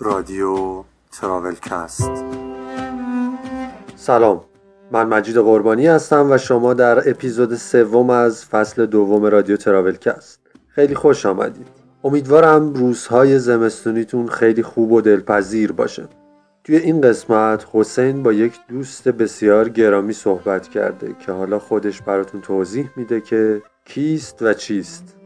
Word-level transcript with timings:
رادیو 0.00 0.84
تراولکست. 1.12 2.10
سلام. 3.96 4.44
من 4.92 5.06
مجید 5.06 5.36
قربانی 5.36 5.86
هستم 5.86 6.30
و 6.30 6.38
شما 6.38 6.74
در 6.74 7.10
اپیزود 7.10 7.54
سوم 7.54 8.10
از 8.10 8.44
فصل 8.44 8.86
دوم 8.86 9.24
رادیو 9.24 9.56
تراولکست. 9.56 10.40
خیلی 10.68 10.94
خوش 10.94 11.26
آمدید. 11.26 11.66
امیدوارم 12.04 12.72
روزهای 12.72 13.38
زمستونیتون 13.38 14.28
خیلی 14.28 14.62
خوب 14.62 14.92
و 14.92 15.00
دلپذیر 15.00 15.72
باشه. 15.72 16.08
توی 16.64 16.76
این 16.76 17.00
قسمت 17.00 17.66
حسین 17.72 18.22
با 18.22 18.32
یک 18.32 18.54
دوست 18.68 19.08
بسیار 19.08 19.68
گرامی 19.68 20.12
صحبت 20.12 20.68
کرده 20.68 21.16
که 21.26 21.32
حالا 21.32 21.58
خودش 21.58 22.02
براتون 22.02 22.40
توضیح 22.40 22.90
میده 22.96 23.20
که 23.20 23.62
کیست 23.84 24.42
و 24.42 24.54
چیست. 24.54 25.17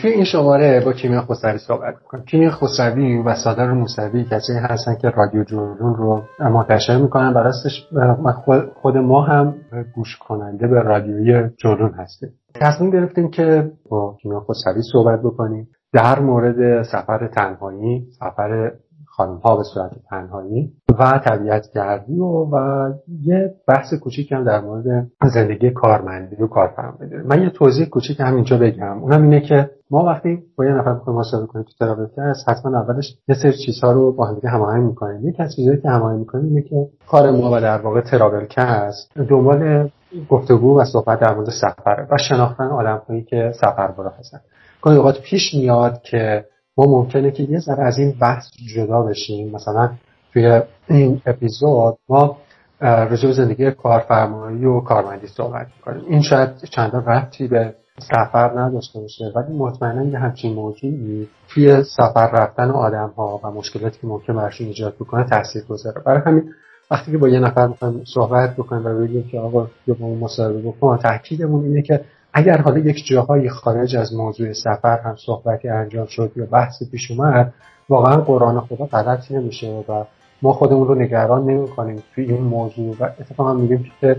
توی 0.00 0.10
این 0.10 0.24
شماره 0.24 0.82
با 0.84 0.92
کیمیا 0.92 1.20
خسروی 1.20 1.58
صحبت 1.58 1.94
می‌کنم 1.94 2.24
کیمیا 2.24 2.50
خسروی 2.50 3.18
و 3.18 3.34
سادر 3.34 3.72
موسوی 3.72 4.24
کسی 4.24 4.52
هستن 4.52 4.94
که 4.94 5.08
رادیو 5.08 5.44
جنون 5.44 5.96
رو 5.96 6.22
منتشر 6.40 6.98
می‌کنن 6.98 7.52
و 7.92 8.32
خود 8.74 8.96
ما 8.96 9.22
هم 9.22 9.54
گوش 9.94 10.16
کننده 10.16 10.66
به 10.68 10.82
رادیوی 10.82 11.50
جنون 11.56 11.94
هستیم. 11.94 12.30
تصمیم 12.54 12.90
گرفتیم 12.90 13.30
که 13.30 13.70
با 13.90 14.16
کیمیا 14.22 14.40
خسروی 14.40 14.82
صحبت 14.92 15.20
بکنیم. 15.22 15.68
در 15.92 16.20
مورد 16.20 16.82
سفر 16.82 17.28
تنهایی 17.28 18.06
سفر 18.18 18.72
خانم 19.16 19.36
ها 19.36 19.56
به 19.56 19.62
صورت 19.62 19.90
تنهایی 20.10 20.72
و 20.98 21.20
طبیعت 21.24 21.66
گردی 21.74 22.18
و, 22.18 22.24
و 22.24 22.88
یه 23.22 23.54
بحث 23.68 23.94
کوچیک 23.94 24.32
هم 24.32 24.44
در 24.44 24.60
مورد 24.60 25.06
زندگی 25.34 25.70
کارمندی 25.70 26.36
و 26.42 26.46
کارفرمایی 26.46 27.10
من 27.24 27.42
یه 27.42 27.50
توضیح 27.50 27.86
کوچیک 27.86 28.20
هم 28.20 28.34
اینجا 28.34 28.58
بگم. 28.58 29.02
اونم 29.02 29.22
اینه 29.22 29.40
که 29.40 29.70
ما 29.90 30.04
وقتی 30.04 30.38
با 30.56 30.64
یه 30.64 30.70
نفر 30.70 30.92
می‌خوایم 30.92 31.18
مصاحبه 31.18 31.46
کنیم 31.46 31.64
تو 31.78 32.22
هست 32.22 32.48
حتما 32.48 32.78
اولش 32.78 33.16
یه 33.28 33.34
سری 33.34 33.52
چیزها 33.66 33.92
رو 33.92 34.12
با 34.12 34.26
هم 34.26 34.40
هماهنگ 34.44 34.86
می‌کنیم. 34.86 35.28
یکی 35.28 35.42
از 35.42 35.54
چیزهایی 35.56 35.80
که 35.80 35.88
هماهنگ 35.88 36.18
می‌کنیم 36.18 36.44
اینه 36.44 36.62
که 36.62 36.88
کار 37.08 37.30
ما 37.30 37.50
و 37.52 37.60
در 37.60 37.78
واقع 37.78 38.00
تراولکست 38.00 39.18
دنبال 39.28 39.90
گفتگو 40.28 40.80
و 40.80 40.84
صحبت 40.84 41.20
در 41.20 41.34
مورد 41.34 41.48
سفر 41.50 42.06
و 42.10 42.18
شناختن 42.28 42.64
آدمهایی 42.64 43.22
که 43.22 43.52
سفر 43.54 43.90
برا 43.90 44.10
هستن. 44.18 44.40
گاهی 44.82 44.96
اوقات 44.96 45.20
پیش 45.20 45.54
میاد 45.54 46.02
که 46.02 46.44
ما 46.76 46.84
ممکنه 46.84 47.30
که 47.30 47.42
یه 47.42 47.58
ذره 47.58 47.84
از 47.84 47.98
این 47.98 48.14
بحث 48.20 48.44
جدا 48.76 49.02
بشیم. 49.02 49.50
مثلا 49.54 49.90
توی 50.32 50.60
این 50.88 51.20
اپیزود 51.26 51.98
ما 52.08 52.36
به 52.80 53.32
زندگی 53.32 53.70
کارفرمایی 53.70 54.64
و 54.64 54.80
کارمندی 54.80 55.26
صحبت 55.26 55.66
می‌کنیم. 55.76 56.04
این 56.08 56.22
شاید 56.22 56.50
چندان 56.70 57.04
ربطی 57.04 57.48
به 57.48 57.74
سفر 57.98 58.60
نداشته 58.60 59.00
باشه 59.00 59.24
ولی 59.36 59.56
مطمئنا 59.56 60.04
یه 60.04 60.18
همچین 60.18 60.54
موضوعی 60.54 61.28
توی 61.48 61.82
سفر 61.84 62.30
رفتن 62.30 62.70
آدم 62.70 63.12
ها 63.16 63.40
و 63.44 63.50
مشکلاتی 63.50 63.98
که 64.00 64.06
ممکن 64.06 64.36
برشون 64.36 64.66
ایجاد 64.66 64.94
بکنه 64.94 65.24
تاثیر 65.24 65.64
گذاره. 65.64 66.02
برای 66.06 66.20
همین 66.26 66.52
وقتی 66.90 67.12
که 67.12 67.18
با 67.18 67.28
یه 67.28 67.40
نفر 67.40 67.66
می‌خوایم 67.66 68.04
صحبت 68.14 68.56
بکنیم 68.56 68.86
و 68.86 68.98
بگیم 68.98 69.28
که 69.28 69.38
آقا 69.38 69.66
یا 69.86 69.96
با 70.00 70.14
مصاحبه 70.14 70.62
بکن 70.62 70.96
تاکیدمون 70.96 71.64
اینه 71.64 71.82
که 71.82 72.04
اگر 72.32 72.60
حالا 72.60 72.78
یک 72.78 73.06
جاهای 73.06 73.48
خارج 73.48 73.96
از 73.96 74.14
موضوع 74.14 74.52
سفر 74.52 74.98
هم 74.98 75.16
صحبتی 75.26 75.68
انجام 75.68 76.06
شد 76.06 76.32
یا 76.36 76.46
بحثی 76.46 76.84
پیش 76.90 77.10
اومد 77.10 77.52
واقعا 77.88 78.16
قرآن 78.16 78.60
خدا 78.60 78.86
غلطی 78.86 79.34
نمیشه 79.34 79.84
و 79.88 80.04
ما 80.42 80.52
خودمون 80.52 80.88
رو 80.88 80.94
نگران 80.94 81.44
نمی 81.44 81.68
کنیم 81.68 82.02
توی 82.14 82.24
این 82.24 82.42
موضوع 82.42 82.96
و 83.00 83.04
اتفاقا 83.04 83.54
میگیم 83.54 83.90
که 84.00 84.16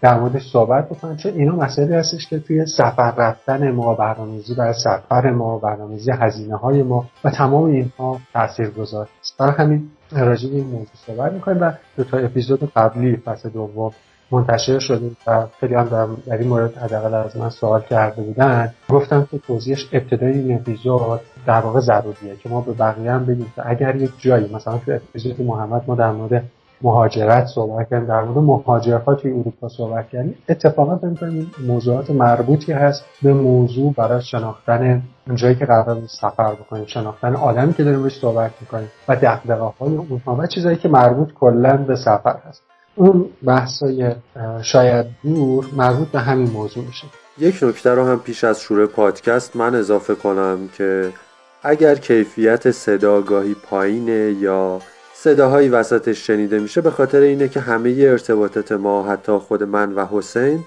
در 0.00 0.20
موردش 0.20 0.50
صحبت 0.52 0.88
بکنیم 0.88 1.16
چون 1.16 1.32
اینا 1.32 1.56
مسئله 1.56 1.96
هستش 1.96 2.26
که 2.28 2.38
توی 2.38 2.66
سفر 2.66 3.14
رفتن 3.16 3.70
ما 3.70 3.94
برنامه‌ریزی 3.94 4.54
برای 4.54 4.74
سفر 4.84 5.30
ما 5.30 5.58
برنامه‌ریزی 5.58 6.10
هزینه 6.10 6.56
های 6.56 6.82
ما 6.82 7.06
و 7.24 7.30
تمام 7.30 7.64
اینها 7.64 8.20
تاثیر 8.32 8.70
گذار 8.70 9.08
برای 9.38 9.52
همین 9.52 9.90
راجع 10.12 10.48
این 10.48 10.64
موضوع 10.64 10.94
صحبت 11.06 11.32
می‌کنیم 11.32 11.62
و 11.62 11.72
دو 11.96 12.04
تا 12.04 12.18
اپیزود 12.18 12.72
قبلی 12.76 13.16
فصل 13.16 13.48
دوم 13.48 13.92
منتشر 14.30 14.78
شدیم 14.78 15.16
و 15.26 15.46
خیلی 15.60 15.74
هم 15.74 15.88
در, 16.26 16.36
این 16.36 16.48
مورد 16.48 16.76
حداقل 16.76 17.14
از 17.14 17.36
من 17.36 17.50
سوال 17.50 17.80
کرده 17.80 18.22
بودن. 18.22 18.74
گفتم 18.88 19.28
که 19.30 19.38
توضیحش 19.38 19.88
ابتدای 19.92 20.32
این 20.32 20.54
اپیزود 20.54 21.20
در 21.46 21.60
واقع 21.60 21.80
ضروریه 21.80 22.36
که 22.42 22.48
ما 22.48 22.60
به 22.60 22.72
بقیه 22.72 23.12
هم 23.12 23.26
بگیم 23.26 23.52
که 23.56 23.70
اگر 23.70 23.96
یک 23.96 24.10
جایی 24.18 24.54
مثلا 24.54 24.78
تو 24.78 24.92
اپیزود 24.92 25.40
محمد 25.40 25.82
ما 25.86 25.94
در 25.94 26.12
مورد 26.12 26.44
مهاجرت 26.82 27.46
صحبت 27.46 27.90
کردیم 27.90 28.08
در 28.08 28.22
مورد 28.22 28.38
مهاجرها 28.38 29.14
توی 29.14 29.30
اروپا 29.30 29.68
صحبت 29.68 30.08
کردیم 30.08 30.34
اتفاقا 30.48 30.96
فکر 30.96 31.44
موضوعات 31.66 32.10
مربوطی 32.10 32.72
هست 32.72 33.04
به 33.22 33.32
موضوع 33.34 33.92
برای 33.92 34.22
شناختن 34.22 35.02
جایی 35.34 35.54
که 35.54 35.66
قرار 35.66 35.98
سفر 36.06 36.54
بکنیم 36.54 36.86
شناختن 36.86 37.36
آدمی 37.36 37.72
که 37.72 37.84
داریم 37.84 38.02
بهش 38.02 38.20
صحبت 38.20 38.50
می‌کنیم 38.60 38.88
و 39.08 39.16
دقدقه 39.16 39.64
های 39.64 39.96
اونها 39.96 40.36
و 40.36 40.46
چیزایی 40.46 40.76
که 40.76 40.88
مربوط 40.88 41.32
کلا 41.32 41.76
به 41.76 41.96
سفر 41.96 42.36
هست. 42.48 42.75
اون 42.96 43.28
بحثای 43.44 44.14
شاید 44.62 45.06
دور 45.22 45.66
مربوط 45.76 46.08
به 46.08 46.20
همین 46.20 46.50
موضوع 46.50 46.84
میشه. 46.84 47.06
یک 47.38 47.62
نکته 47.62 47.90
رو 47.90 48.04
هم 48.04 48.20
پیش 48.20 48.44
از 48.44 48.60
شروع 48.60 48.86
پادکست 48.86 49.56
من 49.56 49.74
اضافه 49.74 50.14
کنم 50.14 50.68
که 50.76 51.12
اگر 51.62 51.94
کیفیت 51.94 52.70
صدا 52.70 53.22
گاهی 53.22 53.54
پایینه 53.54 54.36
یا 54.40 54.80
صداهایی 55.14 55.68
وسطش 55.68 56.26
شنیده 56.26 56.58
میشه 56.58 56.80
به 56.80 56.90
خاطر 56.90 57.20
اینه 57.20 57.48
که 57.48 57.60
همه 57.60 57.96
ارتباطات 57.98 58.72
ما 58.72 59.02
حتی 59.02 59.32
خود 59.32 59.62
من 59.62 59.92
و 59.92 60.06
حسین 60.06 60.64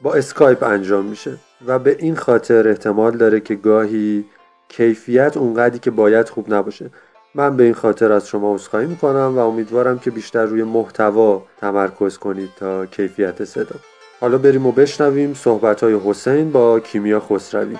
با 0.00 0.14
اسکایپ 0.14 0.62
انجام 0.62 1.04
میشه 1.04 1.38
و 1.66 1.78
به 1.78 1.96
این 1.98 2.16
خاطر 2.16 2.68
احتمال 2.68 3.16
داره 3.16 3.40
که 3.40 3.54
گاهی 3.54 4.24
کیفیت 4.68 5.36
اونقدری 5.36 5.78
که 5.78 5.90
باید 5.90 6.28
خوب 6.28 6.54
نباشه. 6.54 6.90
من 7.38 7.56
به 7.56 7.64
این 7.64 7.74
خاطر 7.74 8.12
از 8.12 8.28
شما 8.28 8.54
عذرخواهی 8.54 8.86
می‌کنم 8.86 9.32
و 9.36 9.38
امیدوارم 9.38 9.98
که 9.98 10.10
بیشتر 10.10 10.44
روی 10.44 10.62
محتوا 10.62 11.42
تمرکز 11.60 12.18
کنید 12.18 12.50
تا 12.56 12.86
کیفیت 12.86 13.44
صدا. 13.44 13.76
حالا 14.20 14.38
بریم 14.38 14.66
و 14.66 14.72
بشنویم 14.72 15.34
صحبت 15.34 15.82
های 15.82 15.98
حسین 16.04 16.52
با 16.52 16.80
کیمیا 16.80 17.20
خسروی. 17.20 17.76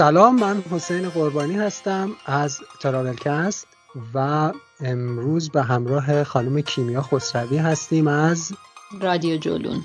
سلام 0.00 0.36
من 0.36 0.62
حسین 0.70 1.08
قربانی 1.08 1.56
هستم 1.56 2.10
از 2.26 2.60
تراولکست 2.80 3.66
و 4.14 4.52
امروز 4.80 5.50
به 5.50 5.62
همراه 5.62 6.24
خانم 6.24 6.60
کیمیا 6.60 7.02
خسروی 7.02 7.58
هستیم 7.58 8.08
از 8.08 8.52
رادیو 9.00 9.36
جولون. 9.36 9.82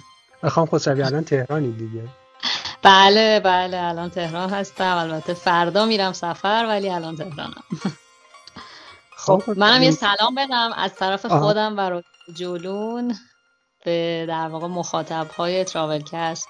خانم 0.49 0.67
خسروی 0.67 1.03
الان 1.03 1.23
تهرانی 1.23 1.71
دیگه. 1.71 2.03
بله 2.83 3.39
بله 3.39 3.77
الان 3.77 4.09
تهران 4.09 4.49
هستم. 4.49 4.97
البته 4.97 5.33
فردا 5.33 5.85
میرم 5.85 6.13
سفر 6.13 6.65
ولی 6.67 6.89
الان 6.89 7.15
تهرانم. 7.15 7.63
خب 9.17 9.43
منم 9.57 9.83
یه 9.83 9.91
سلام 9.91 10.35
بدم 10.37 10.69
از 10.75 10.95
طرف 10.95 11.25
خودم 11.25 11.77
و 11.77 11.79
رادیو 11.79 12.03
جولون 12.35 13.15
به 13.85 14.25
در 14.29 14.47
واقع 14.47 14.67
مخاطب 14.67 15.27
های 15.37 15.63
تراولکست 15.63 16.47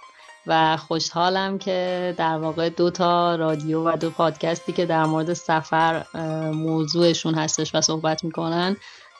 و 0.47 0.77
خوشحالم 0.77 1.57
که 1.57 2.13
در 2.17 2.37
واقع 2.37 2.69
دو 2.69 2.89
تا 2.89 3.35
رادیو 3.35 3.89
و 3.89 3.97
دو 3.97 4.09
پادکستی 4.09 4.73
که 4.73 4.85
در 4.85 5.05
مورد 5.05 5.33
سفر 5.33 6.05
موضوعشون 6.53 7.33
هستش 7.33 7.75
و 7.75 7.81
صحبت 7.81 8.23
می‌کنن 8.23 8.75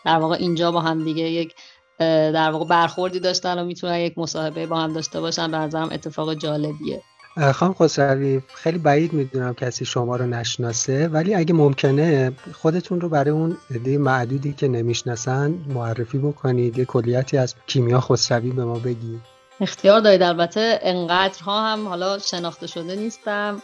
در 0.06 0.18
واقع 0.18 0.36
اینجا 0.36 0.72
با 0.72 0.82
هم 0.82 1.04
دیگه 1.04 1.24
یک 1.24 1.54
در 2.00 2.52
واقع 2.52 2.66
برخوردی 2.66 3.20
داشتن 3.20 3.60
و 3.60 3.66
می‌تونن 3.66 4.00
یک 4.00 4.18
مصاحبه 4.18 4.66
با 4.66 4.80
هم 4.80 4.94
داشته 4.94 5.22
باشن. 5.22 5.52
به 5.52 5.58
نظرم 5.58 5.90
اتفاق 5.92 6.34
جالبیه. 6.34 7.02
خانم 7.54 7.74
خسروی 7.74 8.42
خیلی 8.54 8.78
بعید 8.78 9.14
می‌دونم 9.14 9.54
کسی 9.54 9.86
شما 9.86 10.16
رو 10.16 10.26
نشناسه 10.26 11.08
ولی 11.08 11.36
اگه 11.36 11.54
ممکنه 11.54 12.32
خودتون 12.54 13.02
رو 13.02 13.10
برای 13.10 13.30
اون 13.30 13.58
عده 13.76 13.98
معدودی 13.98 14.54
که 14.54 14.68
نمی‌شناسن 14.68 15.54
معرفی 15.68 16.18
بکنید. 16.18 16.78
یه 16.78 16.86
کلیتی 16.86 17.38
از 17.38 17.56
کیمیا 17.68 18.00
خسروی 18.00 18.52
به 18.52 18.66
ما 18.66 18.80
بگید. 18.80 19.35
اختیار 19.62 20.00
دارید. 20.00 20.24
البته 20.24 20.80
انقدرها 20.82 21.62
هم 21.62 21.88
حالا 21.88 22.20
شناخته 22.20 22.68
شده 22.68 22.96
نیستم 22.96 23.62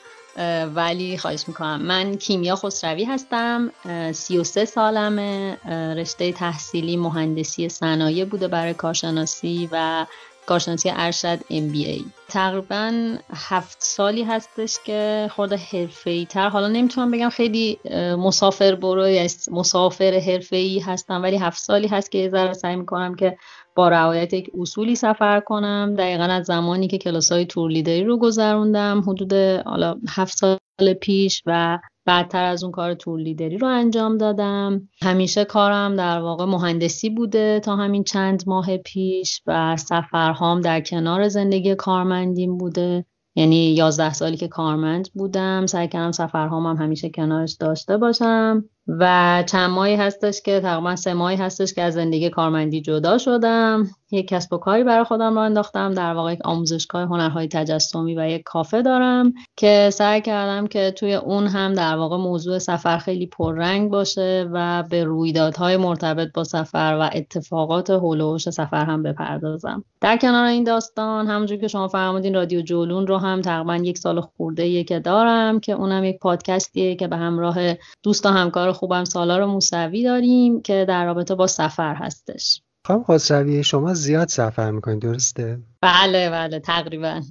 ولی 0.76 1.18
خواهش 1.18 1.44
می‌کنم. 1.48 1.82
من 1.82 2.18
کیمیا 2.18 2.56
خسروی 2.56 3.04
هستم 3.04 3.72
33 4.12 4.66
سالمه 4.66 5.58
رشته 5.98 6.32
تحصیلی 6.32 6.98
مهندسی 6.98 7.70
صنایع 7.70 8.26
بوده 8.26 8.48
برای 8.48 8.74
کارشناسی 8.74 9.70
و 9.72 10.06
کارشناسی 10.46 10.92
ارشد 10.96 11.40
MBA 11.40 12.04
تقریبا 12.30 13.16
هفت 13.34 13.78
سالی 13.80 14.24
هستش 14.24 14.78
که 14.86 15.30
خود 15.36 15.54
حرفه‌ای 15.54 16.26
تر 16.26 16.50
حالا 16.50 16.68
نمی‌تونم 16.68 17.12
بگم 17.12 17.30
خیلی 17.30 17.80
مسافر 18.18 18.76
برو 18.76 19.28
مسافر 19.52 20.22
حرفه‌ای 20.28 20.80
هستم 20.80 21.24
ولی 21.24 21.38
هفت 21.38 21.60
سالی 21.60 21.88
هست 21.88 22.12
که 22.12 22.18
یه 22.18 22.30
ذره 22.30 22.54
سعی 22.54 22.76
می‌کنم 22.76 23.16
که 23.16 23.38
با 23.76 23.90
رعایت 23.90 24.34
یک 24.34 24.52
اصولی 24.60 24.96
سفر 24.96 25.40
کنم. 25.40 25.96
دقیقا 25.98 26.24
از 26.24 26.46
زمانی 26.46 26.88
که 26.88 26.98
کلاس 26.98 27.32
های 27.32 27.46
تور 27.46 27.72
لیدری 27.72 28.04
رو 28.04 28.18
گذروندم. 28.18 29.02
حدود 29.08 29.34
حالا 29.66 29.96
هفت 30.10 30.38
سال 30.38 30.94
پیش 31.02 31.44
و 31.46 31.80
بعدتر 32.06 32.44
از 32.44 32.64
اون 32.64 32.72
کار 32.72 32.94
تور 32.94 33.20
لیدری 33.20 33.58
رو 33.58 33.68
انجام 33.68 34.18
دادم. 34.18 34.90
همیشه 35.02 35.46
کارم 35.46 35.96
در 35.96 36.20
واقع 36.20 36.46
مهندسی 36.46 37.10
بوده 37.10 37.60
تا 37.60 37.76
همین 37.76 38.04
چند 38.04 38.44
ماه 38.48 38.78
پیش 38.78 39.42
و 39.48 39.78
سفرهام 39.78 40.62
در 40.62 40.82
کنار 40.82 41.28
زندگی 41.28 41.76
کارمندیم 41.76 42.58
بوده. 42.58 43.06
یعنی 43.36 43.74
یازده 43.74 44.14
سالی 44.14 44.38
که 44.38 44.48
کارمند 44.48 45.10
بودم 45.14 45.66
سعی 45.66 45.88
کردم 45.88 46.12
سفرهام 46.12 46.66
هم 46.66 46.84
همیشه 46.84 47.10
کنارش 47.10 47.54
داشته 47.54 47.98
باشم. 47.98 48.66
و 49.00 49.44
چند 49.48 49.70
ماهی 49.70 49.96
هستش 49.96 50.42
که 50.42 50.60
تقریبا 50.60 50.96
سه 50.96 51.14
ماهی 51.14 51.36
هستش 51.36 51.74
که 51.74 51.82
از 51.82 51.94
زندگی 51.94 52.30
کارمندی 52.30 52.82
جدا 52.82 53.18
شدم. 53.18 53.88
یک 54.12 54.28
کسب 54.28 54.54
و 54.54 54.58
کاری 54.58 54.84
برای 54.84 55.04
خودم 55.04 55.36
را 55.36 55.44
انداختم. 55.44 55.94
در 55.94 56.14
واقع 56.14 56.34
یک 56.34 56.40
آموزشگاه 56.44 57.02
هنرهای 57.02 57.48
تجسمی 57.48 58.16
و 58.16 58.30
یک 58.30 58.44
کافه 58.44 58.82
دارم 58.82 59.34
که 59.58 59.90
سعی 59.94 60.22
کردم 60.22 60.68
که 60.68 60.92
توی 60.92 61.14
اون 61.14 61.48
هم 61.48 61.74
در 61.74 61.96
واقع 61.96 62.18
موضوع 62.18 62.58
سفر 62.58 62.98
خیلی 62.98 63.28
پررنگ 63.28 63.92
باشه 63.92 64.50
و 64.52 64.84
به 64.90 65.04
رویدادهای 65.04 65.78
مرتبط 65.78 66.28
با 66.34 66.44
سفر 66.44 66.98
و 67.02 67.10
اتفاقات 67.14 67.90
هولوش 67.90 68.50
سفر 68.50 68.86
هم 68.86 69.04
بپردازم. 69.04 69.84
در 70.02 70.18
کنار 70.18 70.46
این 70.46 70.64
داستان 70.64 71.28
همونجور 71.28 71.58
که 71.58 71.68
شما 71.68 71.88
فرمودین 71.88 72.36
رادیو 72.36 72.62
جولون 72.62 73.08
رو 73.08 73.18
هم 73.18 73.42
تقریبا 73.42 73.76
یک 73.76 73.98
سال 73.98 74.22
خورده 74.22 74.84
که 74.84 75.00
دارم 75.00 75.60
که 75.60 75.74
اونم 75.74 76.04
یک 76.04 76.20
پادکستیه 76.20 76.96
که 76.96 77.08
به 77.08 77.18
همراه 77.18 77.58
دوست 78.04 78.26
و 78.26 78.30
همکار 78.30 78.72
خوبم 78.82 79.04
سالار 79.04 79.46
موسوی 79.46 80.04
داریم 80.04 80.62
که 80.62 80.86
در 80.88 81.06
رابطه 81.06 81.36
با 81.36 81.48
سفر 81.48 81.96
هستش 81.96 82.62
خانم 82.88 83.04
خسروی 83.04 83.64
شما 83.64 83.94
زیاد 83.94 84.28
سفر 84.28 84.72
می‌کنید 84.72 85.02
درسته؟ 85.02 85.60
بله 85.82 86.30
بله 86.30 86.60
تقریبا 86.60 87.22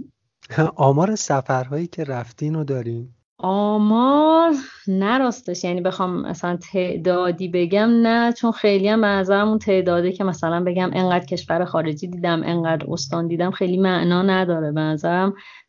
آمار 0.76 1.14
سفرهایی 1.14 1.86
که 1.86 2.04
رفتین 2.04 2.54
رو 2.54 2.64
دارین؟ 2.64 3.08
آمار 3.38 4.52
نراستش 4.88 5.64
یعنی 5.64 5.80
بخوام 5.80 6.26
مثلا 6.26 6.56
تعدادی 6.72 7.48
بگم 7.48 7.88
نه 8.02 8.32
چون 8.32 8.52
خیلی 8.52 8.88
هم 8.88 9.04
نظرم 9.04 9.58
تعداده 9.58 10.12
که 10.12 10.24
مثلا 10.24 10.64
بگم 10.64 10.90
انقدر 10.92 11.24
کشور 11.24 11.64
خارجی 11.64 12.06
دیدم 12.08 12.42
انقدر 12.44 12.86
استان 12.88 13.26
دیدم 13.26 13.50
خیلی 13.50 13.76
معنا 13.76 14.22
نداره 14.22 14.72
به 14.72 14.80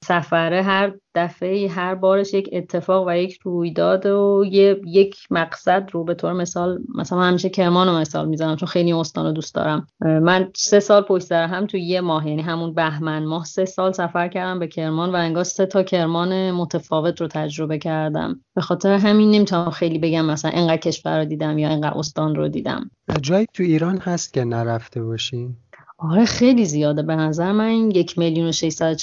سفره 0.03 0.63
هر 0.63 0.93
دفعه 1.15 1.67
هر 1.67 1.95
بارش 1.95 2.33
یک 2.33 2.49
اتفاق 2.51 3.07
و 3.07 3.17
یک 3.17 3.39
رویداد 3.43 4.05
و 4.05 4.43
یک 4.85 5.17
مقصد 5.31 5.89
رو 5.91 6.03
به 6.03 6.13
طور 6.13 6.33
مثال 6.33 6.79
مثلا 6.95 7.19
من 7.19 7.29
همیشه 7.29 7.49
کرمان 7.49 7.87
رو 7.87 7.93
مثال 7.93 8.27
می‌زنم 8.27 8.55
چون 8.55 8.67
خیلی 8.67 8.93
استان 8.93 9.25
رو 9.25 9.31
دوست 9.31 9.55
دارم. 9.55 9.87
من 10.01 10.51
سه 10.55 10.79
سال 10.79 11.01
پشت 11.01 11.25
سر 11.25 11.47
هم 11.47 11.65
تو 11.65 11.77
یه 11.77 12.01
ماه 12.01 12.27
یعنی 12.29 12.41
همون 12.41 12.73
بهمن 12.73 13.25
ماه 13.25 13.45
سه 13.45 13.65
سال 13.65 13.91
سفر 13.91 14.27
کردم 14.27 14.59
به 14.59 14.67
کرمان 14.67 15.11
و 15.11 15.15
انگار 15.15 15.43
سه 15.43 15.65
تا 15.65 15.83
کرمان 15.83 16.51
متفاوت 16.51 17.21
رو 17.21 17.27
تجربه 17.27 17.77
کردم. 17.77 18.39
به 18.55 18.61
خاطر 18.61 18.93
همین 18.93 19.31
نمی‌تونم 19.31 19.69
خیلی 19.69 19.99
بگم 19.99 20.25
مثلا 20.25 20.51
انقدر 20.53 20.77
کشور 20.77 21.19
رو 21.19 21.25
دیدم 21.25 21.57
یا 21.57 21.69
انقدر 21.69 21.97
استان 21.97 22.35
رو 22.35 22.47
دیدم. 22.47 22.91
جایی 23.21 23.47
تو 23.53 23.63
ایران 23.63 23.97
هست 23.97 24.33
که 24.33 24.43
نرفته 24.43 25.03
باشین 25.03 25.55
آره 26.03 26.25
خیلی 26.25 26.65
زیاده. 26.65 27.01
به 27.01 27.15
نظر 27.15 27.51
من 27.51 27.91
یک 27.91 28.17
میلیون 28.17 28.51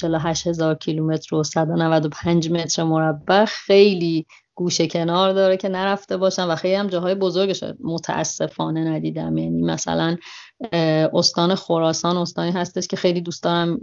و 0.03 0.19
هزار 0.45 0.75
کیلومتر 0.75 1.35
و 1.35 1.43
195 1.43 2.51
متر 2.51 2.83
مربع 2.83 3.45
خیلی 3.45 4.25
گوشه 4.55 4.87
کنار 4.87 5.33
داره 5.33 5.57
که 5.57 5.69
نرفته 5.69 6.17
باشم 6.17 6.47
و 6.49 6.55
خیلی 6.55 6.75
هم 6.75 6.87
جاهای 6.87 7.15
بزرگش 7.15 7.63
متاسفانه 7.83 8.83
ندیدم. 8.83 9.37
یعنی 9.37 9.61
مثلا 9.61 10.17
استان 11.13 11.55
خراسان 11.55 12.17
استانی 12.17 12.51
هستش 12.51 12.87
که 12.87 12.97
خیلی 12.97 13.21
دوست 13.21 13.43
دارم 13.43 13.79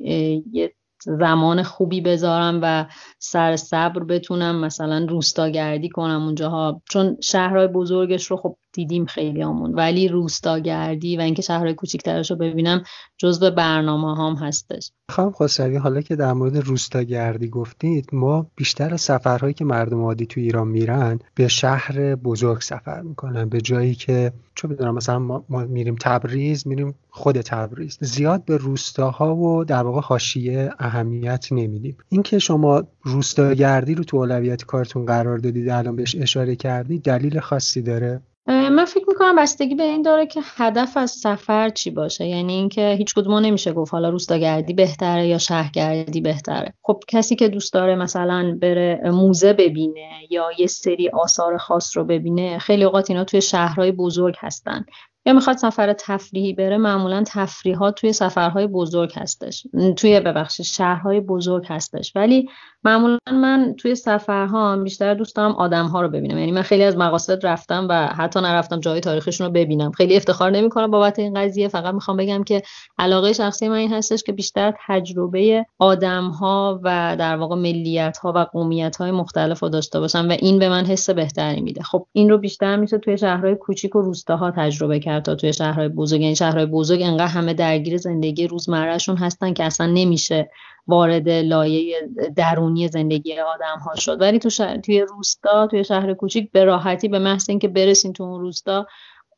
یه 0.52 0.74
زمان 1.04 1.62
خوبی 1.62 2.00
بذارم 2.00 2.60
و 2.62 2.86
سر 3.18 3.56
صبر 3.56 4.04
بتونم 4.04 4.60
مثلا 4.60 5.06
روستاگردی 5.08 5.88
کنم 5.88 6.24
اونجاها. 6.24 6.82
چون 6.90 7.16
شهرهای 7.20 7.66
بزرگش 7.66 8.30
رو 8.30 8.36
خب 8.36 8.56
دیدیم 8.76 9.05
خیلی 9.05 9.43
همون 9.43 9.75
ولی 9.75 10.08
روستاگردی 10.08 11.17
و 11.17 11.20
اینکه 11.20 11.43
شهرهای 11.43 11.75
کوچیکترش 11.75 12.31
رو 12.31 12.37
ببینم 12.37 12.82
جزو 13.19 13.50
برنامه 13.50 14.17
هم 14.17 14.46
هستش. 14.46 14.93
خانم 15.11 15.32
خسروی 15.32 15.76
حالا 15.76 16.00
که 16.00 16.17
در 16.17 16.32
مورد 16.32 16.56
روستاگردی 16.56 17.49
گفتید 17.49 18.11
ما 18.12 18.46
بیشتر 18.56 18.96
سفرهایی 18.96 19.55
که 19.55 19.64
مردم 19.64 20.00
عادی 20.00 20.26
تو 20.26 20.40
ایران 20.40 20.69
میرن 20.69 21.19
به 21.34 21.49
شهر 21.49 22.14
بزرگ 22.14 22.61
سفر 22.61 23.00
می‌کنن. 23.00 23.49
به 23.49 23.61
جایی 23.61 23.94
که 23.94 24.32
چه 24.55 24.69
بدونم 24.69 24.94
مثلا 24.94 25.19
ما, 25.19 25.44
میریم 25.49 25.96
تبریز 26.00 26.67
میریم 26.67 26.94
خود 27.11 27.40
تبریز. 27.40 27.99
زیاد 28.00 28.44
به 28.44 28.56
روستاها 28.56 29.37
و 29.37 29.64
در 29.64 29.82
واقع 29.82 30.00
حاشیه 30.00 30.70
اهمیت 30.78 31.49
نمیدیم. 31.50 31.96
اینکه 32.08 32.38
شما 32.38 32.82
روستاگردی 33.02 33.94
رو 33.94 34.05
تو 34.05 34.17
اولویت 34.17 34.64
کارتون 34.64 35.06
قرار 35.06 35.38
دادید 35.38 35.69
الان 35.69 35.96
بهش 35.96 36.17
اشاره 36.20 36.56
کردید 36.56 37.02
دلیل 37.02 37.40
خاصی 37.40 37.82
داره؟ 37.82 38.20
من 38.46 38.84
فکر 38.84 39.04
می‌کنم 39.08 39.37
بستگی 39.37 39.75
به 39.75 39.82
این 39.82 40.02
داره 40.02 40.26
که 40.26 40.40
هدف 40.56 40.96
از 40.96 41.10
سفر 41.10 41.69
چی 41.69 41.90
باشه. 41.90 42.26
یعنی 42.26 42.52
اینکه 42.52 42.94
هیچ 42.98 43.14
کدوم 43.14 43.34
نمیشه 43.34 43.72
گفت 43.72 43.93
حالا 43.93 44.08
روستاگردی 44.08 44.75
بهتره 44.75 45.26
یا 45.26 45.38
شهرگردی 45.38 46.20
بهتره. 46.20 46.75
خب 46.82 47.00
کسی 47.08 47.37
که 47.37 47.48
دوست 47.48 47.72
داره 47.72 47.94
مثلا 47.94 48.58
بره 48.62 49.00
موزه 49.04 49.52
ببینه 49.52 50.10
یا 50.31 50.48
یه 50.58 50.66
سری 50.66 51.08
آثار 51.08 51.56
خاص 51.56 51.96
رو 51.96 52.04
ببینه 52.04 52.58
خیلی 52.58 52.84
اوقات 52.84 53.10
اینا 53.10 53.25
توی 53.25 53.40
شهرهای 53.40 53.93
بزرگ 53.93 54.34
هستن. 54.38 54.84
یا 55.26 55.32
می‌خواد 55.32 55.56
سفر 55.56 55.92
تفریحی 55.92 56.52
بره 56.52 56.76
معمولا 56.76 57.25
تفریحات 57.26 57.94
توی 57.94 58.12
سفرهای 58.12 58.66
بزرگ 58.66 59.12
هستش. 59.14 59.66
توی 59.96 60.20
ببخشید 60.20 60.66
شهرهای 60.66 61.20
بزرگ 61.20 61.66
هستش. 61.69 62.12
ولی 62.14 62.49
معمولا 62.87 63.19
من 63.33 63.75
توی 63.79 63.94
سفرها 63.94 64.77
بیشتر 64.77 65.15
دوست 65.15 65.37
دارم 65.37 65.53
آدم 65.53 65.87
ها 65.87 66.03
رو 66.03 66.09
ببینم. 66.09 66.38
یعنی 66.38 66.53
من 66.53 66.62
خیلی 66.62 66.83
از 66.83 66.97
مقاصد 66.97 67.47
رفتم 67.47 67.87
و 67.91 68.06
حتی 68.06 68.41
نرفتم 68.41 68.81
جای 68.81 69.00
تاریخشون 69.00 69.47
رو 69.47 69.53
ببینم. 69.53 69.91
خیلی 69.91 70.17
افتخار 70.17 70.50
نمی‌کنم 70.50 70.91
بابت 70.91 71.19
این 71.19 71.35
قضیه. 71.35 71.69
فقط 71.69 71.94
می‌خوام 71.94 72.17
بگم 72.17 72.44
که 72.44 72.62
علاقه 72.99 73.33
شخصی 73.33 73.69
من 73.69 73.75
این 73.75 73.93
هستش 73.93 74.23
که 74.23 74.33
بیشتر 74.33 74.75
تجربه 74.87 75.67
آدم 75.79 76.29
ها 76.29 76.81
و 76.83 77.17
در 77.19 77.37
واقع 77.37 77.56
ملیت 77.56 78.19
ها 78.19 78.33
و 78.37 78.38
قومیت 78.38 78.97
های 78.97 79.11
مختلف 79.11 79.61
رو 79.61 79.69
داشته 79.69 80.00
باشم 80.00 80.26
و 80.28 80.33
این 80.33 80.59
به 80.59 80.69
من 80.69 80.85
حس 80.85 81.11
بهتری 81.11 81.61
میده. 81.61 81.83
خب 81.83 82.07
این 82.12 82.31
رو 82.31 82.38
بیشتر 82.38 82.76
میشه 82.76 82.99
توی 82.99 83.19
شهرهای 83.19 83.55
کوچیک 83.55 83.97
و 83.97 84.00
روستاها 84.00 84.50
تجربه 84.50 85.00
کرد 85.00 85.25
تا 85.25 85.35
توی 85.35 85.52
شهرهای 85.52 85.88
بزرگ. 85.88 86.21
یعنی 86.21 86.37
شهرهای 86.37 86.66
بزرگ 86.66 87.02
انقدر 87.02 87.26
همه 87.26 87.55
درگیر 87.55 87.97
زندگی 87.97 88.47
روزمرهشون 88.47 89.16
هستن 89.16 89.52
که 89.52 89.64
اصلا 89.64 89.87
نمیشه 89.87 90.50
وارد 90.87 91.28
لایه 91.28 92.09
درونی 92.37 92.88
زندگی 92.88 93.38
آدم 93.38 93.78
ها 93.78 93.95
شد. 93.95 94.21
ولی 94.21 94.38
تو 94.38 94.50
توی 94.85 95.00
روستا 95.00 95.66
توی 95.66 95.85
شهر 95.85 96.14
کوچیک 96.14 96.52
به 96.52 96.64
راحتی 96.64 97.09
به 97.09 97.19
محض 97.19 97.50
اینکه 97.50 97.69
برسین 97.69 98.12
تو 98.12 98.23
اون 98.23 98.40
روستا 98.40 98.87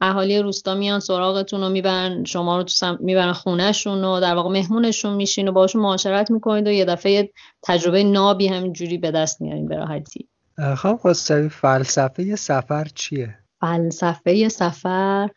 اهالی 0.00 0.38
روستا 0.38 0.74
میان 0.74 1.00
سراغتون 1.00 1.62
و 1.62 1.68
می‌برن 1.68 2.24
شما 2.24 2.56
رو 2.56 2.62
تو 2.62 2.68
سم... 2.68 2.98
می‌برن 3.00 3.32
خونهشون 3.32 4.04
و 4.04 4.20
در 4.20 4.34
واقع 4.34 4.50
مهمونشون 4.50 5.14
میشین 5.14 5.48
و 5.48 5.52
باشون 5.52 5.82
معاشرت 5.82 6.30
می‌کنید 6.30 6.66
و 6.66 6.70
یه 6.70 6.84
دفعه 6.84 7.30
تجربه 7.62 8.04
نابی 8.04 8.48
همینجوری 8.48 8.98
به 8.98 9.10
دست 9.10 9.40
میارین 9.40 9.68
به 9.68 9.76
راحتی. 9.76 10.28
خانم 10.76 10.96
خواستوی 10.96 11.48
فلسفه 11.48 12.36
سفر 12.36 12.84
چیه؟ 12.94 13.38
فلسفه 13.60 14.48
سفر 14.48 15.28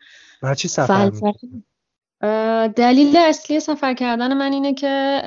برای 0.42 0.56
چی 0.56 0.68
سفر 0.68 1.10
فلسفه... 1.10 1.32
دلیل 2.76 3.16
اصلی 3.16 3.60
سفر 3.60 3.94
کردن 3.94 4.34
من 4.34 4.52
اینه 4.52 4.74
که 4.74 5.22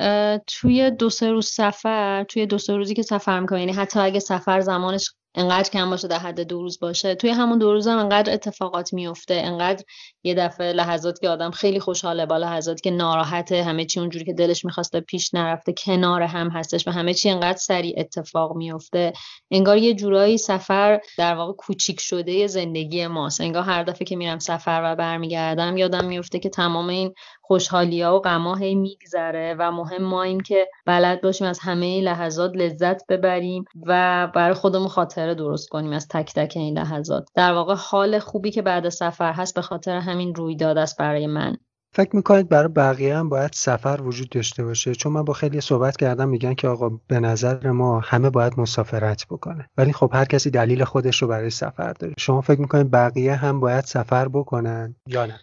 توی 0.46 0.90
دو 0.90 1.10
سه 1.10 1.30
روز 1.30 1.46
سفر 1.46 2.24
توی 2.24 2.46
دو 2.46 2.58
سه 2.58 2.76
روزی 2.76 2.94
که 2.94 3.02
سفر 3.02 3.40
می‌کنم 3.40 3.58
یعنی 3.58 3.72
حتی 3.72 4.00
اگه 4.00 4.20
سفر 4.20 4.60
زمانش 4.60 5.12
انقدر 5.36 5.70
کم 5.70 5.90
باشه 5.90 6.08
در 6.08 6.18
حد 6.18 6.40
دو 6.40 6.62
روز 6.62 6.80
باشه. 6.80 7.14
توی 7.14 7.30
همون 7.30 7.58
دو 7.58 7.72
روز 7.72 7.88
هم 7.88 7.98
انقدر 7.98 8.32
اتفاقات 8.32 8.92
میفته 8.92 9.34
انقدر 9.34 9.84
یه 10.24 10.34
دفعه 10.34 10.72
لحظات 10.72 11.20
که 11.20 11.28
آدم 11.28 11.50
خیلی 11.50 11.80
خوشحاله 11.80 12.26
با 12.26 12.36
لحظاتی 12.36 12.80
که 12.80 12.90
ناراحته 12.90 13.64
همه 13.64 13.84
چی 13.84 14.00
اونجوری 14.00 14.24
که 14.24 14.32
دلش 14.32 14.64
می‌خواسته 14.64 15.00
پیش 15.00 15.34
نرفته 15.34 15.72
کنار 15.72 16.22
هم 16.22 16.48
هستش 16.48 16.88
و 16.88 16.90
همه 16.90 17.14
چی 17.14 17.30
انقدر 17.30 17.58
سریع 17.58 17.94
اتفاق 17.98 18.56
میفته. 18.56 19.12
انگار 19.50 19.76
یه 19.76 19.94
جورایی 19.94 20.38
سفر 20.38 21.00
در 21.18 21.34
واقع 21.34 21.52
کوچیک 21.52 22.00
شده 22.00 22.46
زندگی 22.46 23.06
ماست. 23.06 23.40
انگار 23.40 23.62
هر 23.62 23.82
دفعه 23.82 24.04
که 24.04 24.16
میرم 24.16 24.38
سفر 24.38 24.80
و 24.84 24.96
برمیگردم 24.96 25.76
یادم 25.76 26.04
میفته 26.04 26.38
که 26.38 26.48
تمام 26.48 26.88
این 26.88 27.14
خوشحالی 27.46 28.02
ها 28.02 28.16
و 28.16 28.20
غما 28.20 28.54
هی 28.54 28.74
میگذره 28.74 29.56
و 29.58 29.72
مهم 29.72 30.02
ما 30.02 30.22
این 30.22 30.40
که 30.40 30.68
بلد 30.86 31.22
باشیم 31.22 31.46
از 31.46 31.58
همه 31.58 32.00
لحظات 32.00 32.52
لذت 32.54 33.06
ببریم 33.06 33.64
و 33.86 34.26
برای 34.34 34.54
خودمون 34.54 34.88
خاطره 34.88 35.34
درست 35.34 35.68
کنیم 35.68 35.92
از 35.92 36.08
تک 36.08 36.34
تک 36.34 36.52
این 36.56 36.78
لحظات. 36.78 37.28
در 37.34 37.52
واقع 37.52 37.74
حال 37.78 38.18
خوبی 38.18 38.50
که 38.50 38.62
بعد 38.62 38.88
سفر 38.88 39.32
هست 39.32 39.54
به 39.54 39.62
خاطر 39.62 39.96
همین 39.96 40.34
رویداد 40.34 40.78
است 40.78 40.98
برای 40.98 41.26
من. 41.26 41.56
فکر 41.92 42.16
می‌کنید 42.16 42.48
برای 42.48 42.68
بقیه 42.68 43.16
هم 43.16 43.28
باید 43.28 43.50
سفر 43.54 44.00
وجود 44.02 44.28
داشته 44.28 44.64
باشه؟ 44.64 44.94
چون 44.94 45.12
من 45.12 45.24
با 45.24 45.32
خیلی 45.32 45.60
صحبت 45.60 45.96
کردم 45.96 46.28
میگن 46.28 46.54
که 46.54 46.68
آقا 46.68 46.90
به 47.08 47.20
نظر 47.20 47.70
ما 47.70 48.00
همه 48.00 48.30
باید 48.30 48.60
مسافرت 48.60 49.26
بکنه. 49.30 49.68
ولی 49.76 49.92
خب 49.92 50.10
هر 50.12 50.24
کسی 50.24 50.50
دلیل 50.50 50.84
خودش 50.84 51.22
رو 51.22 51.28
برای 51.28 51.50
سفر 51.50 51.92
داره. 51.92 52.14
شما 52.18 52.40
فکر 52.40 52.60
می‌کنید 52.60 52.90
بقیه 52.90 53.34
هم 53.34 53.60
باید 53.60 53.84
سفر 53.84 54.28
بکنن 54.28 54.96
یا 55.08 55.26
نه؟ 55.26 55.40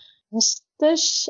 راستش 0.81 1.29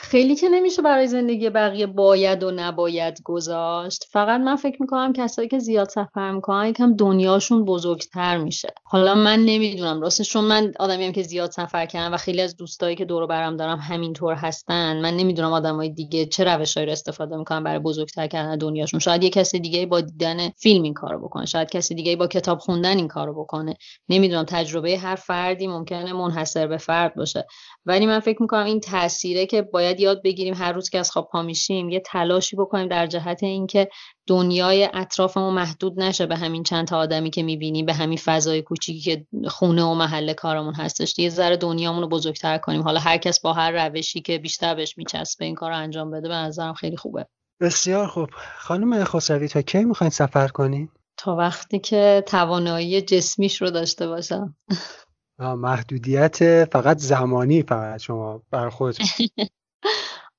خیلی 0.00 0.36
که 0.36 0.48
نمیشه 0.48 0.82
برای 0.82 1.06
زندگی 1.06 1.50
بقیه 1.50 1.86
باید 1.86 2.42
و 2.42 2.50
نباید 2.50 3.22
گذاشت. 3.24 4.04
فقط 4.10 4.40
من 4.40 4.56
فکر 4.56 4.76
می‌کنم 4.80 5.12
کسایی 5.12 5.48
که 5.48 5.58
زیاد 5.58 5.88
سفر 5.88 6.30
می‌کنن 6.30 6.66
یکم 6.66 6.96
دنیاشون 6.96 7.64
بزرگتر 7.64 8.38
میشه. 8.38 8.68
حالا 8.84 9.14
من 9.14 9.38
نمی‌دونم 9.38 10.00
راستش 10.00 10.30
چون 10.30 10.44
من 10.44 10.72
آدمیم 10.78 11.12
که 11.12 11.22
زیاد 11.22 11.50
سفر 11.50 11.86
کردم 11.86 12.14
و 12.14 12.16
خیلی 12.16 12.40
از 12.40 12.56
دوستایی 12.56 12.96
که 12.96 13.04
دور 13.04 13.26
برم 13.26 13.56
دارم 13.56 13.78
همینطور 13.78 14.34
هستن. 14.34 15.00
من 15.00 15.16
نمی‌دونم 15.16 15.52
آدمای 15.52 15.88
دیگه 15.88 16.26
چه 16.26 16.44
روشهایی 16.44 16.86
رو 16.86 16.92
استفاده 16.92 17.36
می‌کنن 17.36 17.64
برای 17.64 17.78
بزرگتر 17.78 18.26
کردن 18.26 18.58
دنیاشون. 18.58 19.00
شاید 19.00 19.22
یه 19.22 19.30
کسی 19.30 19.60
دیگه 19.60 19.86
با 19.86 20.00
دیدن 20.00 20.48
فیلم 20.48 20.82
این 20.82 20.94
کارو 20.94 21.18
بکنه. 21.18 21.46
شاید 21.46 21.70
کسی 21.70 21.94
دیگه 21.94 22.16
با 22.16 22.26
کتاب 22.26 22.58
خوندن 22.58 22.96
این 22.96 23.08
کارو 23.08 23.34
بکنه. 23.42 23.76
نمی‌دونم 24.08 24.44
تجربه 24.44 24.98
هر 24.98 25.14
فردی 25.14 25.66
ممکنه 25.66 26.12
منحصر 26.12 26.66
به 26.66 26.76
فرد 26.76 27.14
باشه. 27.14 27.46
ولی 27.86 28.06
من 28.06 28.20
فکر 28.20 28.42
این 28.62 28.80
تاثیره 28.80 29.46
که 29.46 29.62
باید 29.62 30.00
یاد 30.00 30.22
بگیریم 30.22 30.54
هر 30.54 30.72
روز 30.72 30.90
که 30.90 30.98
از 30.98 31.10
خواب 31.10 31.28
پا 31.32 31.42
میشیم 31.42 31.88
یه 31.88 32.00
تلاشی 32.00 32.56
بکنیم 32.56 32.88
در 32.88 33.06
جهت 33.06 33.42
اینکه 33.42 33.88
دنیای 34.26 34.88
اطرافمون 34.94 35.54
محدود 35.54 36.00
نشه 36.00 36.26
به 36.26 36.36
همین 36.36 36.62
چند 36.62 36.86
تا 36.86 36.98
آدمی 36.98 37.30
که 37.30 37.42
می‌بینیم 37.42 37.86
به 37.86 37.94
همین 37.94 38.18
فضای 38.18 38.62
کوچیکی 38.62 39.00
که 39.00 39.26
خونه 39.48 39.82
و 39.82 39.94
محل 39.94 40.32
کارمون 40.32 40.74
هستش. 40.74 41.18
یه 41.18 41.30
ذره 41.30 41.56
دنیامون 41.56 42.02
رو 42.02 42.08
بزرگتر 42.08 42.58
کنیم. 42.58 42.82
حالا 42.82 43.00
هر 43.00 43.16
کس 43.16 43.40
با 43.40 43.52
هر 43.52 43.88
روشی 43.88 44.20
که 44.20 44.38
بیشتر 44.38 44.74
بهش 44.74 44.98
میچسبه 44.98 45.44
این 45.44 45.54
کار 45.54 45.70
رو 45.70 45.76
انجام 45.76 46.10
بده 46.10 46.28
به 46.28 46.34
نظرم 46.34 46.74
خیلی 46.74 46.96
خوبه. 46.96 47.26
بسیار 47.60 48.06
خوب. 48.06 48.28
خانم 48.58 49.04
خسروی 49.04 49.48
تا 49.48 49.62
کی 49.62 49.84
می‌خواین 49.84 50.10
سفر 50.10 50.48
کنین؟ 50.48 50.88
تا 51.16 51.36
وقتی 51.36 51.78
که 51.78 52.24
توانایی 52.26 53.02
جسمیش 53.02 53.62
رو 53.62 53.70
داشته 53.70 54.08
باشم. 54.08 54.56
محدودیت 55.38 56.64
فقط 56.64 56.98
زمانی 56.98 57.62
فقط 57.62 58.00
شما 58.00 58.42
بر 58.50 58.70
خود 58.70 58.96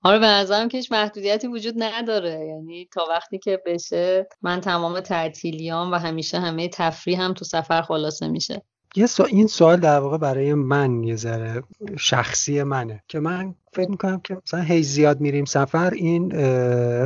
آره 0.06 0.20
به 0.20 0.26
نظرم 0.26 0.68
که 0.68 0.78
هیچ 0.78 0.92
محدودیتی 0.92 1.48
وجود 1.48 1.74
نداره. 1.78 2.46
یعنی 2.48 2.90
تا 2.94 3.06
وقتی 3.10 3.40
که 3.40 3.62
بشه 3.66 4.28
من 4.42 4.62
تمام 4.62 5.00
تعطیلیام 5.00 5.92
و 5.92 5.96
همیشه 5.96 6.40
همه 6.40 6.70
تفریح 6.70 7.22
هم 7.22 7.34
تو 7.34 7.46
سفر 7.46 7.82
خلاصه 7.82 8.28
میشه. 8.28 8.62
یه 8.96 9.08
این 9.28 9.48
سوال 9.48 9.80
در 9.80 10.00
واقع 10.00 10.18
برای 10.18 10.54
من 10.54 11.04
یه 11.04 11.16
ذره 11.16 11.64
شخصی 11.98 12.64
منه 12.64 13.04
که 13.08 13.20
من 13.20 13.56
فکر 13.74 13.90
می‌کنم 13.90 14.20
که 14.20 14.38
مثلا 14.46 14.62
هی 14.62 14.84
زیاد 14.84 15.22
میریم 15.22 15.46
سفر 15.46 15.94
این 15.94 16.34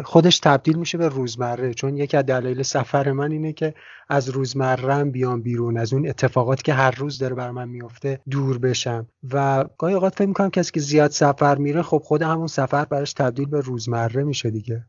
خودش 0.01 0.39
تبدیل 0.39 0.77
میشه 0.77 0.97
به 0.97 1.07
روزمره. 1.07 1.73
چون 1.73 1.97
یکی 1.97 2.17
از 2.17 2.25
دلایل 2.25 2.61
سفر 2.61 3.11
من 3.11 3.31
اینه 3.31 3.53
که 3.53 3.73
از 4.09 4.29
روزمرم 4.29 5.11
بیام 5.11 5.41
بیرون 5.41 5.77
از 5.77 5.93
اون 5.93 6.07
اتفاقاتی 6.07 6.63
که 6.63 6.73
هر 6.73 6.91
روز 6.91 7.17
داره 7.17 7.35
بر 7.35 7.51
من 7.51 7.69
میفته 7.69 8.19
دور 8.29 8.57
بشم. 8.57 9.07
و 9.33 9.65
گاهی 9.77 9.93
اوقات 9.93 10.15
فکر 10.15 10.27
می‌کنم 10.27 10.49
کسی 10.49 10.71
که 10.71 10.79
زیاد 10.79 11.11
سفر 11.11 11.57
میره 11.57 11.81
خب 11.81 12.01
خود 12.05 12.21
همون 12.21 12.47
سفر 12.47 12.85
براش 12.85 13.13
تبدیل 13.13 13.45
به 13.45 13.61
روزمره 13.61 14.23
میشه 14.23 14.49
دیگه. 14.49 14.85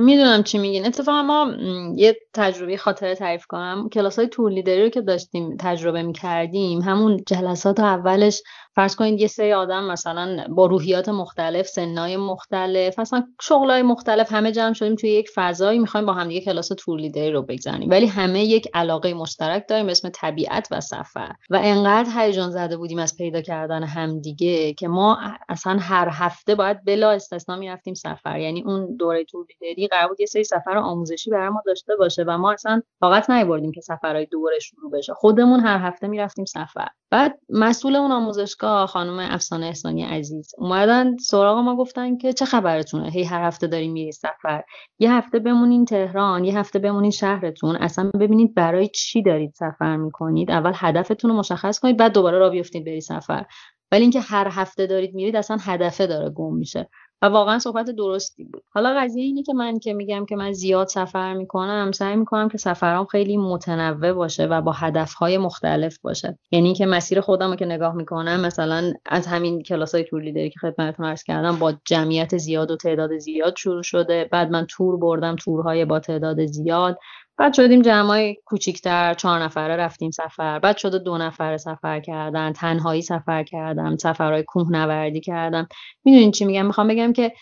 می‌دونم 0.00 0.42
چی 0.42 0.58
میگین. 0.58 0.86
اتفاقا 0.86 1.22
ما 1.22 1.52
یه 1.96 2.16
تجربه 2.34 2.76
خاطره 2.76 3.14
تعریف 3.14 3.46
کنم. 3.46 3.88
کلاس 3.92 4.18
های 4.18 4.28
تور 4.28 4.50
لیدری 4.50 4.82
رو 4.82 4.88
که 4.88 5.00
داشتیم 5.00 5.56
تجربه 5.56 6.02
می‌کردیم 6.02 6.80
همون 6.80 7.20
جلسات 7.26 7.80
اولش 7.80 8.42
فرض 8.74 8.96
کنید 8.96 9.20
یه 9.20 9.26
سری 9.26 9.52
آدم 9.52 9.84
مثلا 9.84 10.46
با 10.48 10.66
روحیات 10.66 11.08
مختلف 11.08 11.66
سنای 11.66 12.16
مختلف 12.16 12.98
اصلا 12.98 13.24
شغلای 13.40 13.82
مختلف 13.82 14.32
همه 14.32 14.52
جمع 14.52 14.72
شدیم 14.72 14.94
توی 14.94 15.10
یک 15.10 15.30
فضایی 15.34 15.78
می‌خوایم 15.78 16.06
با 16.06 16.12
هم 16.12 16.28
دیگه 16.28 16.40
کلاس 16.40 16.68
تور 16.68 17.00
لیدری 17.00 17.30
رو 17.30 17.42
بگذاریم. 17.42 17.90
ولی 17.90 18.06
همه 18.06 18.44
یک 18.44 18.68
علاقه 18.74 19.14
مشترک 19.14 19.64
داریم 19.68 19.88
اسم 19.88 20.08
طبیعت 20.08 20.68
و 20.70 20.80
سفر. 20.80 21.32
و 21.50 21.60
انقدر 21.62 22.10
هیجان 22.16 22.50
زده 22.50 22.76
بودیم 22.76 22.98
از 22.98 23.16
پیدا 23.16 23.40
کردن 23.40 23.82
همدیگه 23.82 24.72
که 24.72 24.88
ما 24.88 25.18
اصلا 25.48 25.78
هر 25.80 26.08
هفته 26.12 26.54
باید 26.54 26.84
بلا 26.84 27.10
استثنا 27.10 27.56
می‌رفتیم 27.56 27.94
سفر. 27.94 28.40
یعنی 28.40 28.62
اون 28.62 28.96
دوره 28.96 29.24
تور 29.24 29.46
لیدری 29.60 29.88
قرار 29.88 30.08
بود 30.08 30.20
یه 30.20 30.26
سری 30.26 30.44
سفر 30.44 30.78
آموزشی 30.78 31.30
برای 31.30 31.48
ما 31.48 31.62
داشته 31.66 31.96
باشه 31.96 32.24
و 32.26 32.38
ما 32.38 32.52
اصلا 32.52 32.82
طاقت 33.00 33.30
نیاوردیم 33.30 33.72
که 33.72 33.80
سفرهای 33.80 34.26
دوره 34.26 34.58
شروع 34.58 34.90
بشه. 34.90 35.14
خودمون 35.14 35.60
هر 35.60 35.78
هفته 35.78 36.08
می‌رفتیم 36.08 36.44
سفر. 36.44 36.88
بعد 37.10 37.38
مسئول 37.48 37.96
اون 37.96 38.12
آموزشگاه 38.12 38.86
خانم 38.86 39.18
افسانه 39.18 39.66
احسانی 39.66 40.02
عزیز 40.02 40.52
اومدن 40.58 41.16
سراغ 41.16 41.58
ما 41.58 41.76
گفتن 41.76 42.16
که 42.16 42.32
چه 42.32 42.44
خبرتونه؟ 42.44 43.10
هی 43.10 43.24
هر 43.24 43.46
هفته 43.46 43.66
داریم 43.66 43.92
میری 43.92 44.12
سفر. 44.12 44.62
یه 44.98 45.12
هفته 45.12 45.38
بمونین 45.38 45.84
تهران 45.84 46.44
یه 46.44 46.58
هفته 46.58 46.78
بمونین 46.78 47.10
شهرتون. 47.10 47.76
اصلا 47.76 48.10
ببینید 48.20 48.54
برای 48.54 48.88
چی 48.88 49.22
دارید 49.22 49.54
سفر 49.54 49.96
می‌کنید؟ 49.96 50.50
اول 50.50 50.72
هدفتون 50.74 51.30
رو 51.30 51.36
مشخص 51.36 51.78
کنید 51.78 51.96
بعد 51.96 52.12
دوباره 52.12 52.38
را 52.38 52.50
بیفتید 52.50 52.84
بری 52.84 53.00
سفر. 53.00 53.46
ولی 53.92 54.02
اینکه 54.02 54.20
هر 54.20 54.48
هفته 54.50 54.86
دارید 54.86 55.14
میرید 55.14 55.36
اصلا 55.36 55.56
هدفه 55.60 56.06
داره 56.06 56.30
گم 56.30 56.54
میشه. 56.54 56.88
و 57.22 57.26
واقعا 57.26 57.58
صحبت 57.58 57.90
درستی 57.90 58.44
بود. 58.44 58.62
حالا 58.70 58.94
قضیه 59.00 59.24
اینه 59.24 59.42
که 59.42 59.52
من 59.54 59.78
که 59.78 59.92
میگم 59.92 60.26
که 60.26 60.36
من 60.36 60.52
زیاد 60.52 60.86
سفر 60.86 61.34
می‌کنم 61.34 61.92
سعی 61.92 62.16
می‌کنم 62.16 62.48
که 62.48 62.58
سفرام 62.58 63.06
خیلی 63.06 63.36
متنوع 63.36 64.12
باشه 64.12 64.46
و 64.46 64.60
با 64.60 64.72
هدفهای 64.72 65.38
مختلف 65.38 65.98
باشه. 65.98 66.38
یعنی 66.50 66.74
که 66.74 66.86
مسیر 66.86 67.20
خودم 67.20 67.50
رو 67.50 67.56
که 67.56 67.66
نگاه 67.66 67.94
می‌کنم 67.94 68.40
مثلا 68.40 68.92
از 69.06 69.26
همین 69.26 69.62
کلاس 69.62 69.94
های 69.94 70.04
تور 70.04 70.22
لیدری 70.22 70.50
که 70.50 70.58
خدمتتون 70.58 71.06
عرض 71.06 71.22
کردم 71.22 71.56
با 71.58 71.72
جمعیت 71.84 72.36
زیاد 72.36 72.70
و 72.70 72.76
تعداد 72.76 73.18
زیاد 73.18 73.54
شروع 73.56 73.82
شده. 73.82 74.28
بعد 74.32 74.50
من 74.50 74.66
تور 74.66 74.96
بردم 74.96 75.36
تورهای 75.36 75.84
با 75.84 76.00
تعداد 76.00 76.46
زیاد. 76.46 76.98
بعد 77.38 77.54
شدیم 77.54 77.82
جمعای 77.82 78.36
کوچیکتر 78.44 79.14
چهار 79.14 79.42
نفره 79.42 79.76
رفتیم 79.76 80.10
سفر. 80.10 80.58
بعد 80.58 80.76
شده 80.76 80.98
دو 80.98 81.18
نفره 81.18 81.56
سفر 81.56 82.00
کردن 82.00 82.52
تنهایی 82.52 83.02
سفر 83.02 83.42
کردم 83.42 83.96
سفرهای 83.96 84.42
کوهنوردی 84.42 85.20
کردم. 85.20 85.68
می‌دونین 86.04 86.30
چی 86.30 86.44
میگم؟ 86.44 86.66
می‌خوام 86.66 86.88
بگم 86.88 87.12
که 87.12 87.32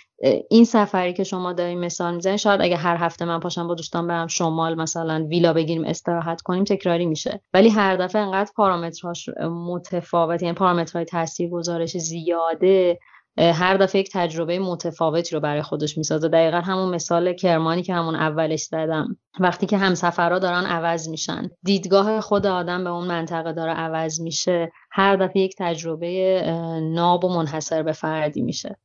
این 0.51 0.65
سفری 0.65 1.13
که 1.13 1.25
شما 1.25 1.53
دارین 1.53 1.81
مثال 1.81 2.15
می‌زنین 2.15 2.37
شاید 2.37 2.61
اگه 2.61 2.77
هر 2.77 2.97
هفته 2.97 3.25
من 3.25 3.41
پاشم 3.41 3.69
با 3.69 3.75
دوستان 3.75 4.07
برم 4.07 4.27
شمال 4.27 4.75
مثلا 4.75 5.27
ویلا 5.31 5.53
بگیریم 5.53 5.85
استراحت 5.85 6.41
کنیم 6.41 6.65
تکراری 6.65 7.07
میشه. 7.07 7.41
ولی 7.55 7.69
هر 7.69 7.97
دفعه 7.97 8.23
انقدر 8.23 8.51
پارامترهاش 8.57 9.29
متفاوت 9.69 10.43
یعنی 10.43 10.55
پارامترهای 10.55 11.05
تاثیر 11.05 11.51
گزارش 11.51 11.97
زیاده. 11.97 12.99
هر 13.39 13.77
دفعه 13.77 14.01
یک 14.01 14.11
تجربه 14.13 14.59
متفاوتی 14.59 15.35
رو 15.35 15.41
برای 15.41 15.63
خودش 15.63 15.99
می‌سازه. 15.99 16.29
دقیقا 16.29 16.61
همون 16.61 16.95
مثال 16.95 17.33
کرمانی 17.33 17.83
که 17.83 17.95
همون 17.95 18.15
اولش 18.15 18.63
زدم. 18.63 19.17
وقتی 19.41 19.67
که 19.67 19.79
همسفرها 19.79 20.39
دارن 20.39 20.67
عوض 20.67 21.09
میشن. 21.09 21.51
دیدگاه 21.63 22.21
خود 22.21 22.47
آدم 22.47 22.85
به 22.85 22.91
اون 22.91 23.07
منطقه 23.07 23.53
داره 23.53 23.73
عوض 23.73 24.21
میشه. 24.21 24.73
هر 24.93 25.17
دفعه 25.17 25.43
یک 25.43 25.55
تجربه 25.59 26.43
ناب 26.83 27.25
و 27.25 27.29
منحصر 27.29 27.83
به 27.83 27.93
فردی 27.93 28.43
میشه. 28.43 28.77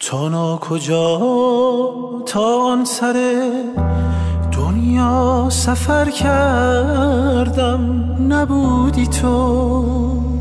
تا 0.00 0.58
کجا؟ 0.62 1.18
تا 2.26 2.62
آن 2.62 2.84
سر 2.84 3.42
دنیا 4.56 5.48
سفر 5.50 6.10
کردم. 6.10 8.02
نبودی 8.28 9.06
تو. 9.06 10.35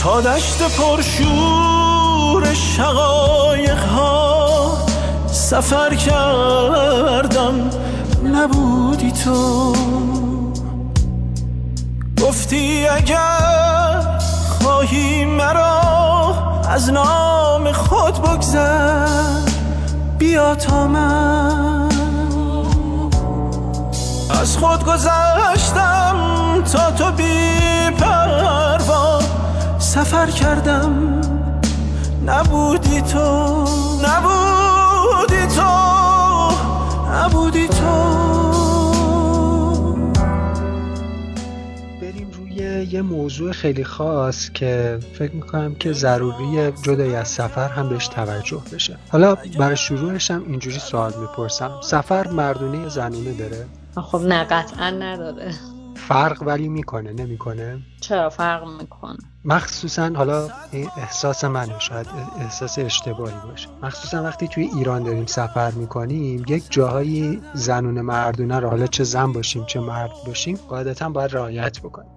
تا 0.00 0.20
دشت 0.20 0.62
پرشور 0.62 2.54
شقایق 2.54 3.84
ها 3.84 4.76
سفر 5.26 5.94
کردم 5.94 7.70
نبودی 8.24 9.12
تو. 9.12 9.74
گفتی 12.22 12.86
اگر 12.86 14.20
خواهی 14.60 15.24
مرا 15.24 15.80
از 16.68 16.90
نام 16.92 17.72
خود 17.72 18.22
بگذر 18.22 19.06
بیا 20.18 20.54
تا 20.54 20.86
من. 20.86 21.88
از 24.40 24.56
خود 24.56 24.84
گذشتم 24.84 26.16
تا 26.72 26.90
تو 26.90 27.10
بی 27.10 27.90
پروا. 27.98 29.19
سفر 29.90 30.26
کردم. 30.26 31.20
نبودی 32.26 33.00
تو 33.00 33.64
نبودی 34.04 35.46
تو 35.56 35.70
نبودی 37.12 37.68
تو. 37.68 38.14
بریم 42.00 42.30
روی 42.38 42.54
یه 42.90 43.02
موضوع 43.02 43.52
خیلی 43.52 43.84
خاص 43.84 44.50
که 44.50 44.98
فکر 45.18 45.32
می‌کنم 45.32 45.74
که 45.74 45.92
ضروری 45.92 46.72
جدای 46.82 47.14
از 47.14 47.28
سفر 47.28 47.68
هم 47.68 47.88
بهش 47.88 48.08
توجه 48.08 48.62
بشه. 48.72 48.96
حالا 49.08 49.36
برای 49.58 49.76
شروعش 49.76 50.30
هم 50.30 50.42
اینجوری 50.46 50.78
سوال 50.78 51.12
می‌پرسم. 51.20 51.70
سفر 51.82 52.28
مردونه 52.28 52.88
زنونه 52.88 53.32
داره؟ 53.32 53.66
خب 53.96 54.20
نه 54.20 54.44
قطعا 54.44 54.90
نداره. 54.90 55.54
فرق 56.08 56.42
ولی 56.42 56.68
می‌کنه 56.68 57.12
نمی‌کنه؟ 57.12 57.78
چرا 58.00 58.28
فرق 58.28 58.68
می‌کنه؟ 58.80 59.16
مخصوصا 59.44 60.10
حالا 60.16 60.48
این 60.72 60.90
احساس 60.96 61.44
منه 61.44 61.78
شاید 61.78 62.06
احساس 62.40 62.78
اشتباهی 62.78 63.34
باشه. 63.50 63.68
مخصوصا 63.82 64.22
وقتی 64.22 64.48
توی 64.48 64.70
ایران 64.74 65.02
داریم 65.02 65.26
سفر 65.26 65.70
می‌کنیم 65.70 66.44
یک 66.48 66.62
جاهایی 66.70 67.42
زنون 67.54 68.00
مردونه 68.00 68.58
رو 68.58 68.68
حالا 68.68 68.86
چه 68.86 69.04
زن 69.04 69.32
باشیم 69.32 69.64
چه 69.66 69.80
مرد 69.80 70.10
باشیم 70.26 70.58
قاعدتا 70.68 71.08
باید 71.08 71.34
رعایت 71.34 71.80
بکنیم. 71.80 72.10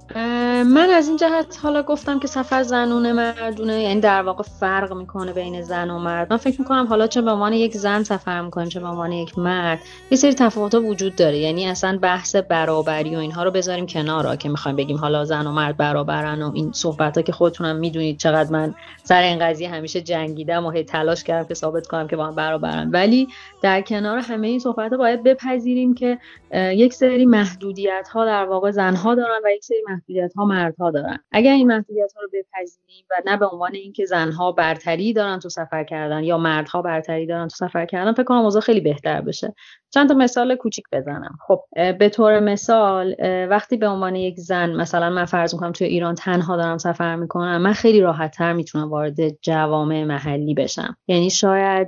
من 0.64 0.90
از 0.90 1.08
این 1.08 1.18
جهت 1.18 1.60
حالا 1.64 1.84
گفتم 1.84 2.20
که 2.20 2.28
سفر 2.28 2.64
زنونه 2.64 3.14
مردونه 3.14 3.82
یعنی 3.82 4.02
در 4.02 4.22
واقع 4.22 4.44
فرق 4.44 4.94
می‌کنه 4.94 5.34
بین 5.34 5.62
زن 5.62 5.90
و 5.90 6.00
مرد. 6.00 6.32
من 6.32 6.38
فکر 6.38 6.62
می‌کنم 6.62 6.88
حالا 6.88 7.08
چه 7.08 7.22
به 7.22 7.32
عنوان 7.32 7.54
یک 7.54 7.78
زن 7.78 8.04
سفر 8.04 8.42
می‌کنیم 8.42 8.70
چه 8.70 8.80
به 8.80 8.88
عنوان 8.88 9.12
یک 9.12 9.40
مرد 9.40 9.80
یه 10.12 10.18
سری 10.18 10.34
تفاوت‌ها 10.34 10.82
وجود 10.82 11.16
داره. 11.16 11.38
یعنی 11.38 11.68
اصلا 11.68 12.00
بحث 12.02 12.36
برابری 12.36 13.16
و 13.16 13.20
اینها 13.20 13.44
رو 13.44 13.52
بذاریم 13.52 13.86
کنار 13.86 14.36
که 14.36 14.50
می‌خوایم 14.50 14.76
بگیم 14.76 14.98
حالا 14.98 15.26
زن 15.26 15.48
و 15.48 15.52
مرد 15.52 15.73
برابرن 15.78 16.42
و 16.42 16.52
این 16.54 16.72
صحبت 16.72 17.18
ها 17.18 17.24
که 17.24 17.32
خودتونم 17.32 17.76
می‌دونید 17.76 18.18
چقدر 18.18 18.52
من 18.52 18.76
سر 19.04 19.22
این 19.22 19.40
قضیه 19.40 19.70
همیشه 19.70 20.02
جنگیدم 20.02 20.66
و 20.66 20.72
تلاش 20.84 21.24
کردم 21.24 21.48
که 21.48 21.54
ثابت 21.54 21.88
کنم 21.88 22.08
که 22.08 22.16
با 22.16 22.26
هم 22.26 22.36
برابرن. 22.36 22.90
ولی 22.90 23.28
در 23.62 23.82
کنار 23.82 24.18
همه 24.18 24.48
این 24.48 24.60
صحبت 24.60 24.92
ها 24.92 24.98
باید 24.98 25.24
بپذیریم 25.24 25.94
که 25.94 26.18
یک 26.54 26.94
سری 26.94 27.26
محدودیت 27.26 28.08
ها 28.14 28.26
در 28.26 28.46
واقع 28.46 28.72
زنها 28.72 29.16
دارن 29.16 29.42
و 29.46 29.50
یک 29.50 29.64
سری 29.64 29.84
محدودیت 29.90 30.34
ها 30.34 30.46
مردها 30.46 30.92
دارن. 30.92 31.20
اگر 31.32 31.52
این 31.52 31.68
محدودیت 31.68 32.14
ها 32.16 32.22
رو 32.22 32.28
بپذیریم 32.28 33.06
و 33.12 33.14
نه 33.26 33.38
به 33.38 33.46
عنوان 33.46 33.76
اینکه 33.76 34.06
زنها 34.06 34.52
برتری 34.52 35.14
دارن 35.14 35.40
تو 35.40 35.50
سفر 35.50 35.84
کردن 35.84 36.24
یا 36.24 36.38
مردها 36.38 36.82
برتری 36.82 37.26
دارن 37.26 37.48
تو 37.48 37.56
سفر 37.56 37.86
کردن 37.86 38.14
فکر 38.14 38.24
کنم 38.24 38.38
اوضاع 38.38 38.62
خیلی 38.62 38.82
بهتر 38.82 39.22
بشه. 39.22 39.54
چند 39.94 40.10
تا 40.10 40.16
مثال 40.16 40.56
کوچیک 40.56 40.86
بزنم. 40.92 41.38
خب 41.48 41.62
به 41.98 42.10
طور 42.10 42.40
مثال 42.40 43.16
وقتی 43.50 43.78
به 43.78 43.88
عنوان 43.88 44.16
یک 44.16 44.40
زن 44.40 44.72
مثلا 44.76 45.10
من 45.10 45.26
فرض 45.26 45.54
می‌کنم 45.64 45.72
توی 45.72 45.88
ایران 45.88 46.16
تنها 46.16 46.58
دارم 46.58 46.78
سفر 46.78 47.16
می‌کنم 47.16 47.62
من 47.62 47.74
خیلی 47.74 48.02
راحت 48.02 48.32
تر 48.32 48.54
می‌تونم 48.54 48.90
وارد 48.90 49.42
جوامع 49.42 50.04
محلی 50.04 50.54
بشم. 50.54 50.98
یعنی 51.08 51.30
شاید 51.30 51.88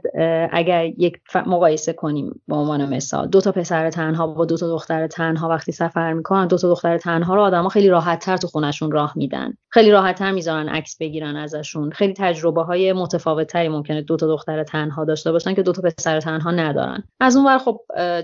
اگر 0.51 0.85
یک 0.85 1.17
مقایسه 1.45 1.93
کنیم 1.93 2.41
به 2.47 2.55
عنوان 2.55 2.93
مثال 2.93 3.27
دو 3.27 3.41
تا 3.41 3.51
پسر 3.51 3.89
تنها 3.89 4.27
با 4.27 4.45
دو 4.45 4.57
تا 4.57 4.67
دختر 4.67 5.07
تنها 5.07 5.49
وقتی 5.49 5.71
سفر 5.71 6.13
می‌کنن 6.13 6.47
دو 6.47 6.57
تا 6.57 6.69
دختر 6.69 6.97
تنها 6.97 7.35
رو 7.35 7.41
آدما 7.41 7.69
خیلی 7.69 7.89
راحت 7.89 8.25
تر 8.25 8.37
تو 8.37 8.47
خونشون 8.47 8.91
راه 8.91 9.13
میدن. 9.15 9.53
خیلی 9.69 9.91
راحت 9.91 10.19
تر 10.19 10.31
می‌ذارن 10.31 10.69
عکس 10.69 10.97
بگیرن 10.99 11.35
ازشون. 11.35 11.91
خیلی 11.91 12.13
تجربه 12.13 12.63
های 12.63 12.93
متفاوت 12.93 13.47
تری 13.47 13.69
ممکنه 13.69 14.01
دو 14.01 14.17
تا 14.17 14.27
دختر 14.27 14.63
تنها 14.63 15.05
داشته 15.05 15.31
باشن 15.31 15.53
که 15.53 15.63
دو 15.63 15.71
تا 15.71 15.81
پسر 15.81 16.19
تنها 16.19 16.51
ندارن. 16.51 17.03
از 17.19 17.35
اون 17.35 17.45
ور 17.45 17.57
خب 17.57 17.79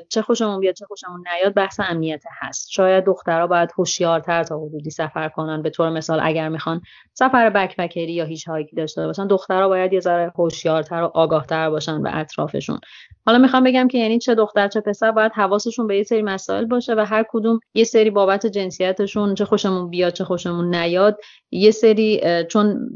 چه 0.10 0.22
خوشمون 0.22 0.60
بیاد 0.60 0.76
چه 0.76 0.86
خوشمون 0.86 1.24
نیاد 1.34 1.54
بحث 1.54 1.80
امنیت 1.90 2.24
هست. 2.40 2.70
شاید 2.72 3.06
دخترها 3.06 3.48
باید 3.48 3.70
هوشیارتر 3.78 4.44
تا 4.44 4.58
حدودی 4.58 4.90
سفر 4.90 5.30
به 5.64 5.70
طور 5.70 5.90
مثال 5.90 6.20
اگر 6.24 6.50
می‌خوان 6.50 6.82
سفر 7.14 7.50
بکپکری 7.50 8.14
یا 8.14 8.26
هیچ 8.26 8.48
هایکی 8.48 8.76
داشته 8.76 9.06
باشن 9.06 9.28
دخترها 9.28 9.68
باید 9.68 9.94
یه 9.94 10.00
ذره 10.00 10.32
هوشیارتر 10.36 11.04
و 11.04 11.12
آگاهتر 11.14 11.70
باشن 11.70 12.04
به 12.04 12.18
اطرافشون. 12.18 12.80
حالا 13.26 13.38
می‌خوام 13.38 13.64
بگم 13.64 13.88
که 13.88 13.98
یعنی 13.98 14.20
چه 14.20 14.36
دختر 14.36 14.68
چه 14.68 14.82
پسر 14.82 15.12
باید 15.12 15.32
حواسشون 15.36 15.88
به 15.88 15.98
یه 15.98 16.04
سری 16.04 16.22
مسائل 16.22 16.66
باشه 16.66 16.94
و 16.98 17.06
هر 17.08 17.26
کدوم 17.30 17.60
یه 17.74 17.84
سری 17.84 18.10
بابت 18.10 18.46
جنسیتشون 18.46 19.36
چه 19.36 19.46
خوشمون 19.46 19.90
بیاد 19.90 20.14
چه 20.14 20.24
خوشمون 20.24 20.76
نیاد 20.76 21.18
یه 21.52 21.72
سری 21.72 22.22
چون 22.50 22.90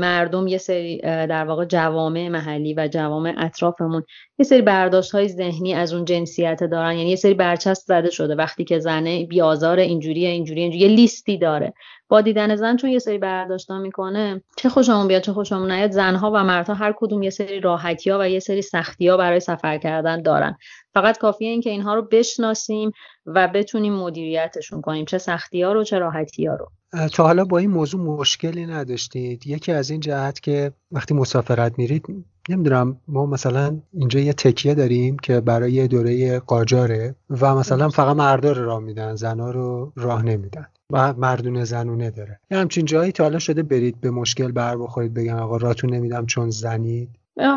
مردم 0.00 0.46
یه 0.46 0.58
سری 0.58 1.00
در 1.02 1.44
واقع 1.44 1.64
جوامع 1.64 2.28
محلی 2.28 2.74
و 2.74 2.88
جوامع 2.88 3.34
اطرافمون 3.38 4.02
یه 4.38 4.44
سری 4.44 4.62
برداشت 4.62 5.12
های 5.12 5.28
ذهنی 5.28 5.74
از 5.74 5.94
اون 5.94 6.04
جنسیت 6.04 6.64
دارن. 6.64 6.96
یعنی 6.96 7.10
یه 7.10 7.16
سری 7.16 7.34
برچسب 7.34 7.84
زده 7.86 8.10
شده. 8.10 8.34
وقتی 8.34 8.64
که 8.64 8.78
زنه 8.78 9.26
بیازار 9.26 9.78
اینجوری 9.78 10.26
اینجوری 10.26 10.62
اینجوری 10.62 10.82
یه 10.82 10.88
لیستی 10.88 11.38
داره. 11.38 11.74
با 12.08 12.20
دیدن 12.20 12.56
زن 12.56 12.76
چون 12.76 12.90
یه 12.90 12.98
سری 12.98 13.18
برداشتا 13.18 13.78
می‌کنه 13.78 14.42
چه 14.56 14.68
خوشمون 14.68 15.08
بیاد 15.08 15.22
چه 15.22 15.32
خوشمون 15.32 15.72
نیاد 15.72 15.90
زنها 15.90 16.30
و 16.30 16.44
مردها 16.44 16.74
هر 16.74 16.94
کدوم 16.96 17.22
یه 17.22 17.30
سری 17.30 17.60
راحتی 17.60 18.10
ها 18.10 18.18
و 18.20 18.28
یه 18.28 18.38
سری 18.38 18.62
سختی 18.62 19.08
ها 19.08 19.16
برای 19.16 19.40
سفر 19.40 19.78
کردن 19.78 20.22
دارن. 20.22 20.56
فقط 20.94 21.18
کافیه 21.18 21.48
این 21.48 21.60
که 21.60 21.70
اینها 21.70 21.94
رو 21.94 22.02
بشناسیم 22.02 22.90
و 23.26 23.48
بتونیم 23.48 23.92
مدیریتشون 23.92 24.80
کنیم 24.80 25.04
چه 25.04 25.18
سختی 25.18 25.62
ها 25.62 25.72
رو 25.72 25.84
چه 25.84 25.98
راحتی 25.98 26.46
ها 26.46 26.54
رو. 26.54 26.68
تا 27.12 27.24
حالا 27.24 27.44
با 27.44 27.58
این 27.58 27.70
موضوع 27.70 28.00
مشکلی 28.00 28.66
نداشتید؟ 28.66 29.46
یکی 29.46 29.72
از 29.72 29.90
این 29.90 30.00
جهت 30.00 30.40
که 30.40 30.72
وقتی 30.92 31.14
مسافرت 31.14 31.78
میرید 31.78 32.06
نمی‌دونم 32.48 33.00
ما 33.08 33.26
مثلا 33.26 33.80
اینجا 33.92 34.20
یه 34.20 34.32
تکیه 34.32 34.74
داریم 34.74 35.16
که 35.18 35.40
برای 35.40 35.88
دوره 35.88 36.38
قاجاره 36.38 37.14
و 37.30 37.54
مثلا 37.54 37.88
فقط 37.88 38.16
مردا 38.16 38.52
رو 38.52 38.64
راه 38.64 38.80
میدن 38.80 39.14
زنا 39.14 39.50
رو 39.50 39.92
راه 39.96 40.22
نمیدن. 40.22 40.66
و 40.92 41.12
مردونه 41.12 41.64
زنونه 41.64 42.10
داره. 42.10 42.40
یه 42.50 42.58
همچین 42.58 42.84
جایی 42.84 43.12
تا 43.12 43.24
حالا 43.24 43.38
شده 43.38 43.62
برید 43.62 44.00
به 44.00 44.10
مشکل 44.10 44.52
بر 44.52 44.76
بخورید 44.76 45.14
بگم 45.14 45.36
آقا 45.36 45.56
راتون 45.56 45.94
نمیدم 45.94 46.26
چون 46.26 46.50
زنید. 46.50 47.08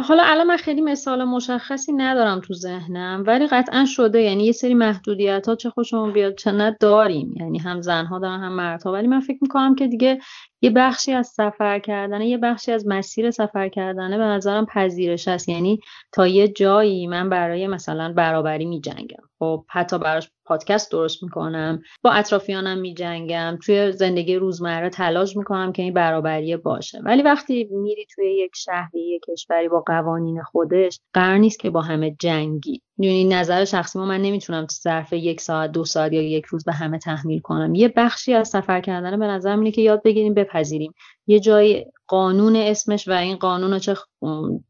حالا 0.04 0.24
الان 0.26 0.48
من 0.48 0.58
خیلی 0.58 0.82
مثال 0.82 1.24
مشخصی 1.24 1.92
ندارم 1.94 2.40
تو 2.40 2.54
ذهنم 2.54 3.24
ولی 3.28 3.48
قطعا 3.48 3.86
شده. 3.86 4.22
یعنی 4.22 4.46
یه 4.46 4.52
سری 4.52 4.74
محدودیت 4.74 5.48
ها 5.48 5.56
چه 5.56 5.70
خوشمون 5.70 6.14
بیاد 6.14 6.36
چه 6.36 6.52
نه 6.52 6.78
داریم. 6.80 7.34
یعنی 7.40 7.60
هم 7.60 7.82
زنها 7.82 8.20
دارن 8.20 8.40
هم 8.40 8.52
مردها. 8.52 8.92
ولی 8.92 9.08
من 9.08 9.20
فکر 9.20 9.38
می‌کنم 9.42 9.76
که 9.76 9.88
دیگه 9.88 10.20
یه 10.62 10.70
بخشی 10.70 11.14
از 11.14 11.28
سفر 11.28 11.80
کردنه 11.80 12.28
یه 12.28 12.38
بخشی 12.38 12.72
از 12.72 12.88
مسیر 12.88 13.32
سفر 13.32 13.70
کردنه 13.70 14.18
به 14.18 14.24
نظرم 14.24 14.66
پذیرش 14.66 15.28
هست 15.28 15.50
یعنی 15.50 15.80
تا 16.12 16.28
یه 16.28 16.48
جایی 16.48 17.08
من 17.08 17.30
برای 17.30 17.68
مثلا 17.68 18.14
برابری 18.14 18.66
می 18.66 18.82
جنگم 18.82 19.24
خب 19.40 19.66
حتی 19.70 20.00
براش 20.00 20.32
پادکست 20.50 20.92
درست 20.92 21.24
می‌کنم 21.24 21.82
با 22.02 22.12
اطرافیانم 22.12 22.78
میجنگم 22.78 23.58
توی 23.66 23.92
زندگی 23.92 24.36
روزمره 24.36 24.90
تلاش 24.90 25.38
می‌کنم 25.38 25.72
که 25.72 25.82
این 25.82 25.94
برابری 25.94 26.58
باشه. 26.58 27.00
ولی 27.06 27.22
وقتی 27.22 27.70
میری 27.72 28.06
توی 28.16 28.38
یک 28.38 28.52
شهری 28.56 29.02
یک 29.02 29.22
کشوری 29.28 29.70
با 29.70 29.84
قوانین 29.86 30.42
خودش 30.44 31.00
قرار 31.14 31.38
نیست 31.38 31.60
که 31.60 31.70
با 31.70 31.82
همه 31.82 32.16
جنگی. 32.20 32.82
یعنی 32.98 33.24
نظر 33.24 33.66
شخصی 33.66 34.00
ما 34.00 34.06
من 34.06 34.22
نمی‌تونم 34.22 34.68
ظرف 34.84 35.14
یک 35.14 35.42
ساعت 35.42 35.72
دو 35.72 35.86
ساعت 35.86 36.14
یا 36.14 36.22
یک 36.22 36.46
روز 36.46 36.66
به 36.66 36.74
همه 36.74 36.98
تحمیل 36.98 37.40
کنم. 37.40 37.76
یه 37.76 37.94
بخشی 37.96 38.34
از 38.34 38.50
سفر 38.50 38.82
کردن 38.82 39.20
به 39.20 39.28
نظر 39.28 39.58
اینه 39.58 39.72
که 39.72 39.82
یاد 39.82 40.04
بگیریم 40.04 40.34
بپذیریم. 40.34 40.94
یه 41.28 41.40
جای 41.40 41.86
قانون 42.08 42.56
اسمش 42.56 43.08
و 43.08 43.12
این 43.12 43.36
قانون 43.36 43.72
رو 43.72 43.80
چه 43.80 43.96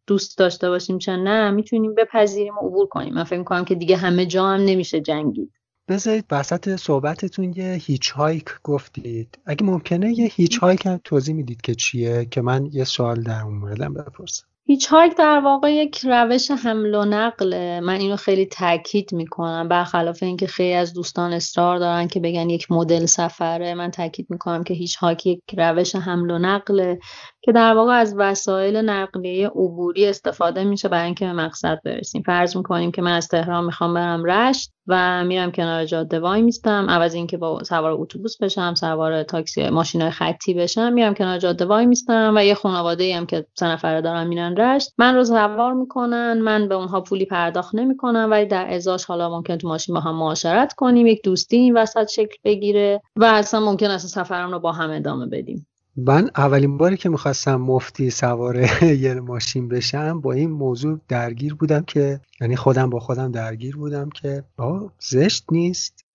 دوست 0.07 0.37
داشته 0.37 0.69
باشیم 0.69 0.97
چه 0.97 1.15
نه 1.15 1.51
می‌تونیم 1.51 1.95
بپذیریم 1.95 2.53
و 2.57 2.67
عبور 2.67 2.87
کنیم. 2.87 3.13
من 3.13 3.23
فکر 3.23 3.39
می‌کنم 3.39 3.65
که 3.65 3.75
دیگه 3.75 3.97
همه 3.97 4.25
جا 4.25 4.45
هم 4.45 4.61
نمیشه 4.61 5.01
جنگید. 5.01 5.51
بذارید 5.89 6.25
وسط 6.32 6.75
صحبتتون 6.75 7.54
یه 7.56 7.73
hitchhike 7.73 8.45
گفتید. 8.63 9.39
اگه 9.45 9.65
ممکنه 9.65 10.19
یه 10.19 10.25
hitchhike 10.25 10.85
هم 10.86 10.99
توضیح 11.04 11.36
می‌دید 11.36 11.62
که 11.62 11.75
چیه 11.75 12.25
که 12.32 12.41
من 12.41 12.69
یه 12.71 12.84
سوال 12.84 13.23
در 13.23 13.41
اون 13.41 13.54
موردم 13.54 13.93
بپرسم. 13.93 14.45
hitchhike 14.65 15.17
در 15.17 15.39
واقع 15.39 15.73
یک 15.73 15.99
روش 16.04 16.52
حمل 16.52 16.95
و 16.95 17.06
نقله 17.06 17.80
من 17.80 17.99
اینو 17.99 18.15
خیلی 18.15 18.45
تاکید 18.45 19.13
می‌کنم 19.13 19.67
برخلاف 19.67 20.23
اینکه 20.23 20.47
خیلی 20.47 20.73
از 20.73 20.93
دوستان 20.93 21.34
اصرار 21.34 21.78
دارن 21.80 22.08
که 22.08 22.19
بگن 22.19 22.49
یک 22.49 22.71
مدل 22.71 23.06
سفره. 23.06 23.73
من 23.73 23.91
تاکید 23.91 24.28
می‌کنم 24.30 24.63
که 24.63 24.73
hitchhike 24.73 25.25
یک 25.25 25.41
روش 25.58 25.95
حمل 25.95 26.32
و 26.32 26.38
نقله 26.38 26.99
که 27.41 27.52
در 27.52 27.73
واقع 27.73 27.93
از 27.93 28.15
وسایل 28.17 28.78
نقلیه 28.78 29.47
عبوری 29.47 30.06
استفاده 30.06 30.63
میشه 30.63 30.88
برای 30.88 31.06
اینکه 31.06 31.25
به 31.25 31.34
مقصد 31.34 31.80
برسیم. 31.86 32.23
فرض 32.25 32.58
می‌کنیم 32.58 32.91
که 32.91 33.02
من 33.02 33.13
از 33.13 33.28
تهران 33.28 33.65
می‌خوام 33.65 33.93
برم 33.93 34.23
رشت 34.23 34.71
و 34.88 35.23
میرم 35.23 35.52
کنار 35.52 35.86
جاده 35.86 36.19
وای 36.19 36.41
میستم. 36.41 36.89
عوض 36.89 37.15
اینکه 37.15 37.38
با 37.38 37.63
سوار 37.63 37.91
اتوبوس 37.91 38.38
بشم 38.41 38.73
سوار 38.73 39.23
تاکسی 39.23 39.69
ماشین 39.69 40.10
خطی 40.10 40.54
بشم 40.54 40.93
میرم 40.93 41.13
کنار 41.13 41.38
جاده 41.38 41.65
وای 41.65 41.86
میستم 41.86 42.34
و 42.36 42.45
یه 42.45 42.54
خانواده 42.54 43.04
ای 43.04 43.12
هم 43.12 43.25
که 43.25 43.45
سه 43.54 43.65
نفره 43.65 44.02
دارن 44.02 44.28
میرن 44.28 44.56
رشت 44.56 44.93
من 44.97 45.15
رو 45.15 45.23
سوار 45.23 45.73
می‌کنن 45.73 46.41
من 46.41 46.67
به 46.67 46.75
اونها 46.75 47.02
پولی 47.02 47.25
پرداخت 47.25 47.75
نمی‌کنم 47.75 48.28
ولی 48.32 48.45
در 48.45 48.73
ازاش 48.73 49.06
حالا 49.06 49.30
ممکن 49.30 49.58
تو 49.58 49.67
ماشین 49.67 49.95
با 49.95 50.02
هم 50.02 50.15
معاشرت 50.15 50.73
کنیم 50.73 51.08
یک 51.08 51.23
دوستی 51.23 51.58
این 51.58 51.78
وسط 51.78 52.10
شکل 52.10 52.36
بگیره 52.43 53.02
و 53.15 53.25
اصلا 53.25 53.60
ممکن 53.60 53.91
است 53.91 54.08
سفرم 54.08 54.52
رو 54.52 54.60
با 54.60 54.71
هم 54.71 54.91
ادامه 54.91 55.25
بدیم. 55.25 55.68
من 55.95 56.30
اولین 56.38 56.78
باری 56.78 56.97
که 56.97 57.10
می‌خواستم 57.10 57.56
مفتی 57.56 58.10
سوار 58.10 58.84
یه 59.04 59.13
ماشین 59.13 59.69
بشم 59.69 60.21
با 60.21 60.34
این 60.34 60.52
موضوع 60.52 60.99
درگیر 61.08 61.56
بودم 61.56 61.82
که 61.82 62.19
یعنی 62.41 62.56
خودم 62.56 62.89
با 62.89 62.99
خودم 62.99 63.32
درگیر 63.32 63.75
بودم 63.78 64.10
که 64.10 64.43
با 64.58 64.91
زشت 64.99 65.45
نیست. 65.52 66.06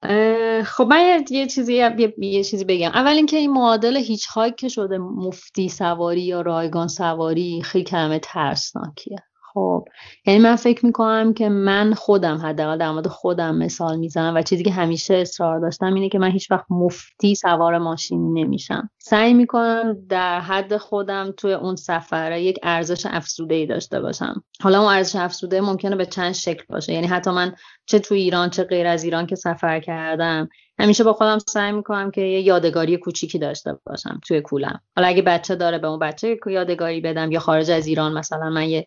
خب 0.65 0.87
من 0.91 1.25
یه 1.31 1.47
چیزی 1.47 1.75
یه, 2.19 2.45
چیزی 2.45 2.65
بگم. 2.65 2.91
اول 2.95 3.13
اینکه 3.13 3.37
این 3.37 3.53
معادل 3.53 3.97
هیچ 3.97 4.29
که 4.57 4.69
شده 4.69 4.99
مفتی 4.99 5.69
سواری 5.69 6.23
یا 6.23 6.41
رایگان 6.41 6.89
سواری 6.89 7.63
خیلی 7.65 7.85
کلمه 7.85 8.19
ترسناکیه. 8.19 9.19
خب 9.55 9.85
یعنی 10.27 10.41
من 10.41 10.57
فکر 10.57 10.87
می‌کنم 10.87 11.35
که 11.35 11.49
من 11.49 11.95
خودم 11.95 12.37
حداقل 12.37 12.79
در 12.79 12.91
مورد 12.91 13.07
خودم 13.07 13.57
مثال 13.57 13.99
می‌زنم 13.99 14.35
و 14.35 14.43
چیزی 14.43 14.63
که 14.63 14.73
همیشه 14.73 15.15
اصرار 15.15 15.61
داشتم 15.61 15.95
اینه 15.95 16.09
که 16.09 16.19
من 16.19 16.31
هیچ 16.31 16.51
وقت 16.51 16.65
مفتی 16.71 17.35
سوار 17.35 17.79
ماشین 17.79 18.39
نمیشم. 18.39 18.91
سعی 18.99 19.35
می‌کنم 19.35 19.97
در 20.09 20.41
حد 20.41 20.77
خودم 20.77 21.35
توی 21.37 21.53
اون 21.53 21.77
سفره 21.77 22.43
یک 22.43 22.59
ارزش 22.63 23.07
افزوده 23.11 23.55
ای 23.55 23.67
داشته 23.67 24.01
باشم. 24.01 24.45
حالا 24.63 24.81
اون 24.81 24.93
ارزش 24.93 25.17
افزوده 25.17 25.61
ممکنه 25.61 25.97
به 25.97 26.07
چند 26.07 26.33
شکل 26.33 26.65
باشه. 26.69 26.93
یعنی 26.93 27.07
حتی 27.07 27.31
من 27.31 27.55
چه 27.87 27.99
توی 27.99 28.21
ایران 28.21 28.51
چه 28.51 28.65
غیر 28.65 28.87
از 28.87 29.05
ایران 29.05 29.27
که 29.27 29.37
سفر 29.37 29.81
کردم 29.81 30.49
همیشه 30.79 31.05
با 31.05 31.13
خودم 31.13 31.39
سعی 31.39 31.73
می‌کنم 31.73 32.11
که 32.11 32.21
یه 32.21 32.41
یادگاری 32.41 32.97
کوچیکی 32.97 33.39
داشته 33.39 33.79
باشم 33.87 34.21
توی 34.29 34.41
کولم. 34.41 34.81
حالا 34.97 35.09
اگه 35.09 35.23
بچه 35.23 35.55
داره 35.55 35.79
به 35.79 35.89
اون 35.89 35.99
بچه 35.99 36.37
یادگاری 36.47 37.01
بدم 37.01 37.33
یا 37.33 37.41
خارج 37.41 37.71
از 37.71 37.87
ایران 37.87 38.13
مثلا 38.13 38.51
من 38.51 38.69
یه 38.69 38.87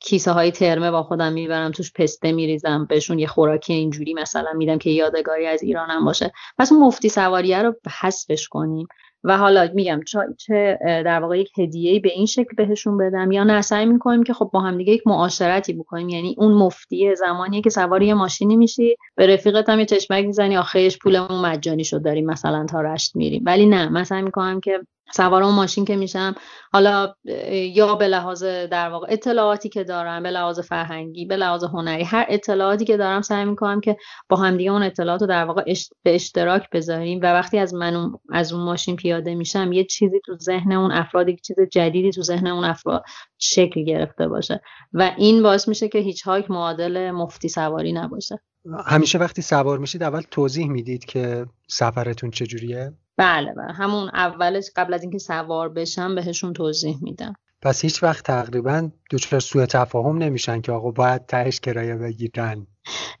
کیسه 0.00 0.32
های 0.32 0.50
ترمه 0.50 0.90
با 0.90 1.02
خودم 1.02 1.32
می‌برم 1.32 1.70
توش 1.70 1.92
پسته 1.92 2.32
میریزم 2.32 2.86
بهشون 2.88 3.18
یه 3.18 3.26
خوراکی 3.26 3.72
اینجوری 3.72 4.14
مثلا 4.14 4.52
میدم 4.52 4.78
که 4.78 4.90
یادگاری 4.90 5.46
از 5.46 5.62
ایرانم 5.62 6.04
باشه. 6.04 6.32
پس 6.58 6.72
اون 6.72 6.82
مفتی 6.82 7.08
سواریه 7.08 7.62
رو 7.62 7.74
حذفش 8.00 8.48
کنیم. 8.48 8.86
و 9.24 9.38
حالا 9.38 9.68
میگم 9.74 10.00
چه 10.38 10.78
در 10.82 11.20
واقع 11.20 11.38
یک 11.38 11.58
هدیه 11.58 12.00
به 12.00 12.12
این 12.12 12.26
شکل 12.26 12.56
بهشون 12.56 12.98
بدم 12.98 13.32
یا 13.32 13.44
نه 13.44 13.62
سعی 13.62 13.86
می‌کنیم 13.86 14.22
که 14.22 14.32
خب 14.32 14.50
با 14.52 14.60
هم 14.60 14.78
دیگه 14.78 14.92
یک 14.92 15.06
معاشرتی 15.06 15.72
بکنیم. 15.72 16.08
یعنی 16.08 16.34
اون 16.38 16.52
مفتی 16.52 17.14
زمانی 17.14 17.62
که 17.62 17.70
سوار 17.70 18.02
یه 18.02 18.14
ماشینی 18.14 18.56
میشی 18.56 18.96
به 19.16 19.26
رفیقت 19.26 19.68
هم 19.68 19.78
یه 19.78 19.84
چشمک 19.84 20.24
می‌زنی 20.24 20.56
آخرش 20.56 20.98
پولمون 20.98 21.40
مجانی 21.40 21.84
شد 21.84 22.02
داریم 22.02 22.26
مثلا 22.26 22.66
تا 22.70 22.80
رشت 22.80 23.16
میریم. 23.16 23.42
ولی 23.46 23.66
نه 23.66 23.88
من 23.88 24.04
سعی 24.04 24.22
می‌کنم 24.22 24.60
که 24.60 24.80
سوار 25.12 25.42
اون 25.42 25.54
ماشین 25.54 25.84
که 25.84 25.96
میشم. 25.96 26.34
حالا 26.72 27.14
یا 27.52 27.94
به 27.94 28.08
لحاظ 28.08 28.44
در 28.44 28.88
واقع 28.88 29.06
اطلاعاتی 29.10 29.68
که 29.68 29.84
دارم 29.84 30.22
به 30.22 30.30
لحاظ 30.30 30.60
فرهنگی 30.60 31.24
به 31.24 31.36
لحاظ 31.36 31.64
هنری 31.64 32.04
هر 32.04 32.26
اطلاعاتی 32.28 32.84
که 32.84 32.96
دارم 32.96 33.22
سعی 33.22 33.44
می‌کنم 33.44 33.80
که 33.80 33.96
با 34.28 34.36
همدیگه 34.36 34.70
اون 34.70 34.82
اطلاعات 34.82 35.20
رو 35.20 35.26
در 35.26 35.44
واقع 35.44 35.74
به 36.02 36.14
اشتراک 36.14 36.70
بذاریم. 36.70 37.20
و 37.22 37.26
وقتی 37.26 37.58
از 37.58 37.74
من 37.74 38.12
از 38.32 38.52
اون 38.52 38.64
ماشین 38.64 38.96
پیاده 38.96 39.34
میشم 39.34 39.72
یه 39.72 39.84
چیزی 39.84 40.20
تو 40.26 40.36
ذهن 40.36 40.72
اون 40.72 40.92
افراد 40.92 41.28
یک 41.28 41.40
چیز 41.42 41.56
جدیدی 41.72 42.10
تو 42.10 42.22
ذهن 42.22 42.46
اون 42.46 42.64
افراد 42.64 43.04
شکل 43.38 43.84
گرفته 43.84 44.28
باشه. 44.28 44.60
و 44.92 45.12
این 45.16 45.42
باعث 45.42 45.68
میشه 45.68 45.88
که 45.88 45.98
هیچ 45.98 46.22
هایک 46.22 46.50
معادل 46.50 47.10
مفتی 47.10 47.48
سواری 47.48 47.92
نباشه. 47.92 48.40
همیشه 48.86 49.18
وقتی 49.18 49.42
سوار 49.42 49.78
میشید 49.78 50.02
اول 50.02 50.22
توضیح 50.30 50.68
می‌دید 50.68 51.04
که 51.04 51.46
سفرتون 51.68 52.30
چجوریه؟ 52.30 52.92
بله 53.16 53.52
بله. 53.52 53.72
همون 53.72 54.08
اولش 54.08 54.70
قبل 54.76 54.94
از 54.94 55.02
اینکه 55.02 55.18
سوار 55.18 55.68
بشم 55.68 56.14
بهشون 56.14 56.52
توضیح 56.52 56.98
میدم. 57.02 57.34
پس 57.62 57.82
هیچ 57.82 58.02
وقت 58.02 58.24
تقریبا 58.24 58.90
دچار 59.10 59.40
سوء 59.40 59.66
تفاهم 59.66 60.18
نمیشن 60.18 60.60
که 60.60 60.72
آقا 60.72 60.90
باید 60.90 61.26
تهش 61.26 61.60
کرایه 61.60 61.96
بگیرن. 61.96 62.66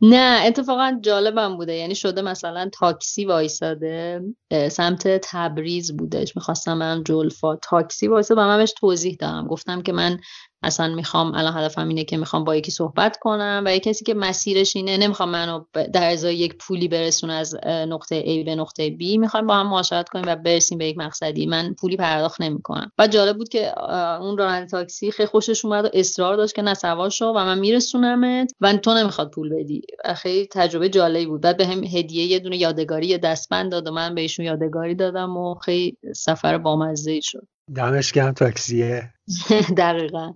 نه 0.02 0.42
اتفاقا 0.46 0.98
جالبم 1.02 1.56
بوده. 1.56 1.74
یعنی 1.74 1.94
شده 1.94 2.22
مثلا 2.22 2.70
تاکسی 2.72 3.24
وایساده 3.24 4.22
سمت 4.70 5.08
تبریز 5.22 5.96
بودش. 5.96 6.36
می‌خواستم 6.36 6.78
برم 6.78 7.02
جلفا 7.02 7.56
تاکسی 7.56 8.08
وایساده. 8.08 8.40
و 8.40 8.44
من 8.44 8.64
توضیح 8.64 9.16
دادم. 9.20 9.46
گفتم 9.46 9.82
که 9.82 9.92
من 9.92 10.18
اصلا 10.62 10.94
می‌خوام 10.94 11.34
الان 11.34 11.56
هدفم 11.56 11.88
اینه 11.88 12.04
که 12.04 12.16
می‌خوام 12.16 12.44
با 12.44 12.56
یکی 12.56 12.70
صحبت 12.70 13.18
کنم 13.20 13.62
و 13.66 13.78
کسی 13.78 14.04
که 14.04 14.14
مسیرش 14.14 14.76
اینه 14.76 14.96
نمی‌خوام 14.96 15.30
منو 15.30 15.64
در 15.92 16.12
ازای 16.12 16.36
یک 16.36 16.54
پولی 16.58 16.88
برسون 16.88 17.30
از 17.30 17.56
نقطه 17.66 18.22
A 18.22 18.44
به 18.44 18.54
نقطه 18.54 18.90
B. 18.90 19.18
می‌خوام 19.18 19.46
با 19.46 19.54
هم 19.54 19.66
معاشرت 19.66 20.08
کنیم 20.08 20.24
و 20.28 20.36
برسیم 20.36 20.78
به 20.78 20.86
یک 20.86 20.98
مقصدی. 20.98 21.46
من 21.46 21.74
پولی 21.74 21.96
پرداخت 21.96 22.40
نمی‌کنم. 22.40 22.92
و 22.98 23.06
جالب 23.06 23.36
بود 23.36 23.48
که 23.48 23.82
اون 24.20 24.38
راننده 24.38 24.70
تاکسی 24.70 25.10
خیلی 25.10 25.26
خوشش 25.26 25.64
اومد 25.64 25.75
و 25.84 25.88
اصرار 25.92 26.36
داشت 26.36 26.54
که 26.54 26.62
نه 26.62 26.74
سوار 26.74 27.10
شو 27.10 27.26
و 27.26 27.44
من 27.44 27.58
میرسونمت 27.58 28.52
و 28.60 28.76
تو 28.76 28.94
نمی‌خواد 28.94 29.30
پول 29.30 29.54
بدی. 29.54 29.82
خیلی 30.16 30.46
تجربه 30.46 30.88
جالبی 30.88 31.26
بود. 31.26 31.40
بعد 31.40 31.56
به 31.56 31.66
هدیه 31.66 32.24
یه 32.24 32.38
دونه 32.38 32.56
یادگاری 32.56 33.18
دستبند 33.18 33.72
داد 33.72 33.86
و 33.86 33.90
من 33.90 34.14
بهشون 34.14 34.46
یادگاری 34.46 34.94
دادم 34.94 35.36
و 35.36 35.54
خیلی 35.54 35.96
سفر 36.14 36.58
بامزه 36.58 37.20
شد. 37.20 37.46
دمش 37.74 38.12
گرم 38.12 38.32
تاکسیه 38.32 39.12
دقیقا. 39.78 40.34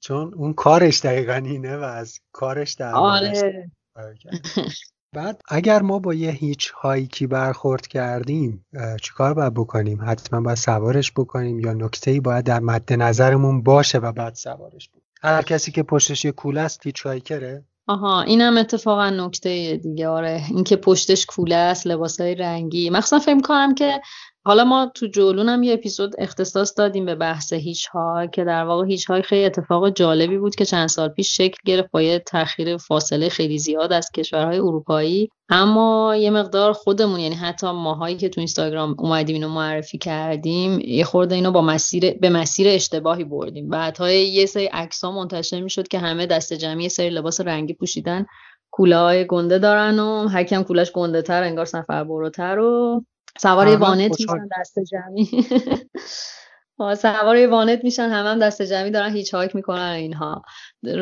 چون 0.00 0.34
اون 0.34 0.52
کارش 0.52 1.00
دقیقا 1.00 1.34
اینه 1.34 1.76
و 1.76 1.82
از 1.82 2.18
کارش 2.32 2.74
در 2.74 2.94
آره. 2.94 3.70
بعد 5.12 5.42
اگر 5.48 5.82
ما 5.82 5.98
با 5.98 6.14
یه 6.14 6.30
هیچ 6.30 6.70
هایکی 6.70 7.26
برخورد 7.26 7.86
کردیم 7.86 8.66
چیکار 9.02 9.34
باید 9.34 9.54
بکنیم؟ 9.54 10.00
حتما 10.06 10.40
باید 10.40 10.56
سوارش 10.56 11.12
بکنیم 11.12 11.60
یا 11.60 11.72
نکته 11.72 12.10
ای 12.10 12.20
باید 12.20 12.44
در 12.44 12.60
مد 12.60 12.92
نظرمون 12.92 13.62
باشه 13.62 13.98
و 13.98 14.12
بعد 14.12 14.34
سوارش 14.34 14.88
بکنیم؟ 14.88 15.04
هر 15.22 15.42
کسی 15.42 15.72
که 15.72 15.82
پشتش 15.82 16.24
یه 16.24 16.32
کوله 16.32 16.60
است 16.60 16.86
هیچ 16.86 17.06
هایکره؟ 17.06 17.64
آها 17.86 18.22
اینم 18.22 18.56
اتفاقا 18.56 19.10
نکته 19.10 19.76
دیگه. 19.82 20.08
آره 20.08 20.42
اینکه 20.50 20.76
پشتش 20.76 21.26
کوله 21.26 21.54
است 21.54 21.86
لباسای 21.86 22.34
رنگی. 22.34 22.90
مخصوصا 22.90 23.18
فکر 23.18 23.40
کنم 23.40 23.74
که 23.74 24.00
حالا 24.44 24.64
ما 24.64 24.92
تو 24.94 25.06
جولون 25.06 25.48
هم 25.48 25.62
یه 25.62 25.74
اپیزود 25.74 26.14
اختصاص 26.18 26.78
دادیم 26.78 27.06
به 27.06 27.14
بحث 27.14 27.52
هیچ 27.52 27.86
ها 27.86 28.26
که 28.26 28.44
در 28.44 28.64
واقع 28.64 28.86
هیچ 28.86 29.06
های 29.06 29.22
خیلی 29.22 29.44
اتفاق 29.44 29.90
جالبی 29.90 30.38
بود 30.38 30.54
که 30.54 30.64
چند 30.64 30.88
سال 30.88 31.08
پیش 31.08 31.36
شکل 31.36 31.56
گرفت 31.66 31.90
با 31.90 32.02
یه 32.02 32.18
تاخیر 32.18 32.76
فاصله 32.76 33.28
خیلی 33.28 33.58
زیاد 33.58 33.92
از 33.92 34.10
کشورهای 34.10 34.58
اروپایی. 34.58 35.28
اما 35.48 36.16
یه 36.16 36.30
مقدار 36.30 36.72
خودمون 36.72 37.20
یعنی 37.20 37.34
حتی 37.34 37.66
ماهایی 37.70 38.16
که 38.16 38.28
تو 38.28 38.40
اینستاگرام 38.40 38.96
اومدیم 38.98 39.34
اینو 39.34 39.48
معرفی 39.48 39.98
کردیم 39.98 40.80
یه 40.80 41.04
خورده 41.04 41.34
اینو 41.34 41.50
با 41.50 41.62
مسیر 41.62 42.18
به 42.18 42.30
مسیر 42.30 42.68
اشتباهی 42.68 43.24
بردیم. 43.24 43.68
بعدها 43.68 44.10
یه 44.10 44.46
سری 44.46 44.66
عکس 44.66 45.04
ها 45.04 45.12
منتشر 45.12 45.60
می‌شد 45.60 45.88
که 45.88 45.98
همه 45.98 46.26
دست 46.26 46.52
جمعی 46.52 46.88
سری 46.88 47.10
لباس 47.10 47.40
رنگی 47.40 47.74
پوشیدن. 47.74 48.26
کوله 48.70 48.96
های 48.96 49.26
گنده 49.26 49.58
دارن 49.58 49.98
و 49.98 50.28
هر 50.28 50.44
کم 50.44 50.62
کولش 50.62 50.92
گنده 50.92 51.22
تر 51.22 51.42
انگار 51.42 51.64
سفر 51.64 52.04
بروتر 52.04 52.58
و 52.58 53.04
سوار 53.38 53.76
وانت 53.76 54.20
میشن 54.20 54.48
دست 54.60 54.78
جمعی. 54.78 55.28
سوار 56.80 57.46
وانت 57.46 57.84
میشن 57.84 58.08
هم 58.08 58.26
هم 58.26 58.38
دست 58.38 58.62
جمعی 58.62 58.90
دارن 58.90 59.12
هیچ 59.12 59.34
هایک 59.34 59.56
می‌کنن 59.56 59.92
اینها. 59.96 60.42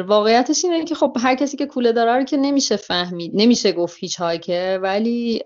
واقعیتش 0.06 0.64
اینه 0.64 0.84
که 0.84 0.94
خب 0.94 1.16
هر 1.20 1.34
کسی 1.34 1.56
که 1.56 1.66
کوله 1.66 1.92
داره 1.92 2.16
رو 2.16 2.24
که 2.24 2.36
نمیشه 2.36 2.76
فهمید 2.76 3.32
نمیشه 3.34 3.72
گفت 3.72 3.96
هیچ 4.00 4.20
هایکه 4.20 4.78
ولی 4.82 5.42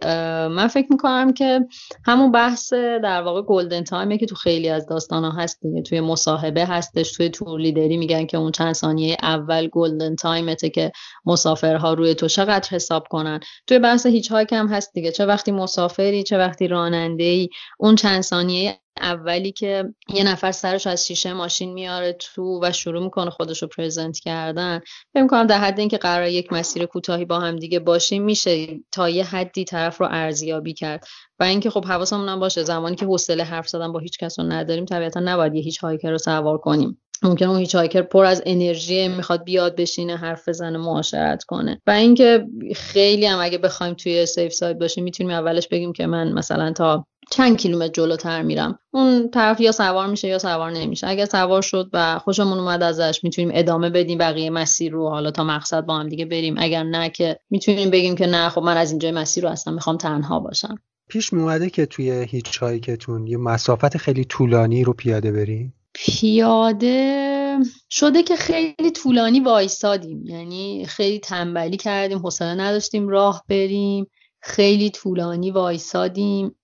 من 0.51 0.67
فکر 0.69 0.87
می‌کنم 0.91 1.33
که 1.33 1.61
همون 2.07 2.33
بحث 2.33 2.73
در 2.73 3.23
واقع 3.23 3.43
golden 3.43 3.85
time 3.85 4.12
ه 4.12 4.19
که 4.19 4.27
تو 4.27 4.35
خیلی 4.35 4.69
از 4.69 4.87
داستان 4.87 5.25
ها 5.25 5.31
هست 5.31 5.61
دیگه 5.63 5.83
توی 5.83 6.01
مصاحبه 6.01 6.65
هستش 6.65 7.13
توی 7.13 7.29
tour 7.29 7.61
leader 7.61 7.92
ی 7.92 7.97
میگن 7.97 8.27
که 8.27 8.37
اون 8.37 8.53
چند 8.53 8.75
ثانیه 8.75 9.17
اول 9.23 9.69
golden 9.69 10.17
time 10.17 10.53
ته 10.53 10.71
که 10.71 10.93
مسافرها 11.27 11.93
روی 11.93 12.15
تو 12.15 12.29
چقدر 12.29 12.69
حساب 12.71 13.09
کنن. 13.11 13.41
توی 13.67 13.79
بحث 13.79 14.07
hitchhike 14.07 14.53
هم 14.53 14.69
هست 14.69 14.93
دیگه 14.95 15.13
چه 15.13 15.27
وقتی 15.27 15.53
مسافری 15.53 16.23
چه 16.23 16.39
وقتی 16.39 16.69
راننده 16.69 17.25
ای 17.25 17.49
اون 17.79 17.95
چند 17.95 18.21
ثانیه 18.21 18.79
اولی 19.03 19.53
که 19.53 19.85
یه 20.09 20.25
نفر 20.25 20.53
سرش 20.53 20.87
از 20.87 21.07
شیشه 21.07 21.33
ماشین 21.33 21.73
میاره 21.73 22.13
تو 22.13 22.61
و 22.63 22.73
شروع 22.73 23.05
می‌کنه 23.05 23.31
خودش 23.31 23.63
رو 23.63 23.69
present 23.69 24.19
کردن. 24.19 24.81
فکر 25.15 25.27
کنم 25.27 25.47
در 25.47 25.59
حد 25.59 25.79
اینکه 25.79 25.99
قرار 25.99 26.29
یک 26.29 26.53
مسیر 26.53 26.87
کوتاهی 26.87 27.25
با 27.25 27.41
هم 27.41 27.57
دیگه 27.57 27.81
باشیم 27.81 28.23
میشه 28.23 28.67
تا 28.93 29.09
یه 29.09 29.25
حدی 29.25 29.65
طرف 29.65 30.01
رو 30.01 30.09
ارزیابی 30.11 30.75
کرد. 30.75 31.05
و 31.41 31.45
اینکه 31.45 31.71
خب 31.71 31.85
حواسمون 31.85 32.29
هم 32.29 32.41
باشه 32.41 32.63
زمانی 32.63 32.97
که 32.97 33.07
حوصله 33.07 33.45
حرف 33.45 33.69
زدن 33.69 33.93
با 33.93 33.99
هیچ 33.99 34.19
کس 34.19 34.39
رو 34.39 34.45
نداریم 34.45 34.85
طبیعتا 34.85 35.21
نباید 35.21 35.55
یه 35.55 35.63
hitchhiker 35.63 36.11
رو 36.11 36.19
سوار 36.19 36.59
کنیم. 36.59 37.02
ممکن 37.23 37.47
اون 37.47 37.59
hitchhiker 37.59 38.03
پر 38.03 38.25
از 38.25 38.43
انرژی 38.47 39.09
می‌خواد 39.09 39.45
بیاد 39.45 39.77
بشینه 39.77 40.17
حرف 40.17 40.49
بزنه 40.49 40.79
معاشرت 40.79 41.45
کنه. 41.45 41.81
و 41.87 41.91
اینکه 41.91 42.47
خیلی 42.77 43.27
هم 43.27 43.39
اگه 43.41 43.59
بخوایم 43.59 43.95
توی 43.95 44.27
safe 44.27 44.53
side 44.53 44.79
باشیم 44.79 45.05
می‌تونیم 45.05 45.33
اولش 45.33 45.69
بگیم 45.69 45.93
که 45.93 46.07
من 46.07 46.33
مثلا 46.33 46.73
تا 46.73 47.07
چند 47.31 47.57
کیلومتر 47.57 47.93
جلوتر 47.93 48.43
میرم. 48.43 48.79
اون 48.91 49.31
طرف 49.31 49.61
یا 49.61 49.73
سوار 49.73 50.07
میشه 50.07 50.29
یا 50.29 50.39
سوار 50.39 50.71
نمیشه. 50.71 51.09
اگر 51.09 51.25
سوار 51.25 51.63
شد 51.63 51.91
و 51.93 52.19
خوشمون 52.19 52.59
اومد 52.59 52.83
ازش 52.83 53.21
می‌تونیم 53.23 53.51
ادامه 53.55 53.91
بدیم 53.91 54.19
بقیه 54.19 54.51
مسیر 54.51 54.93
رو. 54.93 55.09
حالا 55.09 55.31
تا 55.31 55.45
مقصد 55.45 55.81
با 55.81 55.99
هم 55.99 56.09
دیگه 56.09 56.25
بریم. 56.25 56.55
اگر 56.59 56.83
نه 56.83 57.11
که 57.11 57.39
می‌تونیم 57.51 57.91
بگیم 57.91 58.15
که 58.15 58.27
نه 58.27 58.49
خب 58.49 58.63
من 58.63 58.77
از 58.77 58.91
اینجای 58.91 59.13
مسیر 59.13 59.45
رو 59.45 59.51
اصلا 59.51 59.75
می‌خوام 59.75 59.97
تنها 59.97 60.41
باشم. 60.41 60.75
پیش 61.09 61.33
میومده 61.33 61.71
که 61.71 61.87
توی 61.87 62.11
هیچ 62.11 62.61
کتون 62.61 63.27
یه 63.27 63.37
مسافت 63.37 63.97
خیلی 63.97 64.25
طولانی 64.25 64.85
رو 64.85 64.93
پیاده 64.93 65.33
بریم 65.33 65.75
پیاده 65.95 67.59
شده 67.91 68.23
که 68.23 68.37
خیلی 68.37 68.91
طولانی 68.91 69.41
وایسادیم. 69.41 70.27
یعنی 70.27 70.87
خیلی 70.87 71.19
تنبلی 71.19 71.77
کردیم 71.77 72.19
حوصله 72.19 72.55
نداشتیم 72.55 73.09
راه 73.09 73.45
بریم. 73.49 74.07
خیلی 74.41 74.91
طولانی 74.91 75.51
وایسادیم. 75.51 76.55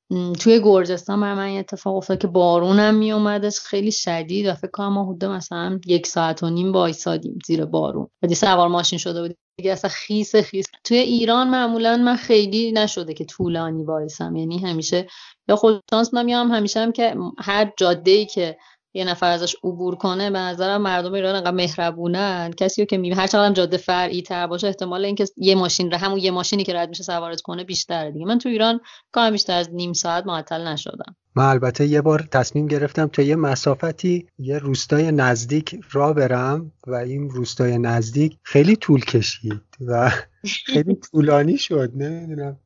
توی 0.41 0.61
گرجستان 0.65 1.21
بر 1.21 1.35
من 1.35 1.49
اتفاق 1.49 1.97
افتاد 1.97 2.19
که 2.19 2.27
بارونم 2.27 2.95
می 2.95 3.13
اومدش 3.13 3.59
خیلی 3.59 3.93
شدید 3.93 4.47
و 4.47 4.55
فکر 4.55 4.71
کنم 4.71 4.93
ما 4.93 5.05
حدود 5.05 5.25
مثلا 5.25 5.81
یک 5.87 6.07
ساعت 6.07 6.43
و 6.43 6.51
نیم 6.51 6.73
وایسادیم 6.73 7.39
زیر 7.47 7.65
بارون. 7.65 8.09
و 8.23 8.35
سوار 8.35 8.69
ماشین 8.69 8.99
شده 8.99 9.23
بود 9.23 9.37
دیگه 9.57 9.73
اصلا 9.73 9.91
خیس 9.91 10.37
خیس. 10.37 10.67
توی 10.85 10.99
ایران 10.99 11.51
معمولا 11.51 11.97
من 11.97 12.17
خیلی 12.17 12.73
نشده 12.73 13.15
که 13.15 13.25
طولانی 13.25 13.85
وایسم. 13.85 14.37
یعنی 14.37 14.59
همیشه 14.59 15.07
یا 15.49 15.57
خودشانس 15.57 16.11
بودم 16.11 16.29
هم 16.29 16.51
همیشه 16.51 16.81
هم 16.81 16.93
که 16.93 17.15
هر 17.39 17.73
جاده 17.77 18.11
ای 18.11 18.27
که 18.27 18.59
یه 18.95 19.05
نفر 19.05 19.31
ازش 19.31 19.57
عبور 19.65 19.95
کنه 19.95 20.31
به 20.31 20.39
نظرم 20.39 20.83
مردم 20.83 21.13
ایران 21.13 21.35
انقدر 21.35 21.51
مهربونن. 21.51 22.51
کسی 22.57 22.87
که 22.87 22.97
می 22.99 23.11
هر 23.11 23.27
چقدر 23.27 23.55
جاده 23.55 23.77
فرعی 23.77 24.23
تر 24.23 24.47
باشه 24.47 24.67
احتمال 24.67 25.05
اینکه 25.05 25.25
یه 25.37 25.55
ماشین 25.55 25.91
رو 25.91 25.97
همون 25.97 26.19
یه 26.19 26.31
ماشینی 26.31 26.65
که 26.65 26.75
رد 26.75 26.89
میشه 26.89 27.03
سوارت 27.03 27.41
کنه 27.41 27.65
بیشتره 27.65 28.11
دیگه. 28.11 28.27
من 28.27 28.39
تو 28.39 28.49
ایران 28.49 28.81
کار 29.13 29.31
بیشتر 29.31 29.59
از 29.59 29.75
نیم 29.75 29.93
ساعت 29.93 30.27
معطل 30.27 30.67
نشدم. 30.67 31.17
من 31.37 31.45
البته 31.45 31.87
یه 31.87 32.01
بار 32.01 32.29
تصمیم 32.33 32.67
گرفتم 32.67 33.07
تا 33.07 33.23
یه 33.23 33.37
مسافتی 33.37 34.27
یه 34.39 34.59
روستای 34.59 35.13
نزدیک 35.13 35.81
را 35.93 36.13
برم 36.13 36.73
و 36.87 36.95
این 36.95 37.31
روستای 37.31 37.79
نزدیک 37.79 38.39
خیلی 38.43 38.77
طول 38.77 39.01
کشید 39.01 39.63
و 39.87 40.11
خیلی 40.73 40.95
طولانی 40.95 41.59
شد 41.59 41.93
نمی‌دونم. 41.95 42.59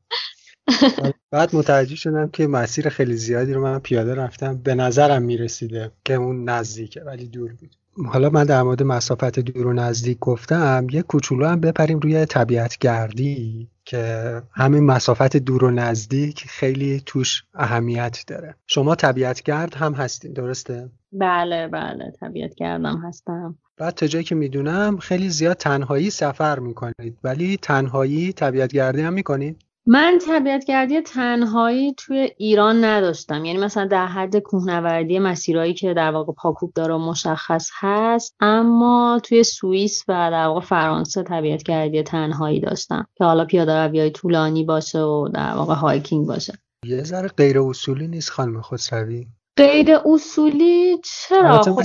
بعد 1.31 1.55
متوجه 1.55 1.95
شدم 1.95 2.29
که 2.29 2.47
مسیر 2.47 2.89
خیلی 2.89 3.15
زیادی 3.15 3.53
رو 3.53 3.61
من 3.61 3.79
پیاده 3.79 4.15
رفتم 4.15 4.57
به 4.57 4.75
نظرم 4.75 5.21
می‌رسیده 5.21 5.91
که 6.05 6.13
اون 6.13 6.49
نزدیکه 6.49 7.01
ولی 7.01 7.27
دور 7.27 7.53
بود 7.53 7.75
حالا 8.05 8.29
من 8.29 8.43
در 8.43 8.63
مورد 8.63 8.83
مسافت 8.83 9.39
دور 9.39 9.67
و 9.67 9.73
نزدیک 9.73 10.19
گفتم 10.19 10.87
یه 10.91 11.01
کوچولو 11.01 11.47
هم 11.47 11.59
بپریم 11.59 11.99
روی 11.99 12.25
طبیعت 12.25 12.77
گردی 12.77 13.69
که 13.85 14.41
همین 14.51 14.83
مسافت 14.83 15.37
دور 15.37 15.63
و 15.63 15.71
نزدیک 15.71 16.43
خیلی 16.47 17.03
توش 17.05 17.43
اهمیت 17.53 18.23
داره 18.27 18.55
شما 18.67 18.95
طبیعت 18.95 19.43
گرد 19.43 19.75
هم 19.75 19.93
هستین 19.93 20.33
درسته؟ 20.33 20.89
بله 21.11 21.67
بله 21.67 22.11
طبیعت 22.19 22.55
گردم 22.55 23.01
هستم 23.07 23.55
بعد 23.77 23.93
تا 23.93 24.07
جایی 24.07 24.25
که 24.25 24.35
می‌دونم 24.35 24.97
خیلی 24.97 25.29
زیاد 25.29 25.57
تنهایی 25.57 26.09
سفر 26.09 26.59
می‌کنید 26.59 27.17
ولی 27.23 27.57
تنهایی 27.57 28.33
طبیعت 28.33 28.73
گردی 28.73 29.01
هم 29.01 29.13
می‌کنید؟ 29.13 29.63
من 29.85 30.19
طبیعتگردی 30.27 31.01
تنهایی 31.01 31.93
توی 31.93 32.31
ایران 32.37 32.83
نداشتم. 32.83 33.45
یعنی 33.45 33.59
مثلا 33.59 33.85
در 33.85 34.05
حد 34.05 34.37
کوهنوردی 34.37 35.19
مسیرهایی 35.19 35.73
که 35.73 35.93
در 35.93 36.11
واقع 36.11 36.33
پاکوب 36.33 36.73
داره 36.73 36.97
مشخص 36.97 37.69
هست 37.73 38.35
اما 38.39 39.21
توی 39.23 39.43
سوئیس 39.43 40.03
و 40.07 40.31
در 40.31 40.47
واقع 40.47 40.59
فرانسه 40.59 41.23
طبیعتگردی 41.23 42.03
تنهایی 42.03 42.59
داشتم 42.59 43.07
که 43.15 43.23
حالا 43.23 43.45
پیاده 43.45 43.73
روی 43.73 44.09
طولانی 44.09 44.63
باشه 44.63 44.99
و 44.99 45.29
در 45.33 45.53
واقع 45.53 45.75
هایکینگ 45.75 46.27
باشه. 46.27 46.53
یه 46.85 47.03
ذره 47.03 47.27
غیر 47.27 47.59
اصولی 47.59 48.07
نیست 48.07 48.29
خانم 48.29 48.61
خسروی؟ 48.61 49.27
غیر 49.57 49.97
اصولی؟ 50.05 50.97
چرا؟ 51.03 51.61
خب 51.61 51.83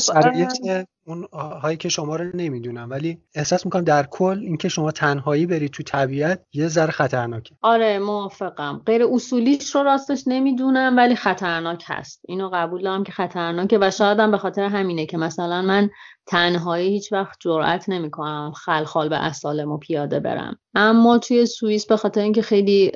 اون 1.08 1.28
هایی 1.62 1.76
که 1.76 1.88
شما 1.88 2.16
رو 2.16 2.24
نمی‌دونم. 2.34 2.90
ولی 2.90 3.18
احساس 3.34 3.64
می‌کنم 3.64 3.84
در 3.84 4.06
کل 4.10 4.38
اینکه 4.42 4.68
شما 4.68 4.90
تنهایی 4.90 5.46
برید 5.46 5.70
تو 5.70 5.82
طبیعت 5.82 6.44
یه 6.52 6.68
ذره 6.68 6.90
خطرناکه. 6.90 7.54
آره 7.62 7.98
موافقم. 7.98 8.82
غیر 8.86 9.02
اصولیش 9.12 9.74
رو 9.74 9.82
راستش 9.82 10.22
نمی‌دونم 10.26 10.96
ولی 10.96 11.16
خطرناک 11.16 11.84
هست. 11.86 12.20
اینو 12.28 12.50
قبول 12.52 12.82
دارم 12.82 13.04
که 13.04 13.12
خطرناکه 13.12 13.78
و 13.80 13.90
شاید 13.90 14.18
هم 14.18 14.30
به 14.30 14.38
خاطر 14.38 14.62
همینه 14.62 15.06
که 15.06 15.16
مثلا 15.16 15.62
من 15.62 15.90
تنهایی 16.26 16.88
هیچ 16.88 17.12
وقت 17.12 17.36
جرأت 17.40 17.88
نمی‌کنم 17.88 18.52
خلخال 18.52 19.08
به 19.08 19.16
اسالم 19.16 19.70
و 19.70 19.78
پیاده 19.78 20.20
برم. 20.20 20.56
اما 20.74 21.18
توی 21.18 21.46
سوئیس 21.46 21.86
به 21.86 21.96
خاطر 21.96 22.20
اینکه 22.20 22.42
خیلی 22.42 22.92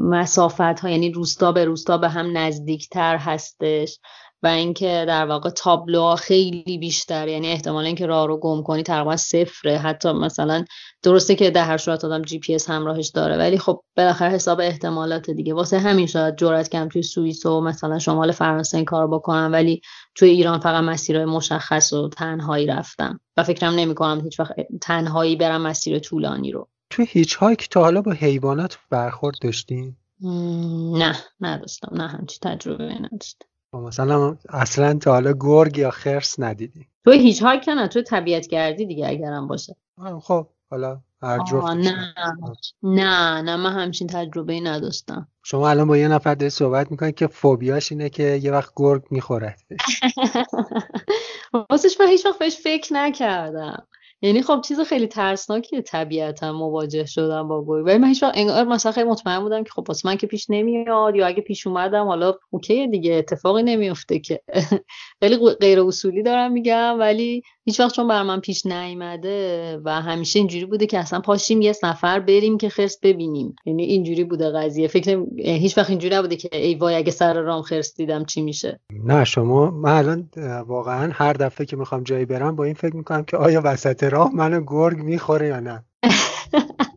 مسافت 0.00 0.60
ها 0.60 0.90
یعنی 0.90 1.12
روستا 1.12 1.52
به 1.52 1.64
روستا 1.64 1.98
به 1.98 2.08
هم 2.08 2.36
نزدیکتر 2.38 3.16
هستش 3.16 3.98
و 4.42 4.46
اینکه 4.46 5.04
در 5.08 5.26
واقع 5.26 5.50
تابلوها 5.50 6.16
خیلی 6.16 6.78
بیشتر 6.78 7.28
یعنی 7.28 7.48
احتمال 7.48 7.86
اینکه 7.86 8.06
راه 8.06 8.26
رو 8.26 8.36
گم 8.36 8.62
کنی 8.62 8.82
تقریبا 8.82 9.16
صفره. 9.16 9.78
حتی 9.78 10.12
مثلا 10.12 10.64
درسته 11.02 11.34
که 11.34 11.50
در 11.50 11.64
هر 11.64 11.76
صورت 11.76 12.04
آدم 12.04 12.22
جی 12.22 12.38
پی 12.38 12.54
اس 12.54 12.70
همراهش 12.70 13.08
داره 13.08 13.36
ولی 13.36 13.58
خب 13.58 13.82
بالاخره 13.96 14.30
حساب 14.30 14.60
احتمالات 14.60 15.30
دیگه. 15.30 15.54
واسه 15.54 15.78
همین 15.78 16.06
شاید 16.06 16.36
جرأت 16.36 16.68
کم 16.68 16.88
توی 16.88 17.02
سوئیس 17.02 17.46
و 17.46 17.60
مثلا 17.60 17.98
شمال 17.98 18.32
فرانسه 18.32 18.76
این 18.76 18.84
کار 18.84 19.06
بکنم 19.06 19.50
ولی 19.52 19.80
توی 20.14 20.30
ایران 20.30 20.60
فقط 20.60 20.84
مسیرهای 20.84 21.24
مشخص 21.26 21.92
و 21.92 22.08
تنهایی 22.08 22.66
رفتم. 22.66 23.20
و 23.36 23.42
فکرم 23.42 23.74
نمی‌کنم 23.74 24.20
هیچ 24.24 24.40
وقت 24.40 24.54
تنهایی 24.80 25.36
برم 25.36 25.62
مسیر 25.62 25.98
طولانی 25.98 26.52
رو. 26.52 26.68
توی 26.90 27.06
hitchhike 27.08 27.68
تا 27.68 27.80
حالا 27.80 28.02
با 28.02 28.12
حیوانات 28.12 28.78
برخورد 28.90 29.36
داشتین؟ 29.40 29.96
نه 30.92 31.16
نداشتم. 31.40 31.96
نه 31.96 32.08
همچی 32.08 32.38
تجربه 32.42 32.84
نداشتم. 32.84 33.46
مثلا 33.80 34.36
اصلا 34.48 34.94
تا 34.94 35.12
حالا 35.12 35.32
گرگ 35.40 35.78
یا 35.78 35.90
خرس 35.90 36.40
ندیدی. 36.40 36.86
تو 37.04 37.10
هیچ 37.10 37.42
های 37.42 37.60
نه 37.68 37.88
تو 37.88 38.02
طبیعت 38.02 38.48
گردی 38.48 38.86
دیگه 38.86 39.08
اگرم 39.08 39.46
باشه. 39.46 39.76
خب 40.22 40.46
حالا 40.70 41.00
هر 41.22 41.74
نه. 41.74 42.14
نه 42.82 43.42
نه 43.42 43.56
من 43.56 43.72
همچین 43.72 44.08
تجربه 44.08 44.52
ای 44.52 44.60
نداشتم. 44.60 45.28
شما 45.44 45.70
الان 45.70 45.88
با 45.88 45.96
یه 45.96 46.08
نفر 46.08 46.34
داری 46.34 46.50
صحبت 46.50 46.90
می‌کنید 46.90 47.14
که 47.14 47.26
فوبیاش 47.26 47.92
اینه 47.92 48.08
که 48.08 48.40
یه 48.42 48.52
وقت 48.52 48.72
گرگ 48.76 49.02
می‌خوره 49.10 49.56
واسش 51.70 51.96
من 52.00 52.08
هیچ 52.08 52.26
وقت 52.26 52.38
بهش 52.38 52.56
فکر 52.56 52.94
نکردم. 52.94 53.86
یعنی 54.22 54.42
خب 54.42 54.60
چیز 54.60 54.80
خیلی 54.80 55.06
ترسناکیه 55.06 55.82
طبیعتا 55.82 56.52
مواجه 56.52 57.04
شدم 57.04 57.48
با 57.48 57.62
گوی 57.62 57.82
ولی 57.82 57.98
من 57.98 58.08
هیچ 58.08 58.24
انگار 58.34 58.64
مثلا 58.64 58.92
خیلی 58.92 59.08
مطمئن 59.08 59.40
بودم 59.40 59.64
که 59.64 59.70
خب 59.70 59.84
واسه 59.88 60.08
من 60.08 60.16
که 60.16 60.26
پیش 60.26 60.46
نمیاد 60.50 61.16
یا 61.16 61.26
اگه 61.26 61.42
پیش 61.42 61.66
اومدم 61.66 62.06
حالا 62.06 62.34
اوکی 62.50 62.86
دیگه 62.86 63.14
اتفاقی 63.14 63.62
نمیفته 63.62 64.18
که. 64.18 64.42
خیلی 65.20 65.36
غیر 65.60 65.80
اصولی 65.80 66.22
دارم 66.22 66.52
میگم 66.52 66.96
ولی 66.98 67.42
هیچ 67.68 67.80
وقت 67.80 67.94
چون 67.94 68.08
بر 68.08 68.22
من 68.22 68.40
پیش 68.40 68.66
نیامده 68.66 69.80
و 69.84 69.90
همیشه 69.90 70.38
اینجوری 70.38 70.64
بوده 70.66 70.86
که 70.86 70.98
اصلا 70.98 71.20
پاشیم 71.20 71.62
یه 71.62 71.72
سفر 71.72 72.20
بریم 72.20 72.58
که 72.58 72.68
خرس 72.68 72.98
ببینیم. 73.02 73.56
یعنی 73.66 73.82
اینجوری 73.82 74.24
بوده 74.24 74.50
قضیه. 74.50 74.88
فکر 74.88 75.24
هیچ 75.38 75.78
وقت 75.78 75.90
اینجوری 75.90 76.16
نبوده 76.16 76.36
که 76.36 76.48
ای 76.52 76.74
وای 76.74 76.94
اگه 76.94 77.10
سر 77.10 77.40
رام 77.40 77.62
خرس 77.62 77.96
دیدم 77.96 78.24
چی 78.24 78.42
میشه. 78.42 78.80
نه 79.04 79.24
شما 79.24 79.70
من 79.70 79.92
الان 79.92 80.28
واقعا 80.66 81.10
هر 81.14 81.32
دفعه 81.32 81.66
که 81.66 81.76
می‌خوام 81.76 82.02
جایی 82.02 82.24
برم 82.24 82.56
با 82.56 82.64
این 82.64 82.74
فکر 82.74 82.96
می‌کنم 82.96 83.24
که 83.24 83.36
آیا 83.36 83.60
وسط 83.64 84.04
راه 84.04 84.34
منو 84.34 84.60
گرگ 84.66 84.98
می‌خوره 84.98 85.46
یا 85.46 85.60
نه. 85.60 85.84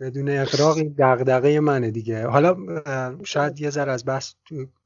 بدون 0.00 0.28
اقراق 0.28 0.82
دغدغه 0.82 1.60
منه 1.60 1.90
دیگه. 1.90 2.26
حالا 2.26 2.56
شاید 3.24 3.60
یه 3.60 3.70
ذره 3.70 3.92
از 3.92 4.04
بحث 4.06 4.34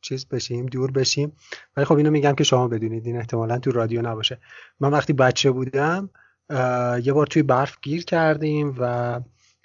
چیز 0.00 0.26
بشیم 0.26 0.66
دور 0.66 0.90
بشیم. 0.90 1.33
ولی 1.76 1.87
خب 1.87 1.96
اینو 1.96 2.11
میگم 2.11 2.33
که 2.33 2.44
شما 2.44 2.68
بدونید. 2.68 3.07
این 3.07 3.16
احتمالا 3.16 3.59
تو 3.59 3.70
رادیو 3.70 4.03
نباشه. 4.03 4.38
من 4.81 4.90
وقتی 4.90 5.12
بچه 5.12 5.50
بودم 5.50 6.11
یه 7.03 7.12
بار 7.12 7.26
توی 7.26 7.42
برف 7.42 7.76
گیر 7.83 8.05
کردیم 8.05 8.74
و 8.79 9.20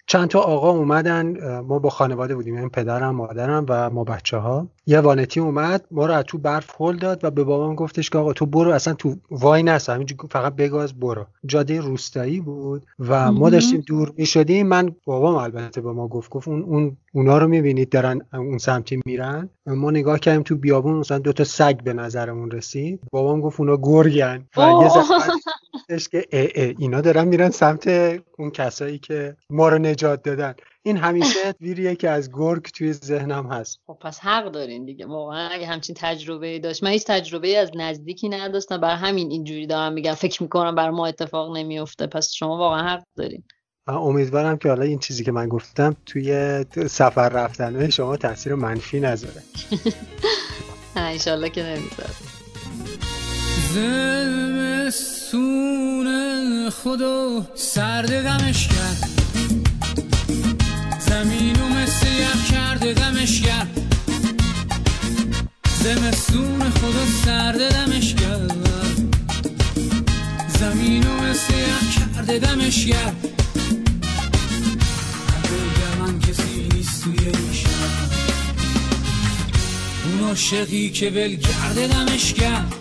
چند 0.07 0.27
تا 0.27 0.39
آقا 0.39 0.69
اومدن 0.69 1.37
ما 1.61 1.79
با 1.79 1.89
خانواده 1.89 2.35
بودیم 2.35 2.55
یعنی 2.55 2.69
پدرم 2.69 3.15
مادرم 3.15 3.65
و 3.69 3.89
ما 3.89 4.03
بچه 4.03 4.37
ها 4.37 4.67
یه 4.85 4.99
وانتی 4.99 5.39
اومد 5.39 5.85
ما 5.91 6.05
رو 6.05 6.13
از 6.13 6.23
تو 6.23 6.37
برف 6.37 6.81
هل 6.81 6.97
داد 6.97 7.23
و 7.23 7.31
به 7.31 7.43
بابام 7.43 7.75
گفتش 7.75 8.09
که 8.09 8.17
آقا 8.17 8.33
تو 8.33 8.45
برو 8.45 8.71
اصلا 8.71 8.93
تو 8.93 9.15
وای 9.31 9.63
نسا 9.63 9.93
همینجور 9.93 10.19
فقط 10.31 10.55
بگاز 10.55 10.99
برو. 10.99 11.25
جاده 11.45 11.81
روستایی 11.81 12.39
بود 12.39 12.85
و 12.99 13.31
ما 13.31 13.49
داشتیم 13.49 13.83
دور 13.87 14.13
می 14.17 14.25
شدیم 14.25 14.67
من 14.67 14.95
بابام 15.05 15.35
البته 15.35 15.81
به 15.81 15.91
ما 15.91 16.07
گفت 16.07 16.29
گفت 16.29 16.47
اون, 16.47 16.61
اون 16.61 16.97
اونا 17.13 17.37
رو 17.37 17.47
می‌بینید 17.47 17.89
دارن 17.89 18.21
اون 18.33 18.57
سمتی 18.57 18.99
میرن. 19.05 19.49
ما 19.65 19.91
نگاه 19.91 20.19
کردیم 20.19 20.43
تو 20.43 20.55
بیابون 20.55 20.95
مثلا 20.95 21.17
دو 21.17 21.33
تا 21.33 21.43
سگ 21.43 21.83
به 21.83 21.93
نظرمون 21.93 22.51
رسید. 22.51 22.99
بابام 23.11 23.41
گفت 23.41 23.59
اونا 23.59 23.77
گرگن 23.81 24.45
و 24.57 24.61
یه 24.61 24.89
که 26.11 26.25
ای 26.31 26.61
ای 26.61 26.75
اینا 26.79 27.01
دارن 27.01 27.27
میرن 27.27 27.49
سمت 27.49 27.87
اون 28.37 28.51
کسایی 28.51 28.99
که 28.99 29.35
ما 29.49 29.69
رو 29.69 29.77
نجات 29.77 30.23
دادن. 30.23 30.53
این 30.83 30.97
همیشه 30.97 31.39
ویریه 31.61 31.95
که 31.95 32.09
از 32.09 32.31
گرگ 32.31 32.63
توی 32.63 32.93
ذهنم 32.93 33.47
هست. 33.51 33.79
خب 33.87 33.97
پس 34.01 34.19
حق 34.19 34.51
دارین 34.51 34.85
دیگه. 34.85 35.05
واقعا 35.05 35.49
اگه 35.49 35.67
همچین 35.67 35.95
تجربه 35.99 36.59
داشت. 36.59 36.83
من 36.83 36.89
هیچ 36.89 37.05
تجربه 37.05 37.57
از 37.57 37.71
نزدیکی 37.75 38.29
نداشتم. 38.29 38.77
بر 38.77 38.95
همین 38.95 39.31
اینجوری 39.31 39.67
دارم 39.67 39.93
میگم. 39.93 40.13
فکر 40.13 40.43
می‌کنم 40.43 40.75
بر 40.75 40.89
ما 40.89 41.07
اتفاق 41.07 41.57
نمیفته 41.57 42.07
پس 42.07 42.31
شما 42.33 42.57
واقعا 42.57 42.83
حق 42.83 43.03
دارین. 43.15 43.43
امیدوارم 43.87 44.57
که 44.57 44.69
حالا 44.69 44.83
این 44.83 44.99
چیزی 44.99 45.23
که 45.23 45.31
من 45.31 45.49
گفتم 45.49 45.95
توی 46.05 46.65
سفر 46.87 47.29
رفتن 47.29 47.89
شما 47.89 48.17
تاثیر 48.17 48.55
منفی 48.55 48.99
نذاره. 48.99 49.43
انشالله 50.95 51.49
که 51.49 51.63
نمی‌ذاره. 51.63 52.35
زمستون 54.85 56.69
خدا 56.69 57.47
سرد 57.55 58.23
دمش 58.23 58.67
کرد. 58.67 59.09
زمین 60.99 61.55
و 61.55 61.69
مثل 61.69 62.07
یخ 62.07 62.51
کرده 62.51 62.93
دمش 62.93 63.41
کرد. 63.41 63.67
زمستون 65.79 66.69
خدا 66.69 67.05
سرد 67.25 67.69
دمش 67.69 68.15
کرد. 68.15 68.53
زمین 70.59 71.07
و 71.07 71.23
مثل 71.23 71.53
یخ 71.53 72.13
کرده 72.15 72.39
دمش 72.39 72.85
کرد. 72.85 73.15
کسی 76.29 76.69
نیست 76.73 77.03
اون 80.05 80.27
عاشقی 80.27 80.89
که 80.89 81.09
ولگرد 81.09 81.91
دمش 81.91 82.33
کرد. 82.33 82.73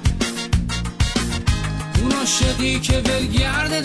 اون 2.02 2.12
عاشقی 2.12 2.80
که 2.80 2.98
ولگرد 2.98 3.84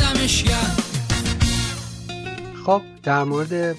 خب 2.69 2.81
در 3.03 3.23
مورد 3.23 3.75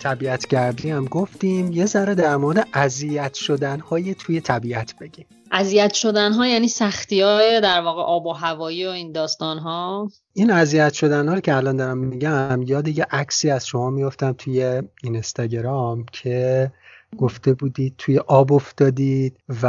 طبیعت 0.00 0.46
گردی 0.46 0.90
هم 0.90 1.04
گفتیم. 1.04 1.72
یه 1.72 1.86
ذره 1.86 2.14
در 2.14 2.36
مورد 2.36 2.68
اذیت 2.72 3.34
شدن 3.34 3.80
های 3.80 4.14
توی 4.14 4.40
طبیعت 4.40 4.94
بگیم. 5.00 5.26
اذیت 5.52 5.94
شدن 5.94 6.32
ها 6.32 6.46
یعنی 6.46 6.68
سختی 6.68 7.20
های 7.20 7.60
در 7.60 7.80
واقع 7.80 8.02
آب 8.02 8.26
و 8.26 8.32
هوایی 8.32 8.86
و 8.86 8.88
این 8.88 9.12
داستان 9.12 9.58
ها 9.58 10.10
این 10.32 10.50
اذیت 10.50 10.92
شدن 10.92 11.28
ها 11.28 11.34
رو 11.34 11.40
که 11.40 11.54
الان 11.54 11.76
دارم 11.76 11.98
میگم 11.98 12.62
یاد 12.62 12.88
یه 12.88 13.06
عکسی 13.10 13.50
از 13.50 13.66
شما 13.66 13.90
میفتم 13.90 14.32
توی 14.32 14.82
اینستاگرام 15.02 16.04
که 16.12 16.72
گفته 17.18 17.54
بودید 17.54 17.94
توی 17.98 18.18
آب 18.18 18.52
افتادید 18.52 19.36
و 19.62 19.66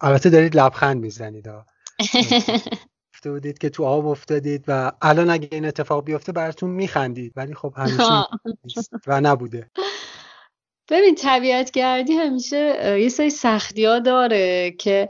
البته 0.00 0.30
دارید 0.30 0.56
لبخند 0.56 1.00
می‌زنید 1.00 1.48
گفته 3.18 3.30
بودید 3.30 3.58
که 3.58 3.68
تو 3.68 3.84
آب 3.84 4.06
افتادید 4.06 4.64
و 4.68 4.92
الان 5.02 5.30
اگه 5.30 5.48
این 5.52 5.64
اتفاق 5.64 6.04
بیفته 6.04 6.32
براتون 6.32 6.70
میخندید. 6.70 7.32
ولی 7.36 7.54
خب 7.54 7.74
همیشه 7.76 8.04
و 9.06 9.20
نبوده. 9.20 9.70
ببین 10.90 11.14
طبیعت 11.14 11.70
گردی 11.70 12.12
همیشه 12.12 12.96
یه 13.00 13.08
سری 13.08 13.30
سختی 13.30 13.84
ها 13.84 13.98
داره 13.98 14.70
که 14.70 15.08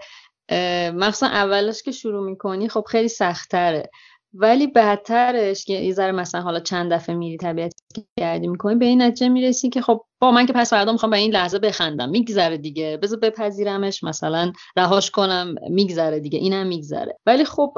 مخصوصا 0.95 1.27
اولش 1.27 1.83
که 1.83 1.93
شروع 1.93 2.31
می‌کنی 2.31 2.69
خب 2.69 2.85
خیلی 2.89 3.09
سختره 3.09 3.91
ولی 4.33 4.67
بعدترش 4.67 5.65
که 5.65 5.73
یه 5.73 5.93
ذره 5.93 6.13
مثلا 6.13 6.41
حالا 6.41 6.61
چند 6.61 6.93
دفعه 6.93 7.15
میری 7.15 7.37
طبیعت 7.37 7.73
گردی 8.19 8.49
می‌کنی 8.49 8.75
به 8.75 8.87
این 8.87 9.03
نتیجه 9.03 9.29
می‌رسی 9.29 9.69
که 9.69 9.83
خب 9.83 10.05
با 10.21 10.31
من 10.31 10.47
که 10.47 10.53
پس 10.53 10.71
فردا 10.71 10.93
می‌خوام 10.93 11.11
به 11.11 11.17
این 11.17 11.33
لحظه 11.33 11.59
بخندم. 11.59 12.09
میگذره 12.09 12.59
دیگه. 12.59 12.99
بذار 13.03 13.19
بپذیرمش. 13.19 14.05
مثلا 14.05 14.53
رهاش 14.77 15.11
کنم. 15.11 15.55
میگذره 15.71 16.21
دیگه. 16.21 16.39
اینم 16.39 16.67
میگذره. 16.67 17.17
ولی 17.27 17.45
خب 17.45 17.75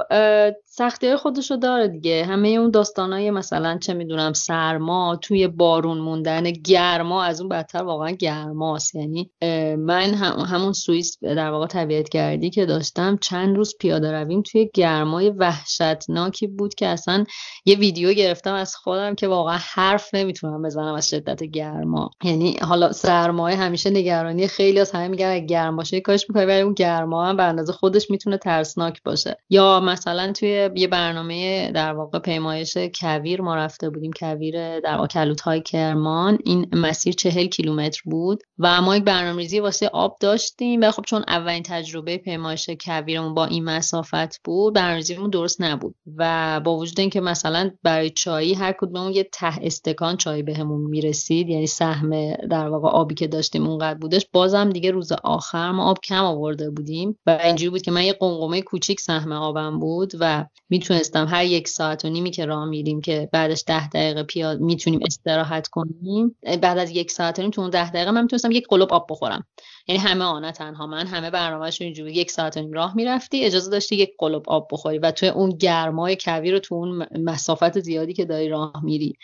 سختی 0.65 1.07
های 1.07 1.17
خودشو 1.17 1.57
داره 1.57 1.89
دیگه. 1.89 2.25
همه 2.25 2.49
اون 2.49 2.71
داستانای 2.71 3.31
مثلا 3.31 3.79
چه 3.79 3.95
می‌دونم 3.95 4.33
سرما 4.33 5.19
توی 5.23 5.49
بارون 5.49 5.99
موندن 5.99 6.43
گرما. 6.51 7.25
از 7.25 7.41
اون 7.41 7.49
بدتر 7.49 7.83
واقعا 7.83 8.11
گرماست. 8.11 8.95
یعنی 8.95 9.31
من 9.77 10.15
هم 10.15 10.39
همون 10.39 10.73
سوئیس 10.73 11.19
در 11.23 11.51
واقع 11.51 11.67
طبیعت 11.67 12.09
گردی 12.09 12.51
که 12.51 12.67
داشتم 12.67 13.19
چند 13.21 13.57
روز 13.57 13.75
پیاده 13.81 14.13
رویم 14.13 14.43
توی 14.43 14.71
گرمای 14.75 15.31
وحشتناکی 15.31 16.47
بود 16.47 16.75
که 16.75 16.87
اصلا 16.87 17.25
یه 17.65 17.77
ویدیو 17.77 18.13
گرفتم 18.13 18.55
از 18.55 18.77
خودم 18.77 19.15
که 19.15 19.29
واقعا 19.29 19.59
حرف 19.61 20.15
نمی‌تونم 20.15 20.63
بزنم 20.63 20.95
از 20.95 21.09
شدت 21.09 21.45
گرما. 21.45 22.11
یعنی 22.31 22.57
حالا 22.63 22.93
سرمایه 22.93 23.57
همیشه 23.57 23.91
نگرانی 23.91 24.47
خیلی 24.47 24.81
از 24.81 24.91
همه 24.91 25.09
میگن 25.09 25.47
گرم 25.47 25.77
باشه 25.77 26.01
کاش 26.01 26.27
می‌کنه 26.29 26.47
ولی 26.47 26.61
اون 26.61 26.75
گرما 26.75 27.27
هم 27.27 27.37
به 27.37 27.43
اندازه 27.43 27.73
خودش 27.73 28.11
می‌تونه 28.11 28.39
ترسناک 28.39 29.03
باشه. 29.03 29.37
یا 29.51 29.81
مثلا 29.81 30.33
توی 30.33 30.71
یه 30.75 30.89
برنامه 30.89 31.71
در 31.73 31.93
واقع 31.93 32.19
پیمایش 32.19 32.77
کویر 33.01 33.43
ما 33.43 33.57
رفته 33.57 33.91
بودیم 33.91 34.11
کویر 34.21 34.81
در 34.81 34.97
واقع 34.97 35.35
های 35.45 35.61
کرمان. 35.61 36.39
این 36.45 36.67
مسیر 36.73 37.15
چهل 37.15 37.47
کیلومتر 37.47 38.01
بود 38.05 38.43
و 38.59 38.83
ما 38.83 38.97
یک 38.97 39.05
برنامه‌ریزی 39.05 39.61
واسه 39.61 39.89
آب 39.89 40.17
داشتیم 40.21 40.81
و 40.81 40.91
خب 40.91 41.03
چون 41.07 41.25
اولین 41.29 41.63
تجربه 41.63 42.17
پیمایش 42.17 42.71
کویرمون 42.81 43.35
با 43.35 43.45
این 43.47 43.65
مسافت 43.65 44.43
بود 44.45 44.75
برنامه‌ریزیمون 44.75 45.31
درست 45.31 45.61
نبود. 45.61 45.95
و 46.17 46.61
با 46.65 46.77
وجود 46.77 47.01
اینکه 47.01 47.21
مثلا 47.21 47.71
برای 47.83 48.11
چایی 48.11 48.55
هر 48.55 48.73
کدوممون 48.73 49.13
یه 49.13 49.29
ته 49.33 49.53
استکان 49.63 50.17
چای 50.17 50.43
بهمون 50.43 50.91
می‌رسید 50.91 51.49
یعنی 51.49 51.67
سهم 51.67 52.13
در 52.51 52.69
واقع 52.69 52.89
آبی 52.89 53.15
که 53.15 53.27
داشتیم 53.27 53.67
اونقدر 53.67 53.99
بودش 53.99 54.27
بازم 54.33 54.71
دیگه 54.71 54.91
روز 54.91 55.13
آخر 55.13 55.71
ما 55.71 55.91
آب 55.91 55.99
کم 56.05 56.25
آورده 56.25 56.71
بودیم 56.71 57.19
و 57.27 57.31
اینجوری 57.45 57.71
بود 57.71 57.83
که 57.83 57.91
من 57.91 58.05
یه 58.05 58.13
قنقمه 58.13 58.63
کوچیک 58.63 59.01
سهم 59.01 59.33
آبم 59.33 59.79
بود 59.79 60.13
و 60.21 60.47
می‌تونستم 60.69 61.27
هر 61.27 61.45
یک 61.45 61.69
ساعت 61.69 62.05
و 62.05 62.09
نیمی 62.09 62.31
که 62.31 62.47
راه 62.47 62.65
میریم 62.65 63.01
که 63.01 63.29
بعدش 63.33 63.65
ده 63.67 63.89
دقیقه 63.89 64.23
پیاد 64.23 64.61
می‌تونیم 64.61 65.01
استراحت 65.07 65.69
کنیم 65.69 66.37
بعد 66.63 66.79
از 66.79 66.91
یک 66.91 67.11
ساعت 67.11 67.39
و 67.39 67.43
نیم 67.43 67.51
تو 67.51 67.61
اون 67.61 67.71
ده 67.71 67.91
دقیقه 67.91 68.11
من 68.11 68.23
می‌تونستم 68.23 68.51
یک 68.51 68.67
قلوب 68.69 68.93
آب 68.93 69.07
بخورم. 69.11 69.47
یعنی 69.89 70.01
همه 70.01 70.25
آنها 70.25 70.53
تنها 70.53 70.87
من 70.87 71.07
همه 71.07 71.31
برنامهشون 71.31 71.85
اینجوری 71.85 72.13
یک 72.13 72.31
ساعت 72.31 72.57
و 72.57 72.61
نیم 72.61 72.73
راه 72.73 72.97
می‌رفتی 72.97 73.45
اجازه 73.45 73.71
داشتی 73.71 73.97
یک 73.97 74.11
قلوب 74.19 74.45
آب 74.49 74.69
بخوری 74.73 74.99
و 74.99 75.11
توی 75.11 75.29
اون 75.29 75.51
گرمای 75.51 76.17
کویر 76.21 76.55
رو 76.55 76.59
تو 76.59 76.75
اون 76.75 77.07
مسافت 77.21 77.81
زیادی 77.81 78.13
که 78.13 78.25
داری 78.25 78.49
راه 78.49 78.73
میری. 78.85 79.15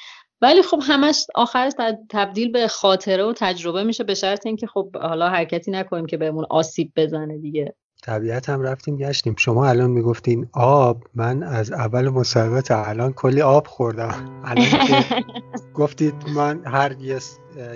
ولی 0.42 0.62
خب 0.62 0.78
همش 0.82 1.26
آخرش 1.34 1.72
تبدیل 2.10 2.52
به 2.52 2.68
خاطره 2.68 3.24
و 3.24 3.32
تجربه 3.36 3.84
میشه 3.84 4.04
به 4.04 4.14
شرط 4.14 4.46
اینکه 4.46 4.66
خب 4.66 4.96
حالا 4.96 5.28
حرکتی 5.28 5.70
نکنیم 5.70 6.06
که 6.06 6.16
بهمون 6.16 6.46
آسیب 6.50 6.92
بزنه 6.96 7.38
دیگه. 7.38 7.74
طبیعت 8.02 8.48
هم 8.48 8.62
رفتیم 8.62 8.96
گشتیم. 8.96 9.34
شما 9.38 9.68
الان 9.68 9.90
می‌گفتین 9.90 10.48
آب 10.52 11.04
من 11.14 11.42
از 11.42 11.72
اول 11.72 12.08
مصاحبه 12.08 12.62
تا 12.62 12.84
الان 12.84 13.12
کلی 13.12 13.42
آب 13.42 13.66
خوردم. 13.66 14.42
الان 14.44 14.66
که 14.86 15.24
گفتید 15.80 16.14
من 16.36 16.62
هر 16.66 16.92
یه, 17.00 17.18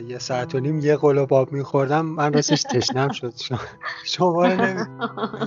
یه 0.09 0.18
ساعت 0.18 0.55
و 0.55 0.61
نیم 0.61 0.79
یه 0.79 0.96
قلوب 0.96 1.35
آب 1.35 1.53
میخوردم 1.53 2.07
من 2.07 2.33
راستش 2.33 2.62
تشنم 2.62 3.12
شد. 3.12 3.35
شما 4.05 4.49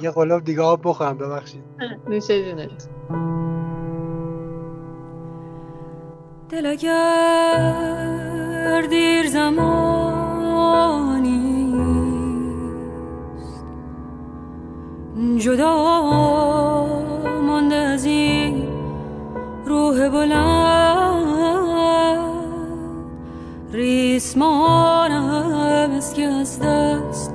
یه 0.01 0.11
قلوب 0.11 0.43
دیگه 0.43 0.61
آب 0.61 0.81
بخورم 0.83 1.17
ببخشید. 1.17 1.63
نوشه 2.09 2.51
جونت. 2.51 2.89
دل 6.53 6.65
اگر 6.65 8.01
دیر 8.89 9.27
زمانی 9.27 9.73
جدا 15.37 16.87
مانده 17.41 17.75
از 17.75 18.05
این 18.05 18.67
روح 19.65 20.09
بلند 20.09 21.23
ریسمانم 23.71 25.25
از 25.97 26.13
که 26.13 26.23
از 26.23 26.59
دست 26.59 27.33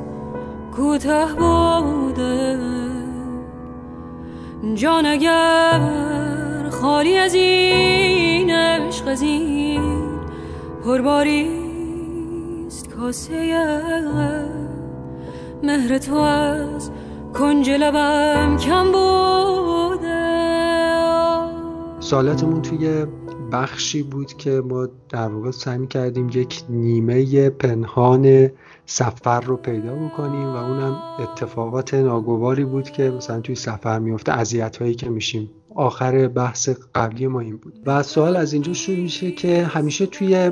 کوته 0.76 1.26
بوده. 1.38 2.58
جان 4.74 5.06
اگر 5.06 5.80
خالی 6.70 7.16
از 7.16 7.34
این 7.34 8.27
عشق 8.78 9.08
از 9.08 9.22
این 9.22 10.08
پرباریست 10.84 12.88
کاسه 12.88 13.68
مهر 15.62 15.98
تو 15.98 16.14
از 16.14 16.90
کنج 17.34 17.70
لبم 17.70 18.56
کم 18.56 18.92
بوده. 18.92 20.18
سالتمون 22.00 22.62
توی 22.62 23.06
بخشی 23.52 24.02
بود 24.02 24.36
که 24.36 24.50
ما 24.50 24.88
در 25.08 25.28
واقع 25.28 25.50
سعی 25.50 25.86
کردیم 25.86 26.28
یک 26.28 26.62
نیمه 26.68 27.50
پنهان 27.50 28.50
سفر 28.86 29.40
رو 29.40 29.56
پیدا 29.56 29.94
بکنیم 29.94 30.46
و 30.46 30.56
اونم 30.56 31.02
اتفاقات 31.18 31.94
ناگواری 31.94 32.64
بود 32.64 32.90
که 32.90 33.10
مثلا 33.10 33.40
توی 33.40 33.54
سفر 33.54 33.98
میفته 33.98 34.32
اذیت 34.32 34.76
هایی 34.76 34.94
که 34.94 35.08
میشیم. 35.08 35.50
آخر 35.74 36.28
بحث 36.28 36.68
قبلی 36.94 37.26
ما 37.26 37.40
این 37.40 37.56
بود. 37.56 37.74
و 37.86 38.02
سوال 38.02 38.36
از 38.36 38.52
اینجا 38.52 38.72
شروع 38.72 38.98
میشه 38.98 39.30
که 39.30 39.64
همیشه 39.64 40.06
توی 40.06 40.50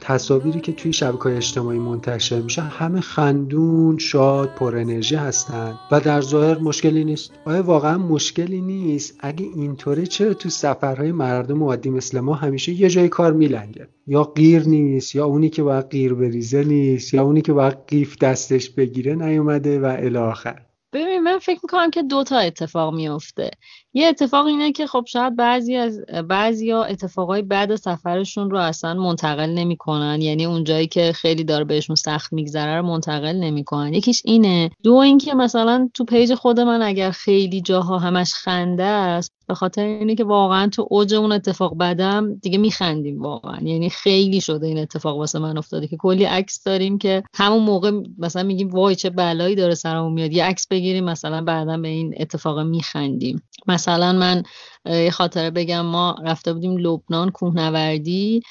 تصاویری 0.00 0.60
که 0.60 0.72
توی 0.72 0.92
شبکه 0.92 1.36
اجتماعی 1.36 1.78
منتشر 1.78 2.40
میشه 2.40 2.62
همه 2.62 3.00
خندون 3.00 3.98
شاد 3.98 4.54
پر 4.54 4.76
انرژی 4.76 5.14
هستن 5.14 5.78
و 5.90 6.00
در 6.00 6.20
ظاهر 6.20 6.58
مشکلی 6.58 7.04
نیست. 7.04 7.32
آیا 7.44 7.62
واقعا 7.62 7.98
مشکلی 7.98 8.60
نیست؟ 8.60 9.16
اگه 9.20 9.46
اینطوره 9.56 10.06
چرا 10.06 10.34
تو 10.34 10.48
سفرهای 10.48 11.12
مردم 11.12 11.62
عادی 11.62 11.90
مثل 11.90 12.20
ما 12.20 12.34
همیشه 12.34 12.72
یه 12.72 12.88
جای 12.88 13.08
کار 13.08 13.32
میلنگه؟ 13.32 13.88
یا 14.06 14.24
غیر 14.24 14.68
نیست 14.68 15.14
یا 15.14 15.26
اونی 15.26 15.48
که 15.50 15.62
باید 15.62 15.88
غیر 15.88 16.14
بریزه 16.14 16.64
نیست 16.64 17.14
یا 17.14 17.22
اونی 17.22 17.42
که 17.42 17.52
باید 17.52 17.76
قیف 17.86 18.18
دستش 18.18 18.70
بگیره 18.70 19.14
نیومده 19.14 19.80
و 19.80 19.96
الی 19.98 20.16
آخر. 20.16 20.62
ببین 20.92 21.22
من 21.22 21.38
فکر 21.38 21.60
می‌کنم 21.62 21.90
که 21.90 22.02
دو 22.02 22.24
تا 22.24 22.38
اتفاق 22.38 22.94
میفته 22.94 23.50
یه 23.94 24.08
اتفاق 24.08 24.46
اینه 24.46 24.72
که 24.72 24.86
خب 24.86 25.04
شاید 25.06 25.36
بعضی 25.36 25.76
از 25.76 26.00
بعضی 26.28 26.70
ها 26.70 26.84
اتفاقای 26.84 27.42
بعد 27.42 27.76
سفرشون 27.76 28.50
رو 28.50 28.58
اصلا 28.58 28.94
منتقل 28.94 29.50
نمی‌کنن. 29.50 30.18
یعنی 30.22 30.44
اونجایی 30.44 30.86
که 30.86 31.12
خیلی 31.12 31.44
داره 31.44 31.64
بهشون 31.64 31.96
سخت 31.96 32.32
میگذره 32.32 32.76
رو 32.76 32.86
منتقل 32.86 33.36
نمی‌کنن. 33.36 33.94
یکیش 33.94 34.22
اینه. 34.24 34.70
دو 34.82 34.94
اینکه 34.94 35.34
مثلا 35.34 35.90
تو 35.94 36.04
پیج 36.04 36.34
خود 36.34 36.60
من 36.60 36.82
اگر 36.82 37.10
خیلی 37.10 37.60
جاها 37.60 37.98
همش 37.98 38.32
خنده 38.34 38.84
است 38.84 39.32
به 39.48 39.54
خاطر 39.54 39.84
اینه 39.84 40.14
که 40.14 40.24
واقعا 40.24 40.68
تو 40.68 40.86
اوج 40.90 41.14
اون 41.14 41.32
اتفاق 41.32 41.74
بعدم 41.74 42.34
دیگه 42.34 42.58
میخندیم 42.58 43.22
واقعا. 43.22 43.58
یعنی 43.62 43.90
خیلی 43.90 44.40
شده 44.40 44.66
این 44.66 44.78
اتفاق 44.78 45.16
واسه 45.16 45.38
من 45.38 45.58
افتاده 45.58 45.86
که 45.86 45.96
کلی 45.96 46.24
عکس 46.24 46.64
داریم 46.64 46.98
که 46.98 47.22
همون 47.34 47.62
موقع 47.62 47.90
مثلا 48.18 48.42
میگیم 48.42 48.70
وای 48.70 48.94
چه 48.94 49.10
بلایی 49.10 49.54
داره 49.54 49.74
سرمون 49.74 50.12
میاد. 50.12 50.32
یه 50.32 50.44
عکس 50.44 50.66
بگیریم 50.68 51.04
مثلا 51.04 51.44
بعدا 51.44 51.76
به 51.76 51.88
این 51.88 52.14
اتفاق 52.18 52.60
میخندیم. 52.60 53.42
مثلا 53.80 54.12
من 54.12 54.42
یه 54.86 55.10
خاطره 55.10 55.50
بگم 55.50 55.80
ما 55.80 56.16
رفته 56.24 56.52
بودیم 56.52 56.76
لبنان 56.76 57.30
کوهنوردی. 57.30 58.42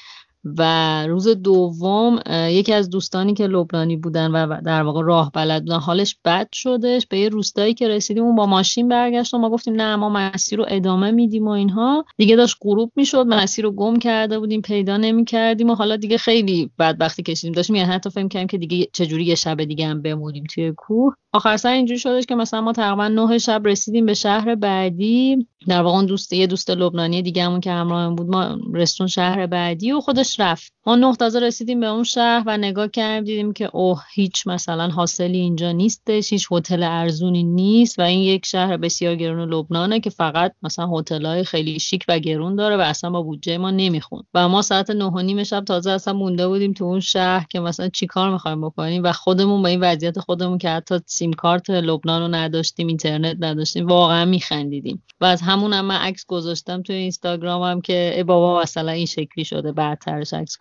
و 0.44 1.02
روز 1.06 1.28
دوم 1.28 2.20
یکی 2.28 2.72
از 2.72 2.90
دوستانی 2.90 3.34
که 3.34 3.46
لبنانی 3.46 3.96
بودن 3.96 4.30
و 4.30 4.60
در 4.60 4.82
واقع 4.82 5.02
راه 5.02 5.30
بلد 5.34 5.62
بودن 5.62 5.78
حالش 5.78 6.16
بد 6.24 6.48
شدش. 6.52 7.06
به 7.06 7.18
یه 7.18 7.28
روستایی 7.28 7.74
که 7.74 7.88
رسیدیم 7.88 8.24
اون 8.24 8.36
با 8.36 8.46
ماشین 8.46 8.88
برگشت 8.88 9.34
و 9.34 9.38
ما 9.38 9.50
گفتیم 9.50 9.74
نه 9.74 9.96
ما 9.96 10.08
مسیر 10.08 10.58
رو 10.58 10.66
ادامه 10.68 11.10
میدیم 11.10 11.48
و 11.48 11.50
اینها. 11.50 12.04
دیگه 12.16 12.36
داشت 12.36 12.56
غروب 12.60 12.92
می‌شد 12.96 13.26
مسیر 13.26 13.64
رو 13.64 13.70
گم 13.70 13.98
کرده 13.98 14.38
بودیم 14.38 14.62
پیدا 14.62 14.96
نمی‌کردیم 14.96 15.70
و 15.70 15.74
حالا 15.74 15.96
دیگه 15.96 16.18
خیلی 16.18 16.70
بدبختی 16.78 17.22
کشیدیم. 17.22 17.52
داشتیم 17.52 17.76
یعنی 17.76 17.92
حتی 17.92 18.10
فکر 18.10 18.28
کردیم 18.28 18.48
که 18.48 18.58
دیگه 18.58 18.86
چجوری 18.92 19.24
یه 19.24 19.34
شب 19.34 19.64
دیگه 19.64 19.86
هم 19.86 20.02
بمونیم 20.02 20.44
توی 20.54 20.72
کوه. 20.76 21.14
آخر 21.32 21.56
سر 21.56 21.72
اینجوری 21.72 21.98
شدش 21.98 22.26
که 22.26 22.34
مثلا 22.34 22.60
ما 22.60 22.72
تقریبا 22.72 23.08
نه 23.08 23.38
شب 23.38 23.62
رسیدیم 23.64 24.06
به 24.06 24.14
شهر 24.14 24.54
بعدی. 24.54 25.46
در 25.68 25.82
واقع 25.82 25.96
اون 25.96 26.06
دوست 26.06 26.32
یه 26.32 26.46
دوست 26.46 26.70
لبنانی 26.70 27.22
دیگه 27.22 27.44
همون 27.44 27.60
که 27.60 27.72
همراه 27.72 28.14
بود 28.14 28.26
ما 28.26 28.58
رستون 28.74 29.06
شهر 29.06 29.46
بعدی 29.46 29.92
و 29.92 30.00
خودش 30.00 30.29
رفت 30.38 30.72
ما 30.90 30.96
نه 30.96 31.16
تازه 31.16 31.40
رسیدیم 31.40 31.80
به 31.80 31.86
اون 31.86 32.04
شهر 32.04 32.42
و 32.46 32.56
نگاه 32.56 32.88
کردیم 32.88 33.24
دیدیم 33.24 33.52
که 33.52 33.70
اوه 33.72 34.02
هیچ 34.14 34.46
مثلا 34.46 34.88
حاصلی 34.88 35.38
اینجا 35.38 35.72
نیستش 35.72 36.32
هیچ 36.32 36.46
هتل 36.52 36.82
ارزونی 36.82 37.42
نیست 37.42 37.98
و 37.98 38.02
این 38.02 38.20
یک 38.20 38.46
شهر 38.46 38.76
بسیار 38.76 39.14
گرون 39.14 39.54
لبنانه 39.54 40.00
که 40.00 40.10
فقط 40.10 40.54
مثلا 40.62 40.98
هتل‌های 40.98 41.44
خیلی 41.44 41.78
شیک 41.78 42.04
و 42.08 42.18
گرون 42.18 42.56
داره 42.56 42.76
و 42.76 42.80
اصلا 42.80 43.10
با 43.10 43.22
بودجه 43.22 43.58
ما 43.58 43.70
نمیخون 43.70 44.22
و 44.34 44.48
ما 44.48 44.62
ساعت 44.62 44.90
نه 44.90 45.04
و 45.04 45.18
نیم 45.20 45.44
شب 45.44 45.64
تازه 45.64 45.90
اصلا 45.90 46.14
مونده 46.14 46.48
بودیم 46.48 46.72
تو 46.72 46.84
اون 46.84 47.00
شهر 47.00 47.46
که 47.50 47.60
مثلا 47.60 47.88
چیکار 47.88 48.32
می‌خوایم 48.32 48.60
بکنیم 48.60 49.02
و 49.02 49.12
خودمون 49.12 49.62
با 49.62 49.68
این 49.68 49.80
وضعیت 49.80 50.18
خودمون 50.18 50.58
که 50.58 50.70
حتی 50.70 50.98
سیم 51.06 51.32
کارت 51.32 51.70
لبنان 51.70 52.22
رو 52.22 52.28
نداشتیم 52.28 52.86
اینترنت 52.86 53.36
نداشتیم 53.40 53.86
واقعا 53.86 54.24
میخندیدیم. 54.24 55.02
و 55.20 55.24
از 55.24 55.42
همون 55.42 55.72
هم 55.72 55.84
من 55.84 55.96
عکس 55.96 56.26
گذاشتم 56.26 56.82
توی 56.82 56.96
اینستاگرامم 56.96 57.80
که 57.80 58.12
ای 58.16 58.22
بابا 58.22 58.62
مثلا 58.62 58.92
این 58.92 59.06
شکلی 59.06 59.44
شده 59.44 59.72
بعدترش 59.72 60.34
عکس 60.34 60.56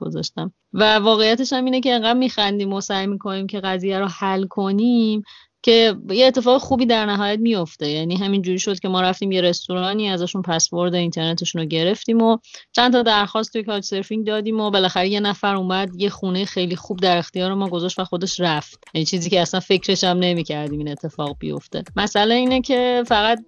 و 0.73 0.95
واقعیتش 0.95 1.53
هم 1.53 1.65
اینه 1.65 1.81
که 1.81 1.93
انقدر 1.93 2.19
میخندیم 2.19 2.73
و 2.73 2.81
سعی 2.81 3.07
می‌کنیم 3.07 3.47
که 3.47 3.59
قضیه 3.59 3.99
رو 3.99 4.07
حل 4.07 4.47
کنیم. 4.47 5.23
که 5.61 5.95
یه 6.09 6.25
اتفاق 6.25 6.61
خوبی 6.61 6.85
در 6.85 7.05
نهایت 7.05 7.39
میفته 7.39 7.89
یعنی 7.89 8.15
همین 8.15 8.41
جوری 8.41 8.59
شد 8.59 8.79
که 8.79 8.87
ما 8.87 9.01
رفتیم 9.01 9.31
یه 9.31 9.41
رستورانی 9.41 10.09
ازشون 10.09 10.41
پسورد 10.41 10.95
اینترنتشون 10.95 11.61
رو 11.61 11.67
گرفتیم 11.67 12.21
و 12.21 12.37
چند 12.71 12.93
تا 12.93 13.01
درخواست 13.01 13.53
توی 13.53 13.63
کاچ 13.63 13.83
سرفینگ 13.83 14.27
دادیم 14.27 14.59
و 14.59 14.71
بالاخره 14.71 15.09
یه 15.09 15.19
نفر 15.19 15.55
اومد 15.55 15.89
یه 15.97 16.09
خونه 16.09 16.45
خیلی 16.45 16.75
خوب 16.75 16.99
در 16.99 17.17
اختیار 17.17 17.53
ما 17.53 17.69
گذاشت 17.69 17.99
و 17.99 18.03
خودش 18.03 18.39
رفت. 18.39 18.83
یعنی 18.93 19.05
چیزی 19.05 19.29
که 19.29 19.41
اصلا 19.41 19.59
فکرش 19.59 20.03
هم 20.03 20.17
نمی‌کردیم 20.17 20.79
این 20.79 20.89
اتفاق 20.89 21.37
بیفته. 21.39 21.83
مسئله 21.95 22.35
اینه 22.35 22.61
که 22.61 23.03
فقط 23.07 23.39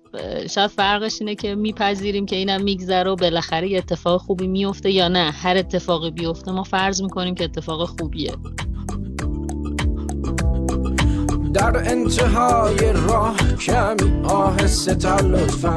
شاید 0.50 0.72
فرقش 0.72 1.16
اینه 1.20 1.36
که 1.36 1.56
میپذیریم 1.56 2.26
که 2.26 2.36
اینم 2.36 2.64
میگذره 2.64 3.12
و 3.12 3.16
بالاخره 3.16 3.70
یه 3.70 3.78
اتفاق 3.78 4.22
خوبی 4.22 4.48
میفته 4.48 4.92
یا 4.92 5.08
نه. 5.08 5.32
هر 5.32 5.58
اتفاقی 5.58 6.12
بیفته 6.12 6.52
ما 6.52 6.64
فرض 6.64 7.02
می‌کنیم 7.02 7.36
که 7.36 7.44
اتفاق 7.44 7.90
خوبیه. 8.00 8.32
در 11.54 11.92
انتهای 11.92 12.94
راه 13.08 13.38
کمی 13.38 14.22
آهسته 14.24 14.96
تر 14.96 15.22
لطفا. 15.22 15.76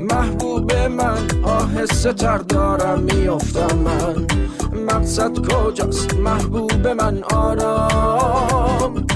محبوب 0.00 0.72
من 0.72 1.42
آهسته 1.44 2.12
تر 2.12 2.38
دارم 2.38 3.02
میافتم 3.02 3.78
من. 3.78 4.26
مقصد 4.86 5.38
کجاست 5.38 6.14
محبوب 6.14 6.86
من؟ 6.86 7.22
آرام. 7.22 9.06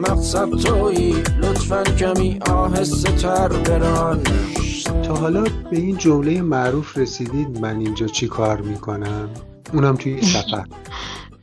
مقصد 0.00 0.50
تویی 0.50 1.12
لطفا 1.42 1.82
کمی 1.82 2.38
آهسته 2.50 3.12
تر 3.12 3.48
بران. 3.48 4.20
تا 5.06 5.14
حالا 5.14 5.42
به 5.42 5.76
این 5.76 5.96
جمله 5.96 6.42
معروف 6.42 6.98
رسیدید 6.98 7.60
من 7.60 7.76
اینجا 7.80 8.06
چی 8.06 8.28
کار 8.28 8.60
می‌کنم؟ 8.60 9.28
اونم 9.72 9.96
توی 9.96 10.22
سفر 10.22 10.64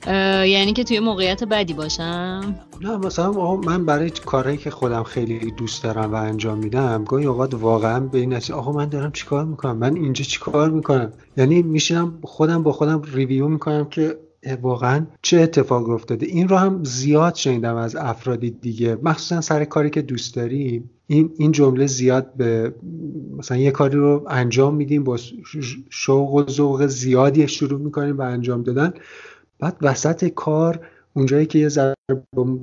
یعنی 0.08 0.74
که 0.74 0.84
توی 0.84 1.00
موقعیت 1.00 1.44
بدی 1.44 1.74
باشم؟ 1.74 2.56
نه 2.82 2.98
مثلا 2.98 3.56
من 3.56 3.86
برای 3.86 4.10
کارهایی 4.10 4.58
که 4.58 4.70
خودم 4.70 5.04
خیلی 5.04 5.52
دوست 5.52 5.84
دارم 5.84 6.12
و 6.12 6.16
انجام 6.16 6.58
میدم 6.58 7.04
گاهی 7.04 7.26
اوقات 7.26 7.54
واقعا 7.54 8.00
به 8.00 8.18
این 8.18 8.34
نتیجه 8.34 8.54
آقا 8.54 8.72
من 8.72 8.90
دارم 8.90 9.12
چیکار 9.12 9.46
می‌کنم؟ 9.46 9.78
من 9.78 9.96
اینجا 9.96 10.24
چیکار 10.24 10.70
می‌کنم؟ 10.70 11.12
یعنی 11.38 11.62
میشینم 11.62 12.20
خودم 12.24 12.64
با 12.64 12.72
خودم 12.72 13.02
ریویو 13.14 13.48
می‌کنم 13.48 13.86
که 13.86 14.18
واقعا 14.62 15.06
چه 15.22 15.40
اتفاق 15.40 15.90
افتاده. 15.90 16.26
این 16.26 16.48
رو 16.48 16.58
هم 16.58 16.84
زیاد 16.84 17.36
شنیدم 17.36 17.76
از 17.76 17.96
افرادی 17.96 18.50
دیگه. 18.50 18.98
مخصوصا 19.04 19.42
سر 19.42 19.66
کاری 19.66 19.90
که 19.90 20.02
دوست 20.02 20.36
داریم 20.36 20.90
این 21.08 21.30
این 21.38 21.52
جمله 21.52 21.88
زیاد 21.88 22.34
به 22.34 22.74
مثلا 23.38 23.58
یه 23.58 23.72
کاری 23.72 23.98
رو 23.98 24.26
انجام 24.30 24.76
میدیم 24.76 25.04
با 25.04 25.18
شوق 25.90 26.34
و 26.34 26.44
ذوق 26.50 26.86
زیادی 26.86 27.48
شروع 27.48 27.80
می‌کنیم 27.80 28.18
و 28.18 28.22
انجام 28.22 28.64
دادن. 28.64 28.94
بعد 29.60 29.78
وسط 29.82 30.26
کار 30.26 30.88
اونجایی 31.14 31.46
که 31.46 31.60
یه 31.60 31.70
ذره 31.70 31.96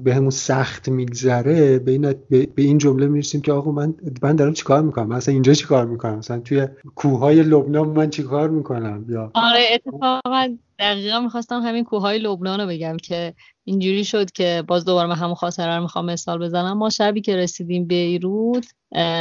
همون 0.07 0.31
سخت 0.31 0.89
میگذره 0.89 1.79
به 1.79 1.93
این, 1.93 2.15
به 2.31 2.63
این 2.63 2.79
جمله 2.79 3.07
می‌رسیم 3.07 3.41
که 3.41 3.53
آقا 3.53 3.71
من 3.71 3.95
من 4.23 4.37
دارم 4.37 4.53
چیکار 4.53 4.83
می‌کنم؟ 4.83 5.09
مثلا 5.09 5.33
اینجا 5.33 5.55
چیکار 5.55 5.87
می‌کنم؟ 5.87 6.19
مثلا 6.19 6.41
توی 6.41 6.69
کوههای 6.95 7.43
لبنان 7.43 7.89
من 7.89 8.11
چیکار 8.11 8.51
می‌کنم؟ 8.51 9.05
یا 9.09 9.31
آره 9.35 9.61
اتفاقا 9.75 10.57
دقیقا 10.79 11.21
می‌خواستم 11.21 11.61
همین 11.61 11.85
کوههای 11.85 12.19
لبنان 12.19 12.61
رو 12.61 12.67
بگم 12.67 12.97
که 12.97 13.35
اینجوری 13.65 14.05
شد 14.05 14.31
که 14.31 14.65
باز 14.69 14.85
دوباره 14.85 15.09
من 15.09 15.17
همون 15.17 15.35
خاطره 15.35 15.77
رو 15.77 15.83
می‌خوام 15.83 16.05
مثال 16.07 16.45
بزنم. 16.45 16.79
ما 16.79 16.91
شبی 16.91 17.21
که 17.21 17.37
رسیدیم 17.37 17.85
بیروت 17.85 18.75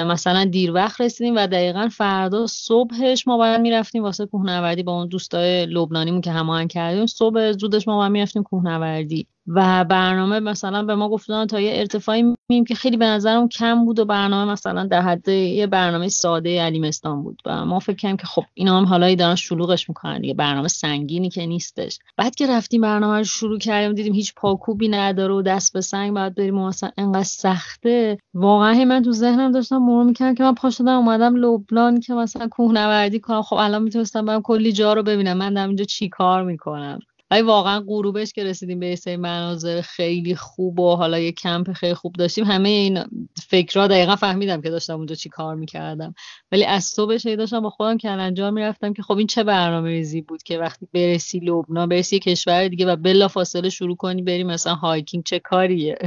مثلا 0.05 0.45
دیر 0.45 0.71
وقت 0.71 1.01
رسیدیم 1.01 1.35
و 1.35 1.47
دقیقا 1.47 1.89
فردا 1.91 2.47
صبحش 2.47 3.27
ما 3.27 3.37
باید 3.37 3.61
می‌رفتیم 3.61 4.03
واسه 4.03 4.25
کوهنوردی 4.25 4.83
با 4.83 4.91
اون 4.91 5.07
دوستای 5.07 5.65
لبنانیمون 5.65 6.21
که 6.21 6.31
هماهنگ 6.31 6.69
کردیم. 6.69 7.05
صبح 7.05 7.51
زودش 7.51 7.87
ما 7.87 7.97
باید 7.97 8.11
می‌رفتیم 8.11 8.43
کوهنوردی. 8.43 9.27
و 9.55 9.83
برنامه 9.83 10.39
مثلا 10.39 10.83
به 10.83 10.95
ما 10.95 11.09
گفتن 11.09 11.45
تا 11.45 11.59
یه 11.59 11.71
ارتفاعی 11.75 12.35
میم 12.49 12.63
که 12.65 12.75
خیلی 12.75 12.97
به 12.97 13.05
نظرم 13.05 13.47
کم 13.47 13.85
بود 13.85 13.99
و 13.99 14.05
برنامه 14.05 14.51
مثلا 14.51 14.85
در 14.85 15.01
حد 15.01 15.27
یه 15.27 15.67
برنامه 15.67 16.07
ساده 16.07 16.61
علیمستان 16.61 17.23
بود 17.23 17.41
و 17.45 17.65
ما 17.65 17.79
فکر 17.79 17.95
کردیم 17.95 18.17
که 18.17 18.27
خب 18.27 18.43
اینا 18.53 18.77
هم 18.77 18.85
حالا 18.85 19.15
دارن 19.15 19.35
شلوغش 19.35 19.89
می‌کنن 19.89 20.21
دیگه 20.21 20.33
برنامه 20.33 20.67
سنگینی 20.67 21.29
که 21.29 21.45
نیستش. 21.45 21.99
بعد 22.17 22.35
که 22.35 22.47
رفتیم 22.47 22.81
برنامه 22.81 23.17
رو 23.17 23.23
شروع 23.23 23.59
کردیم 23.59 23.93
دیدیم 23.93 24.13
هیچ 24.13 24.33
پاکوبی 24.37 24.87
نداره 24.87 25.33
و 25.33 25.41
دست 25.41 25.73
به 25.73 25.81
سنگ 25.81 26.13
باید 26.13 26.35
بریم 26.35 26.57
و 26.57 26.67
مثلا 26.67 26.91
انقدر 26.97 27.23
سخته. 27.23 28.17
واقعا 28.33 28.85
من 28.85 29.03
تو 29.03 29.11
ذهنم 29.11 29.51
داشتم 29.51 29.77
مرور 29.77 30.03
می‌کردم 30.03 30.35
که 30.35 30.43
من 30.43 30.53
پا 30.53 30.69
شدم 30.69 30.97
اومدم 30.97 31.35
لبنان 31.35 31.99
که 31.99 32.13
مثلا 32.13 32.47
کوهنوردی 32.47 33.19
کنم. 33.19 33.41
خب 33.41 33.55
الان 33.55 33.83
می‌تونستم 33.83 34.25
برم 34.25 34.41
کلی 34.41 34.71
جا 34.71 34.93
رو 34.93 35.03
ببینم. 35.03 35.37
من 35.37 35.53
دارم 35.53 35.67
اینجا 35.67 35.85
چی 35.85 36.09
کار 36.09 36.43
می‌کنم؟ 36.43 36.99
ولی 37.31 37.41
واقعا 37.41 37.83
غروبش 37.87 38.33
که 38.33 38.43
رسیدیم 38.43 38.79
به 38.79 38.95
سری 38.95 39.15
مناظر 39.17 39.81
خیلی 39.81 40.35
خوب 40.35 40.79
و 40.79 40.95
حالا 40.95 41.19
یه 41.19 41.31
کمپ 41.31 41.73
خیلی 41.73 41.93
خوب 41.93 42.13
داشتیم 42.13 42.45
همه 42.45 42.69
این 42.69 43.03
فکرها 43.47 43.87
دقیقا 43.87 44.15
فهمیدم 44.15 44.61
که 44.61 44.69
داشتم 44.69 44.97
اونجا 44.97 45.15
چی 45.15 45.29
کار 45.29 45.55
می‌کردم. 45.55 46.13
ولی 46.51 46.65
از 46.65 46.83
صبحش 46.83 47.25
داشتم 47.27 47.59
با 47.59 47.69
خودم 47.69 47.97
کلنجار 47.97 48.51
می‌رفتم 48.51 48.93
که 48.93 49.03
خب 49.03 49.17
این 49.17 49.27
چه 49.27 49.43
برنامه 49.43 49.89
ریزی 49.89 50.21
بود 50.21 50.43
که 50.43 50.57
وقتی 50.59 50.87
برسی 50.93 51.39
لبنان 51.39 51.89
برسی 51.89 52.19
کشور 52.19 52.67
دیگه 52.67 52.85
و 52.85 52.95
بلا 52.95 53.27
فاصله 53.27 53.69
شروع 53.69 53.95
کنی 53.95 54.21
بریم 54.21 54.47
مثلا 54.47 54.75
hiking 54.75 55.23
چه 55.23 55.39
کاریه؟ 55.39 55.97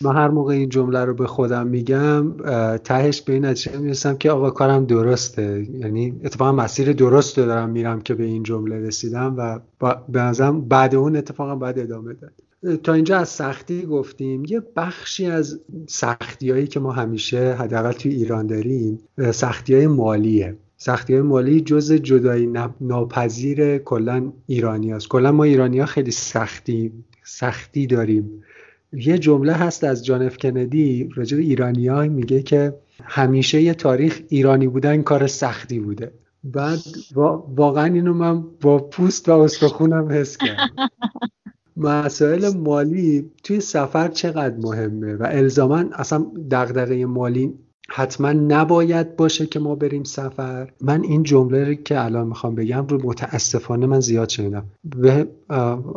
من 0.00 0.16
هر 0.16 0.28
موقع 0.28 0.54
این 0.54 0.68
جمله 0.68 1.04
رو 1.04 1.14
به 1.14 1.26
خودم 1.26 1.66
میگم 1.66 2.32
تهش 2.76 3.22
به 3.22 3.32
این 3.32 3.44
نتیجه 3.44 3.78
می‌رسم 3.78 4.16
که 4.16 4.30
آقا 4.30 4.50
کارم 4.50 4.84
درسته. 4.84 5.66
یعنی 5.72 6.20
اتفاقا 6.24 6.52
مسیر 6.52 6.92
درست 6.92 7.38
رو 7.38 7.46
دارم 7.46 7.70
میرم 7.70 8.00
که 8.00 8.14
به 8.14 8.24
این 8.24 8.42
جمله 8.42 8.78
رسیدم 8.80 9.34
و 9.38 9.60
به 10.08 10.20
نظرم 10.20 10.68
بعد 10.68 10.94
اون 10.94 11.16
اتفاقا 11.16 11.56
باید 11.56 11.78
ادامه 11.78 12.14
داد. 12.14 12.32
تا 12.76 12.92
اینجا 12.92 13.18
از 13.18 13.28
سختی 13.28 13.82
گفتیم. 13.82 14.44
یه 14.44 14.62
بخشی 14.76 15.26
از 15.26 15.60
سختی 15.88 16.50
هایی 16.50 16.66
که 16.66 16.80
ما 16.80 16.92
همیشه 16.92 17.54
حداقل 17.54 17.92
توی 17.92 18.14
ایران 18.14 18.46
داریم 18.46 18.98
سختی 19.32 19.74
های 19.74 19.86
مالیه. 19.86 20.56
سختی 20.76 21.12
های 21.12 21.22
مالی 21.22 21.60
جز 21.60 21.92
جدایی 21.92 22.52
ناپذیر 22.80 23.78
کلا 23.78 24.32
ایرانی 24.46 24.90
هست 24.90 25.08
کلا 25.08 25.32
ما 25.32 25.44
ایرانی 25.44 25.78
ها 25.78 25.86
خیلی 25.86 26.10
سختی 26.10 26.92
سختی 27.24 27.86
داریم. 27.86 28.42
یه 28.92 29.18
جمله 29.18 29.52
هست 29.52 29.84
از 29.84 30.04
جان 30.04 30.22
اف 30.22 30.36
کندی 30.36 31.08
راجع 31.14 31.36
به 31.36 31.42
ایرانی 31.42 32.08
میگه 32.08 32.42
که 32.42 32.74
همیشه 33.04 33.62
یه 33.62 33.74
تاریخ 33.74 34.20
ایرانی 34.28 34.68
بودن 34.68 35.02
کار 35.02 35.26
سختی 35.26 35.78
بوده. 35.78 36.12
بعد 36.44 36.78
واقعا 37.56 37.84
اینو 37.84 38.14
من 38.14 38.44
با 38.60 38.78
پوست 38.78 39.28
و 39.28 39.32
استخونم 39.32 40.08
حس 40.10 40.36
کردم. 40.36 40.68
مسائل 41.76 42.56
مالی 42.56 43.30
توی 43.44 43.60
سفر 43.60 44.08
چقدر 44.08 44.56
مهمه؟ 44.56 45.14
و 45.14 45.26
الزاما 45.30 45.84
اصلا 45.92 46.26
دغدغه 46.50 47.06
مالی 47.06 47.54
حتما 47.90 48.32
نباید 48.32 49.16
باشه 49.16 49.46
که 49.46 49.58
ما 49.58 49.74
بریم 49.74 50.04
سفر. 50.04 50.70
من 50.80 51.02
این 51.02 51.22
جمله 51.22 51.74
که 51.74 52.04
الان 52.04 52.26
می‌خوام 52.26 52.54
بگم 52.54 52.86
رو 52.86 53.00
متاسفانه 53.04 53.86
من 53.86 54.00
زیاد 54.00 54.28
شنیدم. 54.28 54.64
به 54.84 55.28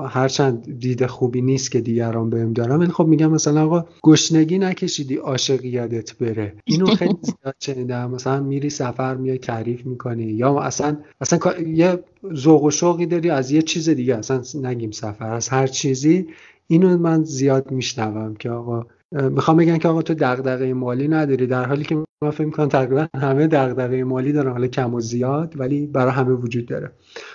هرچند 0.10 0.80
دید 0.80 1.06
خوبی 1.06 1.42
نیست 1.42 1.72
که 1.72 1.82
دیگران 1.82 2.30
بهم 2.30 2.54
دارم 2.54 2.80
ولی 2.80 2.92
خب 2.92 3.06
میگم 3.06 3.32
مثلا 3.32 3.66
آقا 3.66 3.86
گشنگی 4.04 4.60
نکشیدی 4.60 5.16
عاشق 5.16 5.66
یادت 5.66 6.18
بره. 6.18 6.54
اینو 6.66 6.86
خیلی 6.86 7.18
زیاد 7.44 7.56
شنیدم. 7.60 8.12
مثلا 8.12 8.40
میری 8.40 8.70
سفر 8.70 9.16
میای 9.16 9.38
تعریف 9.38 9.86
می‌کنی. 9.86 10.24
یا 10.24 10.60
اصلا 10.60 10.98
اصلا 11.22 11.60
یه 11.60 12.00
ذوق 12.34 12.64
و 12.64 12.72
شوقی 12.72 13.06
داری 13.06 13.30
از 13.30 13.52
یه 13.52 13.62
چیز 13.62 13.90
دیگه. 13.90 14.16
اصلا 14.16 14.42
نگیم 14.54 14.92
سفر 14.92 15.32
از 15.34 15.50
هر 15.50 15.68
چیزی. 15.68 16.28
اینو 16.68 16.98
من 16.98 17.24
زیاد 17.24 17.72
میشنوم 17.72 18.36
که 18.36 18.50
آقا 18.50 18.86
می‌خوام 19.12 19.58
بگم 19.58 19.78
که 19.78 19.88
آقا 19.88 20.02
تو 20.02 20.14
دغدغه 20.14 20.74
مالی 20.74 21.08
نداری 21.08 21.48
در 21.48 21.66
حالی 21.66 21.84
که 21.84 21.96
من 22.24 22.32
فکر 22.32 22.46
می‌کنم 22.46 22.68
تقریبا 22.68 23.08
همه 23.18 23.48
دغدغه 23.48 24.04
مالی 24.04 24.32
دارن 24.32 24.52
حالا 24.52 24.68
کم 24.68 24.94
و 24.94 25.00
زیاد 25.02 25.60
ولی 25.60 25.88
برای 25.88 26.12
همه 26.12 26.32
وجود 26.32 26.66
داره. 26.66 26.92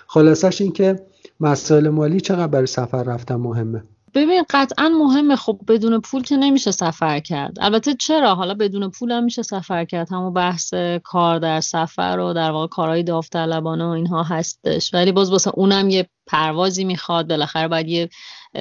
خلاصش 0.07 0.61
این 0.61 0.73
که 0.73 1.01
مسائل 1.41 1.89
مالی 1.89 2.21
چقدر 2.21 2.47
برای 2.47 2.67
سفر 2.67 3.03
رفتن 3.03 3.35
مهمه؟ 3.35 3.83
ببین 4.17 4.45
قطعا 4.51 4.89
مهمه. 4.89 5.37
خب 5.37 5.61
بدون 5.69 6.01
پول 6.01 6.23
که 6.23 6.37
نمیشه 6.37 6.71
سفر 6.71 7.21
کرد. 7.21 7.57
البته 7.61 7.95
چرا؟ 7.95 8.35
حالا 8.35 8.55
بدون 8.55 8.91
پول 8.91 9.13
هم 9.13 9.25
میشه 9.25 9.43
سفر 9.43 9.85
کرد. 9.85 10.13
همون 10.13 10.33
بحث 10.33 10.75
کار 11.05 11.39
در 11.39 11.61
سفر 11.61 12.19
و 12.19 12.33
در 12.33 12.51
واقع 12.51 12.67
کارهای 12.67 13.03
داوطلبانه 13.03 13.85
و 13.85 13.89
اینها 13.89 14.23
هستش. 14.23 14.95
ولی 14.95 15.13
باز 15.13 15.31
واسه 15.31 15.51
اونم 15.55 15.91
یه 15.91 16.09
پروازی 16.27 16.85
می‌خواد. 16.85 17.29
بالاخره 17.29 17.69
باید 17.69 17.89
یه 17.89 18.09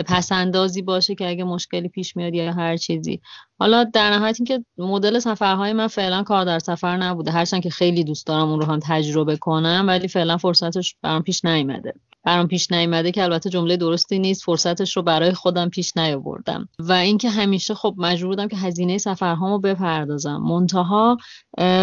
پسندازی 0.06 0.82
باشه 0.82 1.16
که 1.16 1.30
اگه 1.30 1.43
مشکلی 1.43 1.89
پیش 1.89 2.16
میاد 2.16 2.34
یا 2.34 2.53
هر 2.53 2.78
چیزی. 2.78 3.22
حالا 3.60 3.84
در 3.84 4.10
نهایت 4.10 4.36
اینکه 4.39 4.66
مدل 4.78 5.20
سفرهای 5.20 5.74
من 5.74 5.88
فعلا 5.88 6.24
کار 6.24 6.45
در 6.45 6.60
سفر 6.60 6.97
نبوده. 6.97 7.32
هرچند 7.32 7.64
که 7.64 7.70
خیلی 7.70 8.03
دوست 8.03 8.28
دارم 8.28 8.49
اون 8.49 8.62
رو 8.62 8.66
هم 8.66 8.80
تجربه 8.84 9.38
کنم 9.38 9.86
ولی 9.88 10.08
فعلا 10.08 10.38
فرصتش 10.38 10.95
برام 11.01 11.24
پیش 11.24 11.45
نیومده. 11.45 11.93
برام 12.26 12.47
پیش 12.47 12.71
نیامده 12.71 13.11
که 13.11 13.23
البته 13.23 13.49
جمله 13.49 13.78
درستی 13.78 14.19
نیست 14.19 14.43
فرصتش 14.43 14.97
رو 14.97 15.03
برای 15.03 15.34
خودم 15.34 15.69
پیش 15.69 15.97
نیاوردم. 15.97 16.69
و 16.80 16.91
اینکه 16.91 17.30
همیشه 17.30 17.73
خب 17.73 17.95
مجبور 17.97 18.30
بودم 18.30 18.47
که 18.47 18.57
هزینه 18.57 18.97
سفرهامو 18.97 19.59
بپردازم. 19.59 20.38
منتها 20.38 21.17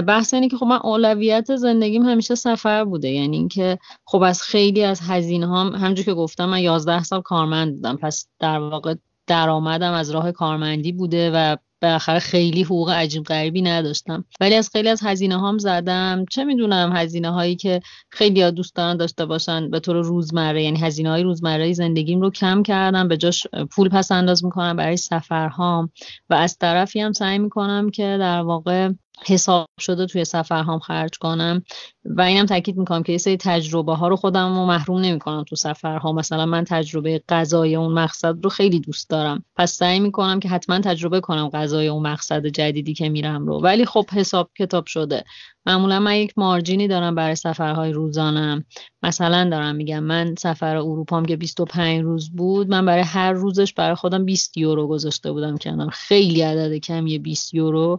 بحث 0.07 0.35
اینه 0.35 0.49
که 0.49 0.57
خب 0.57 0.67
من 0.67 0.79
اولویت 0.83 1.57
زندگیم 1.57 2.03
همیشه 2.03 2.35
سفر 2.35 2.85
بوده. 2.85 3.11
یعنی 3.11 3.37
اینکه 3.37 3.79
خب 4.05 4.23
از 4.23 4.43
خیلی 4.43 4.83
از 4.83 5.01
هزینه 5.01 5.49
هم 5.79 5.95
که 5.95 6.15
گفتم 6.15 6.45
من 6.45 6.61
11 6.61 7.03
سال 7.03 7.23
کارمند 7.23 7.75
بودم. 7.75 7.97
پس 7.97 8.27
در 8.39 8.59
واقع 8.59 8.95
درآمدم 9.27 9.93
از 9.93 10.11
راه 10.11 10.33
کارمندی 10.33 10.93
بوده 10.93 11.31
و 11.35 11.57
بالاخره 11.83 12.19
خیلی 12.19 12.63
حقوق 12.63 12.91
عجیب 12.91 13.23
غریبی 13.25 13.63
نداشتم. 13.63 14.25
ولی 14.41 14.55
از 14.55 14.71
خیلی 14.73 14.89
از 14.89 15.01
هزینه 15.03 15.37
هام 15.37 15.59
زدم. 15.59 16.25
چه 16.31 16.45
می‌دونم 16.45 16.93
هزینه 16.97 17.31
هایی 17.31 17.57
که 17.57 17.81
خیلی 18.09 18.43
ها 18.43 18.51
دوست 18.51 18.77
دارن 18.77 18.97
داشته 18.97 19.27
باشن 19.27 19.71
به 19.71 19.81
طور 19.81 19.97
روزمره 19.97 20.63
یعنی 20.63 20.81
هزینه 20.81 21.11
های 21.11 21.23
روزمره 21.23 21.73
زندگیم 21.73 22.21
رو 22.21 22.31
کم 22.31 22.63
کردم 22.63 23.09
به 23.09 23.17
جاش 23.17 23.47
پول 23.71 23.89
پس 23.89 24.13
انداز 24.13 24.45
می‌کنم 24.45 24.77
برای 24.77 24.97
سفرهام. 24.97 25.91
و 26.31 26.35
از 26.35 26.59
طرفی 26.59 27.01
هم 27.01 27.13
سعی 27.13 27.39
می‌کنم 27.39 27.91
که 27.91 28.17
در 28.21 28.41
واقع 28.41 28.91
حساب 29.27 29.67
شده 29.81 30.07
توی 30.07 30.25
سفرهام 30.25 30.79
خرج 30.79 31.19
کنم. 31.19 31.63
و 32.05 32.21
اینم 32.23 32.47
تاکید 32.47 32.77
می‌کنم 32.77 33.03
که 33.03 33.13
یه 33.13 33.19
سری 33.19 33.37
تجربه 33.37 33.95
ها 33.95 34.09
رو 34.09 34.17
خودم 34.17 34.55
رو 34.55 34.67
محروم 34.67 35.01
نمی‌کنم 35.01 35.45
تو 35.49 35.57
سفرها 35.57 36.13
مثلا 36.13 36.47
من 36.47 36.65
تجربه 36.65 37.23
غذای 37.29 37.77
اون 37.77 37.93
مقصد 37.93 38.45
رو 38.45 38.51
خیلی 38.51 38.81
دوست 38.81 39.11
دارم. 39.11 39.45
پس 39.57 39.73
سعی 39.73 40.01
می‌کنم 40.01 40.41
که 40.41 40.49
حتما 40.49 40.79
تجربه 40.79 41.21
کنم 41.21 41.49
غذای 41.49 41.89
اون 41.89 42.03
مقصد 42.03 42.47
جدیدی 42.47 42.95
که 42.95 43.09
میرم 43.09 43.47
رو. 43.47 43.61
ولی 43.61 43.85
خب 43.85 44.07
حساب 44.13 44.51
کتاب 44.59 44.87
شده. 44.87 45.25
معمولا 45.67 46.01
من 46.01 46.17
یک 46.17 46.33
مارجینی 46.37 46.89
دارم 46.89 47.15
برای 47.15 47.35
سفرهای 47.35 47.93
روزانم. 47.93 48.65
مثلا 49.03 49.49
دارم 49.51 49.77
میگم 49.77 49.99
من 50.05 50.35
سفر 50.39 50.77
اروپام 50.77 51.25
که 51.25 51.37
25 51.37 52.03
روز 52.03 52.31
بود 52.31 52.69
من 52.69 52.87
برای 52.87 53.03
هر 53.03 53.33
روزش 53.33 53.73
برای 53.73 53.95
خودم 53.95 54.25
20 54.25 54.57
یورو 54.57 54.89
گذاشته 54.89 55.33
بودم 55.33 55.57
کنم 55.57 55.89
خیلی 55.89 56.41
عدد 56.41 56.75
کمی 56.75 57.19
20 57.19 57.55
یورو. 57.55 57.99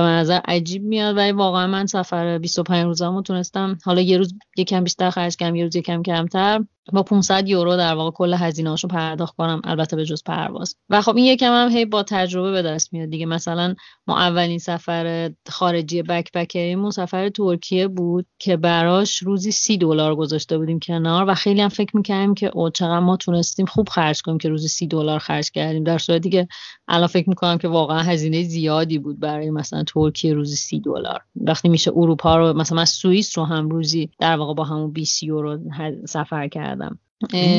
به 0.00 0.08
نظر 0.08 0.40
عجیب 0.48 0.84
میاد. 0.84 1.16
ولی 1.16 1.32
واقعا 1.32 1.66
من 1.66 1.86
سفر 1.86 2.38
25 2.38 2.84
روزامو 2.84 3.22
تونستم. 3.22 3.78
حالا 3.84 4.00
یه 4.00 4.18
روز 4.18 4.34
یکم 4.56 4.84
بیشتر 4.84 5.10
خرج 5.10 5.36
کنم 5.36 5.54
یه 5.54 5.64
روز 5.64 5.76
یکم 5.76 6.02
کمتر. 6.02 6.64
با 6.92 7.02
500 7.02 7.48
یورو 7.48 7.76
در 7.76 7.94
واقع 7.94 8.10
کل 8.10 8.34
هزینه‌هاشو 8.34 8.88
پرداخت 8.88 9.36
کنم 9.36 9.60
البته 9.64 9.96
به 9.96 10.04
جز 10.04 10.22
پرواز. 10.22 10.76
و 10.90 11.02
خب 11.02 11.16
این 11.16 11.26
یکم 11.26 11.52
هم 11.52 11.68
هی 11.68 11.84
با 11.84 12.02
تجربه 12.02 12.52
به 12.52 12.62
دست 12.62 12.92
میاد 12.92 13.08
دیگه. 13.08 13.26
مثلا 13.26 13.74
ما 14.06 14.18
اولین 14.18 14.58
سفر 14.58 15.30
خارجی 15.48 16.02
بکپکریمون 16.02 16.90
سفر 16.90 17.28
ترکیه 17.28 17.88
بود 17.88 18.26
که 18.38 18.56
براش 18.56 19.18
روزی 19.18 19.50
سی 19.50 19.78
دلار 19.78 20.14
گذاشته 20.14 20.58
بودیم 20.58 20.78
کنار 20.78 21.24
و 21.28 21.34
خیلی 21.34 21.60
هم 21.60 21.68
فکر 21.68 21.96
می‌کردیم 21.96 22.34
که 22.34 22.50
او 22.54 22.70
چقدر 22.70 23.00
ما 23.00 23.16
تونستیم 23.16 23.66
خوب 23.66 23.88
خرج 23.88 24.22
کنیم 24.22 24.38
که 24.38 24.48
روزی 24.48 24.68
سی 24.68 24.86
دلار 24.86 25.18
خرج 25.18 25.50
کردیم. 25.50 25.84
در 25.84 25.98
صورتی 25.98 26.30
که 26.30 26.48
الان 26.88 27.06
فکر 27.06 27.28
می‌کنم 27.28 27.58
که 27.58 27.68
واقعا 27.68 28.02
هزینه 28.02 28.42
زیادی 28.42 28.98
بود 28.98 29.20
برای 29.20 29.50
مثلا 29.50 29.84
ترکیه 29.84 30.34
روزی 30.34 30.56
سی 30.56 30.80
دلار. 30.80 31.22
وقتی 31.36 31.68
میشه 31.68 31.90
اروپا 31.96 32.36
رو 32.36 32.52
مثلا 32.52 32.84
سوئیس 32.84 33.38
رو 33.38 33.44
هم 33.44 33.68
روزی 33.68 34.10
در 34.18 34.36
واقع 34.36 34.54
با 34.54 34.64
همون 34.64 34.92
20 34.92 35.22
یورو 35.22 35.58
سفر 36.06 36.48
کردم. 36.72 36.98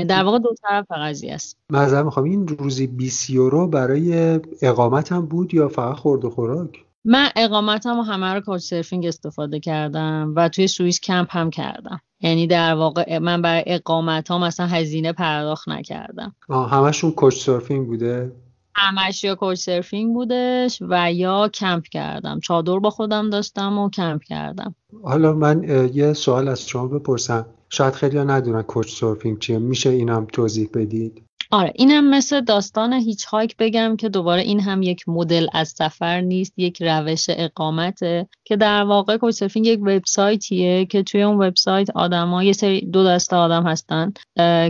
در 0.08 0.24
واقع 0.24 0.40
دو 0.40 0.56
طرف 0.62 0.86
قضیه 0.92 1.34
است. 1.34 1.58
مثلا 1.70 2.04
می‌خوام 2.04 2.26
این 2.26 2.48
روزی 2.48 2.88
20 2.88 3.30
یورو 3.30 3.68
برای 3.68 4.40
اقامتم 4.62 5.26
بود 5.26 5.54
یا 5.54 5.70
فقط 5.70 5.96
خورد 5.96 6.26
و 6.26 6.30
خوراک؟ 6.30 6.70
من 7.06 7.30
اقامتم 7.36 8.00
و 8.00 8.02
همه 8.02 8.34
رو 8.34 8.42
کوچ 8.42 8.62
سرفینگ 8.62 9.06
استفاده 9.06 9.60
کردم 9.60 10.34
و 10.36 10.50
توی 10.50 10.68
سوئیس 10.68 11.00
کمپ 11.00 11.28
هم 11.38 11.50
کردم. 11.50 12.02
یعنی 12.22 12.48
در 12.48 12.74
واقع 12.76 13.18
من 13.18 13.42
برای 13.42 13.64
اقامت 13.68 14.28
ها 14.28 14.38
مثلا 14.38 14.66
هزینه 14.68 15.14
پرداخت 15.14 15.70
نکردم. 15.70 16.36
آه 16.50 16.70
همشون 16.70 17.12
couchsurfing 17.12 17.88
بوده؟ 17.88 18.32
همش 18.76 19.24
یا 19.24 19.36
couchsurfing 19.36 20.14
بودش 20.14 20.80
و 20.82 21.14
یا 21.14 21.48
کمپ 21.48 21.84
کردم. 21.84 22.40
چادر 22.40 22.80
با 22.80 22.90
خودم 22.90 23.30
داشتم 23.30 23.78
و 23.78 23.90
کمپ 23.90 24.24
کردم. 24.24 24.76
حالا 25.04 25.34
من 25.34 25.90
یه 25.94 26.14
سوال 26.14 26.48
از 26.48 26.68
شما 26.68 26.88
بپرسم. 26.88 27.46
شاید 27.74 27.94
خیلی 27.94 28.18
ها 28.18 28.24
ندونن 28.24 28.62
couchsurfing 28.62 29.40
چیه. 29.40 29.60
میشه 29.60 29.90
اینم 29.90 30.26
توضیح 30.26 30.70
بدید؟ 30.74 31.24
آره 31.54 31.72
اینم 31.76 32.10
مثل 32.10 32.42
داستان 32.42 32.94
hitchhike 32.94 33.56
بگم 33.58 33.96
که 33.96 34.10
دوباره 34.10 34.42
این 34.42 34.60
هم 34.60 34.82
یک 34.82 35.10
مدل 35.10 35.48
از 35.54 35.70
سفر 35.70 36.22
نیست 36.22 36.54
یک 36.58 36.82
روش 36.82 37.26
اقامته 37.30 38.28
که 38.46 38.56
در 38.56 38.84
واقع 38.84 39.18
couchsurfing 39.18 39.66
یک 39.66 39.80
وبسایتیه 39.82 40.86
که 40.86 41.04
توی 41.04 41.24
اون 41.24 41.38
وبسایت 41.38 41.90
آدما 41.90 42.44
یه 42.44 42.54
سری 42.54 42.82
دو 42.82 43.06
دسته 43.06 43.36
آدم 43.36 43.68
هستن 43.68 44.14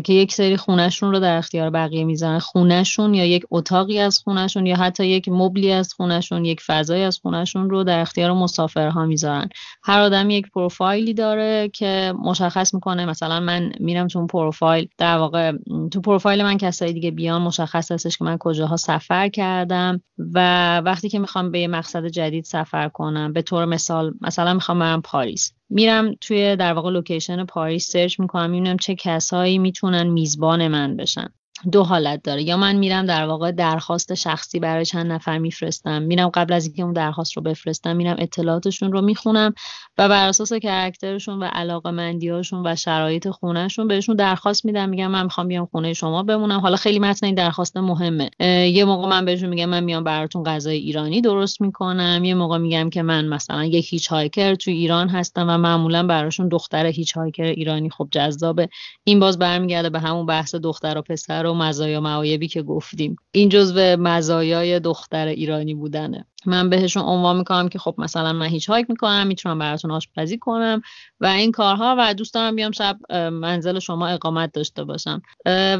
که 0.04 0.14
یک 0.14 0.34
سری 0.34 0.58
خونهشون 0.58 1.12
رو 1.12 1.20
در 1.20 1.38
اختیار 1.38 1.70
بقیه 1.70 2.04
می‌ذارن 2.04 2.40
خونهشون 2.40 3.14
یا 3.14 3.26
یک 3.26 3.44
اتاقی 3.52 4.00
از 4.00 4.20
خونهشون 4.20 4.66
یا 4.66 4.76
حتی 4.76 5.08
یک 5.08 5.30
مبلی 5.30 5.72
از 5.72 5.94
خونهشون 5.94 6.46
یک 6.46 6.62
فضایی 6.62 7.04
از 7.04 7.20
خونهشون 7.20 7.70
رو 7.70 7.84
در 7.84 8.00
اختیار 8.00 8.34
مسافرها 8.34 9.06
می‌ذارن. 9.06 9.50
هر 9.84 10.00
آدم 10.00 10.30
یک 10.30 10.52
پروفایلی 10.52 11.14
داره 11.14 11.70
که 11.74 12.14
مشخص 12.24 12.74
می‌کنه 12.74 13.06
مثلا 13.06 13.40
من 13.40 13.72
میرم 13.80 14.08
تو 14.08 14.28
پروفایل 14.28 14.88
در 14.98 15.18
واقع 15.18 15.52
تو 15.92 16.02
پروفایل 16.02 16.44
من 16.44 16.58
کسایی 16.74 16.94
دیگه 16.94 17.12
بیان 17.12 17.42
مشخص 17.42 17.92
هستش 17.92 18.18
که 18.18 18.26
من 18.26 18.38
کجاها 18.38 18.76
سفر 18.78 19.30
کردم 19.30 20.02
و 20.34 20.78
وقتی 20.78 21.10
که 21.10 21.20
می‌خوام 21.20 21.52
به 21.52 21.60
یه 21.60 21.68
مقصد 21.68 22.06
جدید 22.06 22.44
سفر 22.44 22.90
کنم 22.90 23.34
به 23.34 23.42
طور 23.42 23.66
مثال 23.66 24.14
مثلا 24.22 24.54
می‌خوام 24.54 24.80
برم 24.80 25.02
پاریس. 25.02 25.54
میرم 25.70 26.16
توی 26.22 26.56
در 26.56 26.74
واقع 26.74 26.90
location 26.90 27.46
پاریس 27.46 27.92
search 27.92 28.20
می‌کنم 28.20 28.50
می‌بینم 28.50 28.78
چه 28.78 28.96
کسایی 28.96 29.58
می‌تونن 29.58 30.08
میزبان 30.08 30.68
من 30.68 30.98
بشن. 30.98 31.28
دو 31.72 31.84
حالت 31.84 32.24
داره. 32.24 32.44
یا 32.44 32.58
من 32.58 32.76
میرم 32.76 33.06
در 33.06 33.26
واقع 33.26 33.52
درخواست 33.52 34.14
شخصی 34.14 34.60
برای 34.60 34.86
چند 34.86 35.12
نفر 35.12 35.38
میفرستم 35.38 36.02
میرم 36.02 36.30
قبل 36.30 36.54
از 36.54 36.66
اینکه 36.66 36.84
اون 36.84 36.94
درخواست 36.94 37.38
رو 37.38 37.44
بفرستم 37.44 37.96
میرم 37.96 38.16
اطلاعاتشون 38.20 38.92
رو 38.92 39.02
می‌خونم 39.02 39.54
و 39.98 40.10
بر 40.10 40.28
اساس 40.28 40.54
character 40.54 41.13
شون 41.13 41.40
و 41.40 41.44
علاقه 41.44 41.92
مندیاشون 41.92 42.68
و 42.68 42.76
شرایط 42.76 43.30
خونهشون 43.30 43.88
بهشون 43.88 44.16
درخواست 44.16 44.66
میدم. 44.66 44.90
میگم 44.90 45.08
من 45.08 45.24
می‌خوام 45.24 45.48
بیام 45.48 45.66
خونه 45.66 45.94
شما 45.94 46.24
بمونم. 46.24 46.60
حالا 46.60 46.76
خیلی 46.76 47.00
متن 47.00 47.26
این 47.26 47.36
درخواست 47.36 47.78
مهمه. 47.78 48.30
یه 48.70 48.86
موقع 48.86 49.08
من 49.08 49.26
بهشون 49.26 49.50
میگم 49.50 49.70
من 49.70 49.84
میام 49.84 50.04
براتون 50.04 50.44
غذای 50.44 50.78
ایرانی 50.78 51.22
درست 51.22 51.62
می‌کنم. 51.62 52.24
یه 52.24 52.34
موقع 52.34 52.58
میگم 52.58 52.90
که 52.90 53.02
من 53.02 53.26
مثلا 53.26 53.66
یک 53.66 53.94
hitchhiker 53.94 54.56
تو 54.56 54.72
ایران 54.72 55.10
هستم 55.10 55.46
و 55.50 55.58
معمولا 55.58 56.04
براشون 56.04 56.48
دختر 56.48 56.86
hitchhiker 56.86 57.44
ایرانی 57.44 57.90
خب 57.90 58.08
جذابه. 58.12 58.70
این 59.04 59.20
باز 59.20 59.40
برمیگرده 59.40 59.90
به 59.90 60.00
همون 60.00 60.26
بحث 60.26 60.56
دختر 60.56 60.98
و 60.98 61.02
پسر 61.02 61.43
و 61.46 61.54
مزایا 61.54 62.02
معایبی 62.02 62.48
که 62.48 62.62
گفتیم. 62.62 63.16
این 63.32 63.50
جزو 63.50 63.80
مزایای 63.80 64.80
دختر 64.80 65.28
ایرانی 65.28 65.74
بودنه. 65.74 66.26
من 66.46 66.70
بهشون 66.70 67.04
عنوان 67.04 67.38
می‌کنم 67.38 67.70
که 67.70 67.80
خب 67.80 67.96
مثلا 67.98 68.34
من 68.34 68.46
هیچ 68.46 68.70
هایک 68.70 68.90
می‌کنم 68.90 69.28
می‌تونم 69.28 69.60
براتون 69.60 69.92
آشپزی 69.92 70.38
کنم 70.38 70.82
و 71.20 71.26
این 71.26 71.52
کارها 71.52 71.96
و 72.00 72.14
دوست 72.14 72.34
دارم 72.34 72.56
بیام 72.56 72.72
شب 72.72 72.98
منزل 73.32 73.80
شما 73.80 74.08
اقامت 74.08 74.54
داشته 74.54 74.84
باشم. 74.84 75.22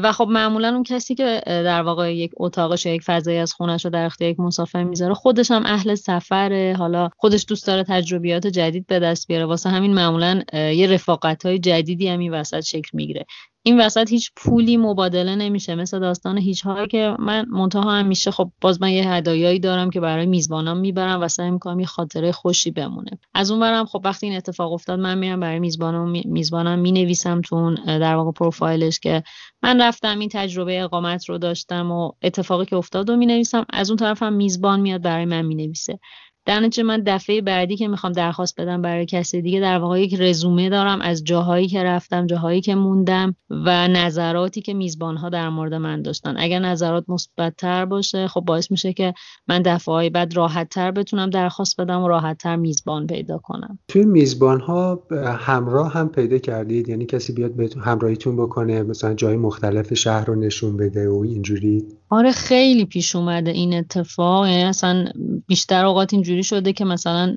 و 0.02 0.12
خب 0.12 0.28
معمولا 0.30 0.68
اون 0.68 0.82
کسی 0.82 1.14
که 1.14 1.42
در 1.46 1.82
واقع 1.82 2.14
یک 2.14 2.30
اتاقش 2.36 2.86
یک 2.86 3.02
فضایی 3.02 3.38
از 3.38 3.52
خونش 3.52 3.84
رو 3.84 3.90
در 3.90 4.04
اختیار 4.04 4.30
یک 4.30 4.40
مسافر 4.40 4.84
می‌ذاره 4.84 5.14
خودش 5.14 5.50
هم 5.50 5.66
اهل 5.66 5.94
سفره. 5.94 6.76
حالا 6.78 7.08
خودش 7.16 7.44
دوست 7.48 7.66
داره 7.66 7.84
تجربیات 7.84 8.46
جدید 8.46 8.86
به 8.86 8.98
دست 8.98 9.28
بیاره. 9.28 9.44
واسه 9.44 9.70
همین 9.70 9.94
معمولا 9.94 10.42
یه 10.52 10.86
رفاقت 10.86 11.46
های 11.46 11.58
جدیدی 11.58 12.08
هم 12.08 12.18
این 12.18 12.34
وسط 12.34 12.60
شکل 12.60 12.90
می‌گیره. 12.92 13.26
این 13.66 13.80
وسط 13.80 14.10
هیچ 14.10 14.30
پولی 14.36 14.76
مبادله 14.76 15.34
نمیشه. 15.34 15.74
مثل 15.74 16.00
داستان 16.00 16.38
هیچ 16.38 16.62
ها 16.62 16.86
که 16.86 17.16
من 17.18 17.46
منتها 17.48 17.92
همیشه 17.92 18.30
خب 18.30 18.50
باز 18.60 18.82
من 18.82 18.92
یه 18.92 19.08
هدایایی 19.10 19.58
دارم 19.58 19.90
که 19.90 20.00
برای 20.00 20.26
میزبانام 20.26 20.76
می‌برم 20.78 21.22
و 21.22 21.28
سعی 21.28 21.50
می‌کنم 21.50 21.80
یه 21.80 21.86
خاطره 21.86 22.32
خوشی 22.32 22.70
بمونه. 22.70 23.10
از 23.34 23.50
اون 23.50 23.60
برم 23.60 23.84
خب 23.84 24.00
وقتی 24.04 24.26
این 24.26 24.36
اتفاق 24.36 24.72
افتاد 24.72 25.00
من 25.00 25.18
میرم 25.18 25.40
برای 25.40 25.58
میزبانم 25.58 26.22
میزبانم 26.24 26.78
می‌نویسم 26.78 27.40
تو 27.40 27.74
در 27.86 28.14
واقع 28.14 28.32
پروفایلش 28.32 29.00
که 29.00 29.22
من 29.62 29.82
رفتم 29.82 30.18
این 30.18 30.28
تجربه 30.32 30.82
اقامت 30.82 31.28
رو 31.28 31.38
داشتم 31.38 31.92
و 31.92 32.12
اتفاقی 32.22 32.64
که 32.64 32.76
افتاد 32.76 33.10
رو 33.10 33.16
می‌نویسم. 33.16 33.64
از 33.70 33.90
اون 33.90 33.96
طرف 33.96 34.22
هم 34.22 34.32
میزبان 34.32 34.80
میاد 34.80 35.02
برای 35.02 35.24
من 35.24 35.42
می‌نویسه. 35.42 35.98
در 36.46 36.70
من 36.84 37.02
دفعه 37.06 37.40
بعدی 37.40 37.76
که 37.76 37.88
می‌خوام 37.88 38.12
درخواست 38.12 38.60
بدم 38.60 38.82
برای 38.82 39.06
کسی 39.06 39.42
دیگه 39.42 39.60
در 39.60 39.78
واقع 39.78 40.00
یک 40.00 40.20
رزومه 40.20 40.68
دارم 40.68 41.00
از 41.00 41.24
جاهایی 41.24 41.68
که 41.68 41.82
رفتم 41.82 42.26
جاهایی 42.26 42.60
که 42.60 42.74
موندم 42.74 43.34
و 43.50 43.88
نظراتی 43.88 44.60
که 44.60 44.74
میزبان 44.74 45.16
ها 45.16 45.28
در 45.28 45.48
مورد 45.48 45.74
من 45.74 46.02
داشتن. 46.02 46.34
اگر 46.38 46.58
نظرات 46.58 47.04
مثبت 47.08 47.64
باشه 47.64 48.28
خب 48.28 48.40
باعث 48.40 48.70
میشه 48.70 48.92
که 48.92 49.14
من 49.48 49.62
دفعه 49.62 49.94
های 49.94 50.10
بعد 50.10 50.36
راحت 50.36 50.68
تر 50.68 50.90
بتونم 50.90 51.30
درخواست 51.30 51.80
بدم 51.80 52.02
و 52.02 52.08
راحت 52.08 52.38
تر 52.38 52.56
میزبان 52.56 53.06
پیدا 53.06 53.38
کنم. 53.38 53.78
توی 53.88 54.04
میزبان 54.04 54.60
ها 54.60 55.02
همراه 55.38 55.92
هم 55.92 56.08
پیدا 56.08 56.38
کردید؟ 56.38 56.88
یعنی 56.88 57.06
کسی 57.06 57.32
بیاد 57.32 57.76
همراهیتون 57.84 58.36
بکنه 58.36 58.82
مثلا 58.82 59.14
جای 59.14 59.36
مختلف 59.36 59.94
شهر 59.94 60.24
رو 60.24 60.34
نشون 60.34 60.76
بده 60.76 61.08
و 61.08 61.22
اینجوری؟ 61.24 61.84
آره 62.10 62.32
خیلی 62.32 62.84
پیش 62.84 63.16
اومده 63.16 63.50
این 63.50 63.74
اتفاق. 63.74 64.46
یعنی 64.46 64.62
اصلا 64.62 65.04
بیشتر 65.46 65.84
اوقات 65.84 66.14
اینجوری 66.14 66.42
شده 66.42 66.72
که 66.72 66.84
مثلا 66.84 67.36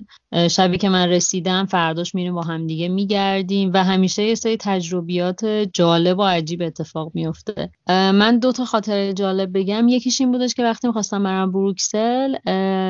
شبی 0.49 0.77
که 0.77 0.89
من 0.89 1.09
رسیدم 1.09 1.65
فرداش 1.65 2.15
میریم 2.15 2.35
با 2.35 2.41
هم 2.41 2.67
دیگه 2.67 2.87
میگردیم 2.87 3.71
و 3.73 3.83
همیشه 3.83 4.23
یه 4.23 4.35
سری 4.35 4.57
تجربیات 4.57 5.45
جالب 5.73 6.19
و 6.19 6.23
عجیب 6.23 6.61
اتفاق 6.61 7.11
میفته 7.13 7.69
من 7.87 8.39
دو 8.39 8.51
تا 8.51 8.65
خاطر 8.65 9.11
جالب 9.11 9.57
بگم. 9.57 9.87
یکیش 9.87 10.21
این 10.21 10.31
بودش 10.31 10.53
که 10.53 10.63
وقتی 10.63 10.87
می‌خواستم 10.87 11.23
برم 11.23 11.51
بروکسل 11.51 12.35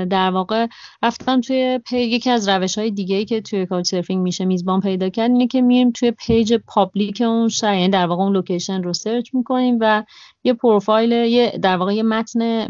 در 0.06 0.30
واقع 0.32 0.68
رفتم 1.04 1.42
توی 1.42 1.80
پی... 1.86 1.98
یکی 1.98 2.30
از 2.30 2.50
روش 2.50 2.78
های 2.78 2.92
دیگه 2.92 3.16
ای 3.16 3.26
که 3.26 3.42
توی 3.42 3.66
couchsurfing 3.66 4.24
میشه 4.24 4.46
میزبان 4.46 4.82
پیدا 4.82 5.10
کرد 5.10 5.32
اینه 5.32 5.48
که 5.48 5.62
میریم 5.62 5.92
توی 5.92 6.12
page 6.12 6.54
public 6.54 7.22
اون 7.22 7.50
شهر 7.50 7.76
یعنی 7.76 7.90
در 7.90 8.06
واقع 8.06 8.24
اون 8.24 8.34
location 8.34 8.84
رو 8.84 8.94
search 8.94 9.34
می‌کنیم 9.34 9.78
و 9.82 10.04
یه 10.48 10.54
پروفایل 10.54 11.12
یه 11.12 11.60
در 11.62 11.78
واقع 11.78 11.94
یه 11.94 12.04
متن 12.04 12.68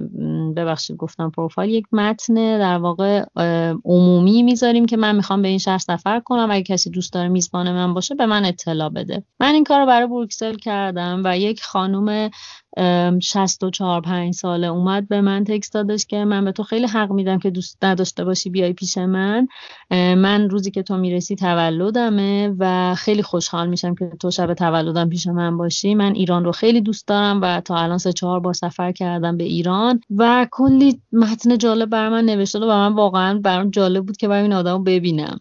ببخشید 0.53 0.97
گفتم 0.97 1.29
پروفایل 1.29 1.69
یک 1.69 1.85
متن 1.91 2.33
در 2.33 2.77
واقع 2.77 3.25
عمومی 3.85 4.43
می‌ذاریم 4.43 4.85
که 4.85 4.97
من 4.97 5.15
می‌خوام 5.15 5.41
به 5.41 5.47
این 5.47 5.57
شهر 5.57 5.77
سفر 5.77 6.19
کنم. 6.19 6.51
اگه 6.51 6.63
کسی 6.63 6.89
دوست 6.89 7.13
داره 7.13 7.27
میزبان 7.27 7.71
من 7.71 7.93
باشه 7.93 8.15
به 8.15 8.25
من 8.25 8.45
اطلاع 8.45 8.89
بده. 8.89 9.23
من 9.39 9.53
این 9.53 9.63
کار 9.63 9.79
رو 9.79 9.85
برای 9.85 10.07
بروکسل 10.07 10.55
کردم 10.55 11.21
و 11.25 11.37
یک 11.37 11.63
خانم 11.63 12.29
64 13.21 14.01
5 14.01 14.33
ساله 14.33 14.67
اومد 14.67 15.07
به 15.07 15.21
من 15.21 15.43
تکست 15.43 15.73
دادش 15.73 16.05
که 16.05 16.25
من 16.25 16.45
به 16.45 16.51
تو 16.51 16.63
خیلی 16.63 16.87
حق 16.87 17.11
میدم 17.11 17.39
که 17.39 17.49
دوست 17.49 17.77
نداشته 17.83 18.23
باشی 18.23 18.49
بیای 18.49 18.73
پیش 18.73 18.97
من. 18.97 19.47
من 19.91 20.49
روزی 20.49 20.71
که 20.71 20.83
تو 20.83 20.97
می‌رسی 20.97 21.35
تولدمه 21.35 22.55
و 22.59 22.95
خیلی 22.95 23.23
خوشحال 23.23 23.69
میشم 23.69 23.95
که 23.95 24.11
تو 24.19 24.31
شب 24.31 24.53
تولدم 24.53 25.09
پیش 25.09 25.27
من 25.27 25.57
باشی. 25.57 25.95
من 25.95 26.15
ایران 26.15 26.45
رو 26.45 26.51
خیلی 26.51 26.81
دوست 26.81 27.07
دارم 27.07 27.41
و 27.41 27.61
تا 27.61 27.75
الان 27.77 27.97
سه 27.97 28.13
چهار 28.13 28.39
بار 28.39 28.53
سفر 28.53 28.91
کردم 28.91 29.37
به 29.37 29.43
ایران 29.43 30.01
و 30.17 30.47
کلی 30.51 31.01
متن 31.11 31.57
جالب 31.57 31.89
بر 31.89 32.09
من 32.09 32.25
نوشته 32.25 32.59
و 32.59 32.65
من 32.65 32.93
واقعا 32.93 33.39
برام 33.39 33.69
جالب 33.69 34.05
بود 34.05 34.17
که 34.17 34.27
برای 34.27 34.41
این 34.41 34.53
آدم 34.53 34.83
ببینم. 34.83 35.39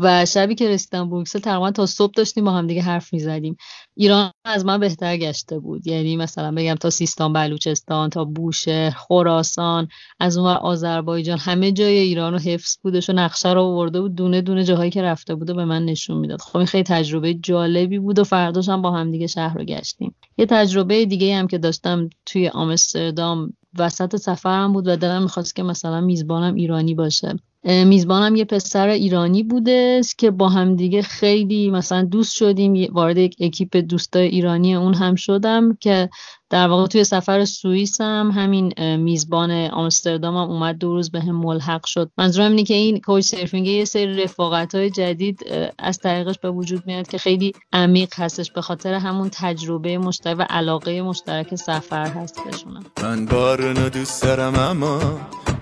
و 0.00 0.26
شبی 0.26 0.54
که 0.54 0.68
رسیدم 0.68 1.10
بروکسل 1.10 1.38
تقریبا 1.38 1.70
تا 1.70 1.86
صبح 1.86 2.12
داشتیم 2.16 2.44
با 2.44 2.50
هم 2.50 2.66
دیگه 2.66 2.82
حرف 2.82 3.12
می‌زدیم. 3.12 3.56
ایران 3.96 4.30
از 4.44 4.64
من 4.64 4.80
بهتر 4.80 5.16
گشته 5.16 5.58
بود. 5.58 5.86
یعنی 5.86 6.16
مثلا 6.16 6.52
بگم 6.52 6.74
تا 6.74 6.90
سیستان 6.90 7.32
بلوچستان 7.32 8.10
تا 8.10 8.24
بوشهر 8.24 8.90
خراسان 8.90 9.88
از 10.20 10.36
اون 10.36 10.46
آذربایجان 10.46 11.38
همه 11.38 11.72
جای 11.72 11.98
ایران 11.98 12.32
رو 12.32 12.38
حفظ 12.38 12.76
بودش 12.82 13.10
و 13.10 13.12
نقشه 13.12 13.52
رو 13.52 13.62
آورده 13.62 14.00
بود. 14.00 14.14
دونه 14.14 14.40
دونه 14.40 14.64
جاهایی 14.64 14.90
که 14.90 15.02
رفته 15.02 15.34
بود 15.34 15.50
و 15.50 15.54
به 15.54 15.64
من 15.64 15.84
نشون 15.84 16.16
می‌داد. 16.18 16.40
خب 16.40 16.56
این 16.56 16.66
خیلی 16.66 16.84
تجربه 16.84 17.34
جالبی 17.34 17.98
بود 17.98 18.18
و 18.18 18.24
فرداش 18.24 18.68
هم 18.68 18.82
با 18.82 18.90
هم 18.90 19.10
دیگه 19.10 19.26
شهر 19.26 19.58
رو 19.58 19.64
گشتیم. 19.64 20.14
یه 20.38 20.46
تجربه 20.46 21.04
دیگه 21.04 21.36
هم 21.36 21.46
که 21.46 21.58
داشتم 21.58 22.08
توی 22.26 22.48
آمستردام 22.48 23.52
وسط 23.78 24.16
سفرم 24.16 24.72
بود 24.72 24.88
و 24.88 24.96
دلم 24.96 25.22
می‌خواست 25.22 25.56
که 25.56 25.62
مثلا 25.62 26.00
میزبانم 26.00 26.54
ایرانی 26.54 26.94
باشه. 26.94 27.36
میزبانم 27.64 28.36
یه 28.36 28.44
پسر 28.44 28.88
ایرانی 28.88 29.42
بوده 29.42 30.00
که 30.18 30.30
با 30.30 30.48
هم 30.48 30.76
دیگه 30.76 31.02
خیلی 31.02 31.70
مثلا 31.70 32.02
دوست 32.02 32.36
شدیم. 32.36 32.92
وارد 32.92 33.18
یک 33.18 33.36
اکیپ 33.40 33.76
دوستای 33.76 34.26
ایرانی 34.26 34.74
اون 34.74 34.94
هم 34.94 35.14
شدم 35.14 35.76
که 35.80 36.10
در 36.50 36.68
واقع 36.68 36.86
توی 36.86 37.04
سفر 37.04 37.44
سوئیس 37.44 38.00
هم 38.00 38.30
همین 38.30 38.96
میزبان 38.96 39.50
آمستردام 39.50 40.36
هم 40.36 40.50
اومد 40.50 40.78
دو 40.78 40.92
روز 40.92 41.10
به 41.10 41.20
هم 41.20 41.36
ملحق 41.36 41.86
شد. 41.86 42.10
منظورم 42.18 42.50
اینه 42.50 42.64
که 42.64 42.74
این 42.74 43.00
کوچ 43.00 43.24
سرفینگ 43.24 43.66
یه 43.66 43.84
سری 43.84 44.22
رفاقت 44.22 44.74
های 44.74 44.90
جدید 44.90 45.40
از 45.78 45.98
طریقش 45.98 46.38
به 46.38 46.50
وجود 46.50 46.86
میاد 46.86 47.08
که 47.08 47.18
خیلی 47.18 47.52
عمیق 47.72 48.14
هستش 48.16 48.52
به 48.52 48.60
خاطر 48.60 48.94
همون 48.94 49.30
تجربه 49.32 49.98
مشترک 49.98 50.36
و 50.38 50.46
علاقه 50.50 51.02
مشترک 51.02 51.54
سفر 51.54 52.06
هست 52.06 52.38
بشونم 52.46 52.84
من 53.02 53.26
بارونو 53.26 53.88
دوست 53.88 54.22
دارم 54.22 54.54
اما 54.54 55.00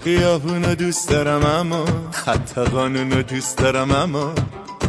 خیابونو 0.05 0.75
دوست 0.75 1.09
دارم 1.09 1.45
اما 1.47 1.85
حتی 2.27 2.65
قانونو 2.65 3.23
دوست 3.23 3.59
دارم 3.59 3.91
اما. 3.91 4.35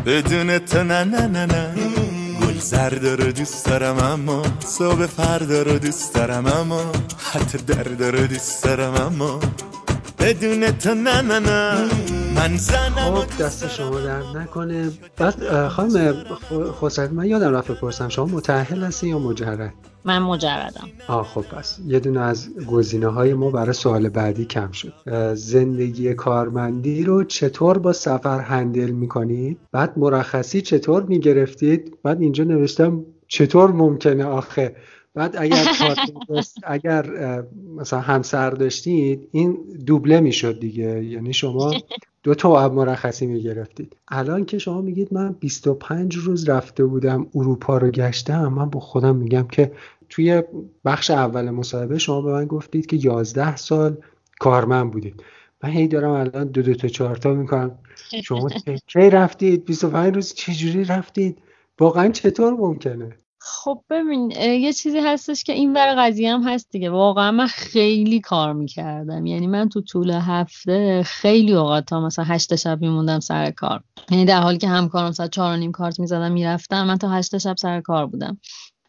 بدون 0.05 0.57
تو 0.59 0.83
نه 0.83 1.03
نه 1.03 1.27
نه 1.27 1.45
نه. 1.45 1.75
گل 2.41 2.59
زرد 2.59 3.05
رو 3.05 3.31
دوست 3.31 3.65
دارم 3.65 3.97
اما 3.99 4.43
صبح 4.59 5.05
فردا 5.05 5.61
رو 5.61 5.79
دوست 5.79 6.13
دارم 6.13 6.45
اما. 6.45 6.91
حتی 7.31 7.57
درد 7.57 8.03
رو 8.03 8.27
دوست 8.27 8.63
دارم 8.63 8.93
اما. 8.93 9.39
بدون 10.21 10.71
تو 10.71 10.95
نه 10.95 11.21
نه 11.21 11.39
نه. 11.39 11.89
من 12.35 12.57
زنم 12.57 13.15
خب 13.15 13.43
دست 13.43 13.67
شما 13.67 13.99
در 13.99 14.21
نکنه. 14.35 14.91
بعد 15.17 15.67
خانم 15.67 16.13
خسرت 16.81 17.11
من 17.11 17.25
یادم 17.25 17.53
رفت 17.53 17.71
بپرسم 17.71 18.09
شما 18.09 18.25
متأهل 18.25 18.83
هستی 18.83 19.07
یا 19.07 19.19
مجرد؟ 19.19 19.73
من 20.05 20.19
مجردم. 20.19 20.87
آه 21.07 21.23
خب 21.23 21.41
پس 21.41 21.79
یه 21.87 21.99
دونه 21.99 22.19
از 22.19 22.49
گزینه 22.67 23.07
های 23.07 23.33
ما 23.33 23.51
برای 23.51 23.73
سوال 23.73 24.09
بعدی 24.09 24.45
کم 24.45 24.71
شد. 24.71 24.93
زندگی 25.33 26.13
کارمندی 26.13 27.03
رو 27.03 27.23
چطور 27.23 27.77
با 27.77 27.93
سفر 27.93 28.39
هندل 28.39 28.91
می‌کنید؟ 28.91 29.57
بعد 29.71 29.93
مرخصی 29.97 30.61
چطور 30.61 31.03
می‌گرفتید؟ 31.03 31.97
بعد 32.03 32.21
اینجا 32.21 32.43
نوشتم 32.43 33.05
چطور 33.27 33.71
ممکنه 33.71 34.25
آخه 34.25 34.75
بعد 35.13 35.35
اگر 35.37 35.65
اگر 36.63 37.05
مثلا 37.77 37.99
همسر 37.99 38.49
داشتید 38.49 39.27
این 39.31 39.57
دوبله 39.85 40.19
می‌شد 40.19 40.59
دیگه. 40.59 41.03
یعنی 41.03 41.33
شما 41.33 41.73
دو 42.23 42.35
تا 42.35 42.69
مرخصی 42.69 43.25
می‌گرفتید. 43.25 43.95
الان 44.07 44.45
که 44.45 44.57
شما 44.57 44.81
میگید 44.81 45.13
من 45.13 45.35
25 45.39 46.15
روز 46.15 46.49
رفته 46.49 46.85
بودم 46.85 47.27
اروپا 47.35 47.77
رو 47.77 47.91
گشتم 47.91 48.47
من 48.47 48.69
با 48.69 48.79
خودم 48.79 49.15
میگم 49.15 49.47
که 49.47 49.71
توی 50.09 50.43
بخش 50.85 51.11
اول 51.11 51.49
مصاحبه 51.49 51.97
شما 51.97 52.21
به 52.21 52.31
من 52.31 52.45
گفتید 52.45 52.85
که 52.85 52.95
11 52.97 53.55
سال 53.55 53.97
کارمند 54.39 54.91
بودید. 54.91 55.23
من 55.63 55.69
هی 55.69 55.87
دارم 55.87 56.11
الان 56.11 56.47
دو 56.47 56.61
دو 56.61 56.73
تا 56.73 56.87
چهار 56.87 57.15
تا 57.15 57.33
می‌کنم. 57.33 57.79
شما 58.23 58.49
کی 58.87 59.09
رفتید؟ 59.09 59.65
25 59.65 60.15
روز 60.15 60.33
چجوری 60.33 60.83
رفتید؟ 60.83 61.37
واقعا 61.79 62.09
چطور 62.09 62.53
ممکنه؟ 62.53 63.20
خب 63.43 63.83
ببین 63.89 64.31
یه 64.31 64.73
چیزی 64.73 64.99
هستش 64.99 65.43
که 65.43 65.53
این 65.53 65.73
ور 65.73 65.95
قضیه 65.97 66.33
هم 66.33 66.43
هست 66.43 66.71
دیگه. 66.71 66.89
واقعا 66.89 67.31
من 67.31 67.47
خیلی 67.47 68.19
کار 68.19 68.53
می‌کردم. 68.53 69.25
یعنی 69.25 69.47
من 69.47 69.69
تو 69.69 69.81
طول 69.81 70.11
هفته 70.11 71.03
خیلی 71.03 71.53
اوقات 71.53 71.85
تا 71.85 72.01
مثلا 72.01 72.25
هشت 72.25 72.55
شب 72.55 72.81
میموندم 72.81 73.19
سر 73.19 73.51
کار. 73.51 73.83
یعنی 74.11 74.25
در 74.25 74.41
حالی 74.41 74.57
که 74.57 74.67
همکارم 74.67 75.11
ساعت 75.11 75.31
چهار 75.31 75.53
و 75.53 75.57
نیم 75.57 75.71
کارت 75.71 75.99
می‌زدم 75.99 76.31
می‌رفتم. 76.31 76.83
من 76.83 76.97
تا 76.97 77.09
هشت 77.09 77.37
شب 77.37 77.55
سر 77.57 77.81
کار 77.81 78.05
بودم. 78.05 78.37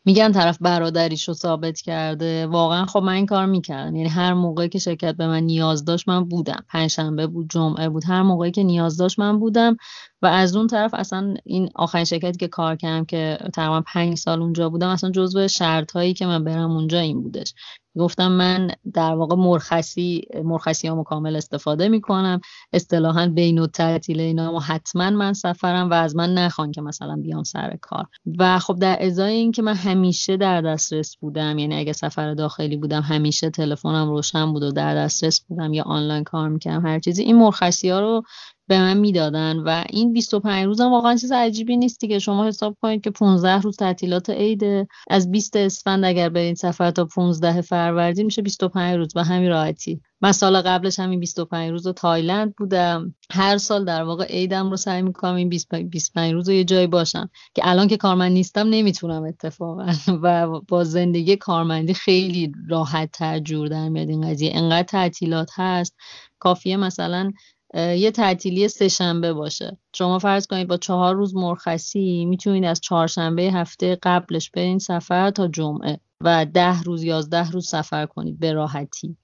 میگن 0.05 0.33
طرف 0.33 0.59
برادریش 0.61 1.29
رو 1.29 1.35
ثابت 1.35 1.81
کرده. 1.81 2.47
واقعا 2.47 2.87
خب 2.87 2.99
من 2.99 3.13
این 3.13 3.27
کار 3.27 3.47
می‌کردم. 3.47 3.97
یعنی 3.97 4.09
هر 4.09 4.35
موقعی 4.35 4.69
که 4.69 4.79
شرکت 4.79 5.17
به 5.17 5.27
من 5.27 5.43
نیاز 5.43 5.85
داشت 5.85 6.09
من 6.09 6.25
بودم. 6.25 6.65
پنجشنبه 6.69 7.27
بود 7.27 7.51
جمعه 7.51 7.89
بود 7.89 8.05
هر 8.07 8.23
موقعی 8.23 8.51
که 8.51 8.63
نیاز 8.63 8.97
داشت 8.97 9.19
من 9.19 9.39
بودم. 9.39 9.77
و 10.23 10.27
از 10.27 10.57
اون 10.57 10.67
طرف 10.67 10.95
اصلا 10.95 11.35
این 11.45 11.71
آخرین 11.75 12.05
شرکتی 12.05 12.39
که 12.39 12.49
کار 12.49 12.77
کردم 12.77 13.05
که 13.05 13.39
تقریبا 13.55 13.83
پنج 13.87 14.19
سال 14.19 14.43
اونجا 14.43 14.69
بودم 14.69 14.89
اصلا 14.89 15.11
جزو 15.11 15.49
شرط 15.49 15.93
هایی 15.93 16.15
که 16.15 16.27
من 16.27 16.45
برم 16.45 16.71
اونجا 16.71 16.99
این 16.99 17.23
بودش. 17.23 17.55
گفتم 17.99 18.33
من 18.33 18.71
در 18.95 19.15
واقع 19.15 19.37
مرخصی 19.37 20.23
مرخصی 20.45 20.89
ها 20.89 21.03
کامل 21.03 21.37
استفاده 21.37 21.89
می‌کنم. 21.89 22.41
اصطلاحا 22.73 23.27
بین 23.27 23.59
و 23.59 23.67
تعطیل 23.67 24.21
اینا 24.21 24.59
حتما 24.59 25.11
من 25.11 25.33
سفرم 25.33 25.91
و 25.91 25.95
از 25.95 26.17
من 26.17 26.35
نخوان 26.35 26.73
که 26.73 26.81
مثلا 26.81 27.17
بیام 27.17 27.43
سر 27.43 27.77
کار. 27.81 28.07
و 28.39 28.59
خب 28.59 28.79
در 28.81 28.97
ازای 29.01 29.33
اینکه 29.33 29.63
من 29.63 29.75
همیشه 29.75 30.37
در 30.37 30.61
دسترس 30.61 31.17
بودم 31.17 31.59
یعنی 31.59 31.75
اگه 31.75 31.93
سفر 31.93 32.35
داخلی 32.35 32.77
بودم 32.77 33.01
همیشه 33.01 33.51
تلفنم 33.51 34.09
روشن 34.09 34.53
بود 34.53 34.63
و 34.63 34.73
در 34.73 34.95
دسترس 34.95 35.41
بودم 35.49 35.73
یا 35.73 35.83
آنلاین 35.83 36.25
کار 36.25 36.49
می‌کردم 36.49 36.87
هر 36.87 36.99
چیزی 36.99 37.23
این 37.23 37.37
مرخصی 37.37 37.91
ها 37.91 38.01
رو 38.01 38.23
به 38.69 38.79
من 38.79 38.97
می‌دادن 38.97 39.57
و 39.59 39.85
این 39.91 40.13
25 40.13 40.65
روز 40.67 40.81
هم 40.81 40.91
واقعا 40.91 41.17
چیز 41.17 41.33
عجیبی 41.33 41.77
نیستی 41.77 42.09
که 42.09 42.19
شما 42.19 42.47
حساب 42.47 42.77
کنید 42.83 43.05
که 43.05 43.11
15 43.11 43.61
روز 43.61 43.77
تعطیلات 43.77 44.31
عید 44.31 44.89
از 45.11 45.31
20 45.31 45.57
اسفند 45.57 46.05
اگر 46.05 46.29
برین 46.29 46.55
سفر 46.55 46.91
تا 46.91 47.05
15 47.05 47.61
فروردین 47.61 48.27
میشه 48.27 48.43
25 48.43 48.97
روز. 48.97 49.17
و 49.17 49.25
همین 49.25 49.49
راحتی. 49.49 50.01
من 50.21 50.33
سال 50.33 50.61
قبلش 50.61 50.99
همین 50.99 51.21
25 51.21 51.71
روز 51.71 51.89
تایلند 51.89 52.55
بودم. 52.57 53.15
هر 53.31 53.59
سال 53.59 53.85
در 53.85 54.03
واقع 54.03 54.25
عیدم 54.25 54.71
رو 54.71 54.77
سعی 54.77 55.03
می‌کنم 55.03 55.35
این 55.35 55.49
25 55.49 56.33
روز 56.33 56.49
رو 56.49 56.55
یه 56.55 56.65
جایی 56.65 56.87
باشم. 56.87 57.31
که 57.55 57.63
الان 57.65 57.89
که 57.89 57.97
کارمند 57.97 58.33
نیستم 58.33 58.69
نمی‌تونم 58.69 59.25
اتفاقا. 59.25 59.93
و 60.23 60.49
با 60.69 60.85
زندگی 60.85 61.37
کارمندی 61.37 61.95
خیلی 61.95 62.53
راحت 62.69 63.13
تر 63.13 63.39
جور 63.39 63.69
در 63.69 63.89
میاد. 63.89 64.09
این 64.09 64.31
قضیه 64.31 64.53
انقدر 64.55 64.83
تعطیلات 64.83 65.51
هست. 65.55 65.97
کافیه 66.39 66.77
مثلا 66.77 67.33
یه 67.75 68.11
تعطیلی 68.11 68.69
سه 68.69 68.89
شنبه 68.89 69.33
باشه. 69.33 69.79
شما 69.95 70.19
فرض 70.19 70.47
کنید 70.47 70.69
با 70.69 70.77
چهار 70.77 71.15
روز 71.15 71.35
مرخصی 71.35 72.25
می‌تونید 72.25 72.65
از 72.65 72.81
چهارشنبه 72.81 73.43
هفته 73.43 73.99
قبلش 74.03 74.51
برین 74.51 74.79
سفر 74.79 75.31
تا 75.31 75.49
جمعه 75.49 76.01
و 76.21 76.47
ده 76.55 76.83
روز 76.83 77.03
یازده 77.05 77.51
روز 77.51 77.69
سفر 77.69 78.07
کنید 78.07 78.39
به 78.39 78.53
راحتی. 78.53 79.17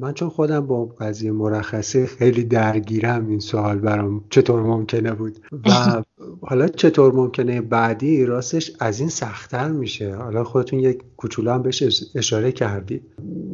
من 0.00 0.12
چون 0.14 0.28
خودم 0.28 0.66
با 0.66 0.84
قضیه 0.84 1.32
مرخصی 1.32 2.06
خیلی 2.06 2.44
درگیرم 2.44 3.28
این 3.28 3.40
سوال 3.40 3.78
برام 3.78 4.24
چطور 4.30 4.62
ممکنه 4.62 5.12
بود. 5.12 5.38
و 5.52 6.02
حالا 6.48 6.68
چطور 6.68 7.12
ممکنه 7.12 7.60
بعدی 7.60 8.24
راستش 8.24 8.72
از 8.80 9.00
این 9.00 9.08
سختتر 9.08 9.68
میشه. 9.68 10.14
حالا 10.14 10.44
خودتون 10.44 10.80
یک 10.80 11.02
کوچولو 11.16 11.50
هم 11.50 11.62
بهش 11.62 12.02
اشاره 12.14 12.52
کردید. 12.52 13.02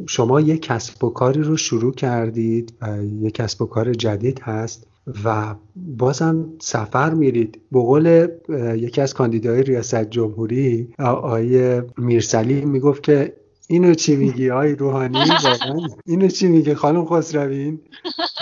شما 0.07 0.41
یک 0.41 0.61
کسب 0.61 1.03
و 1.03 1.09
کاری 1.09 1.41
رو 1.41 1.57
شروع 1.57 1.93
کردید 1.93 2.73
و 2.81 3.03
یک 3.03 3.33
کسب 3.33 3.61
و 3.61 3.65
کار 3.65 3.93
جدید 3.93 4.39
هست 4.39 4.87
و 5.25 5.55
بازم 5.75 6.45
سفر 6.59 7.13
میرید. 7.13 7.61
به 7.71 7.79
قول 7.79 8.27
یکی 8.75 9.01
از 9.01 9.13
کاندیدای 9.13 9.63
ریاست 9.63 10.03
جمهوری 10.03 10.93
آقای 10.99 11.81
میرسلیم 11.97 12.65
می‌گفت 12.65 13.03
که 13.03 13.33
اینو 13.73 13.93
چی 13.93 14.15
میگی؟ 14.15 14.49
آقای 14.49 14.75
روحانی 14.75 15.17
واقعا. 15.43 15.87
اینو 16.05 16.27
چی 16.27 16.47
میگه 16.47 16.75
خانم 16.75 17.05
خسروی 17.05 17.79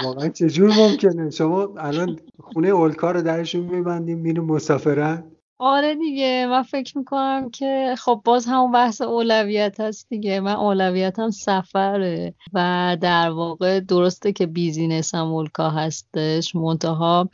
واقعا 0.03 0.29
چجور 0.29 0.73
ممکنه؟ 0.77 1.29
شما 1.29 1.69
الان 1.77 2.19
خونه 2.39 2.67
اولکا 2.67 3.13
رو 3.13 3.21
درشون 3.21 3.61
میبندیم 3.61 4.17
میریم 4.17 4.43
مسافرت؟ 4.43 5.23
آره 5.59 5.95
دیگه 5.95 6.47
من 6.49 6.63
فکر 6.63 6.97
می‌کنم 6.97 7.49
که 7.49 7.95
خب 7.97 8.21
باز 8.25 8.45
همون 8.45 8.71
بحث 8.71 9.01
اولویت 9.01 9.79
هست 9.79 10.09
دیگه. 10.09 10.39
من 10.39 10.55
اولویتم 10.55 11.29
سفره 11.29 12.33
و 12.53 12.97
در 13.01 13.29
واقع 13.29 13.79
درسته 13.79 14.31
که 14.31 14.45
business 14.45 15.15
هم 15.15 15.27
اولکا 15.27 15.69
هستش 15.69 16.55
منتها 16.55 17.29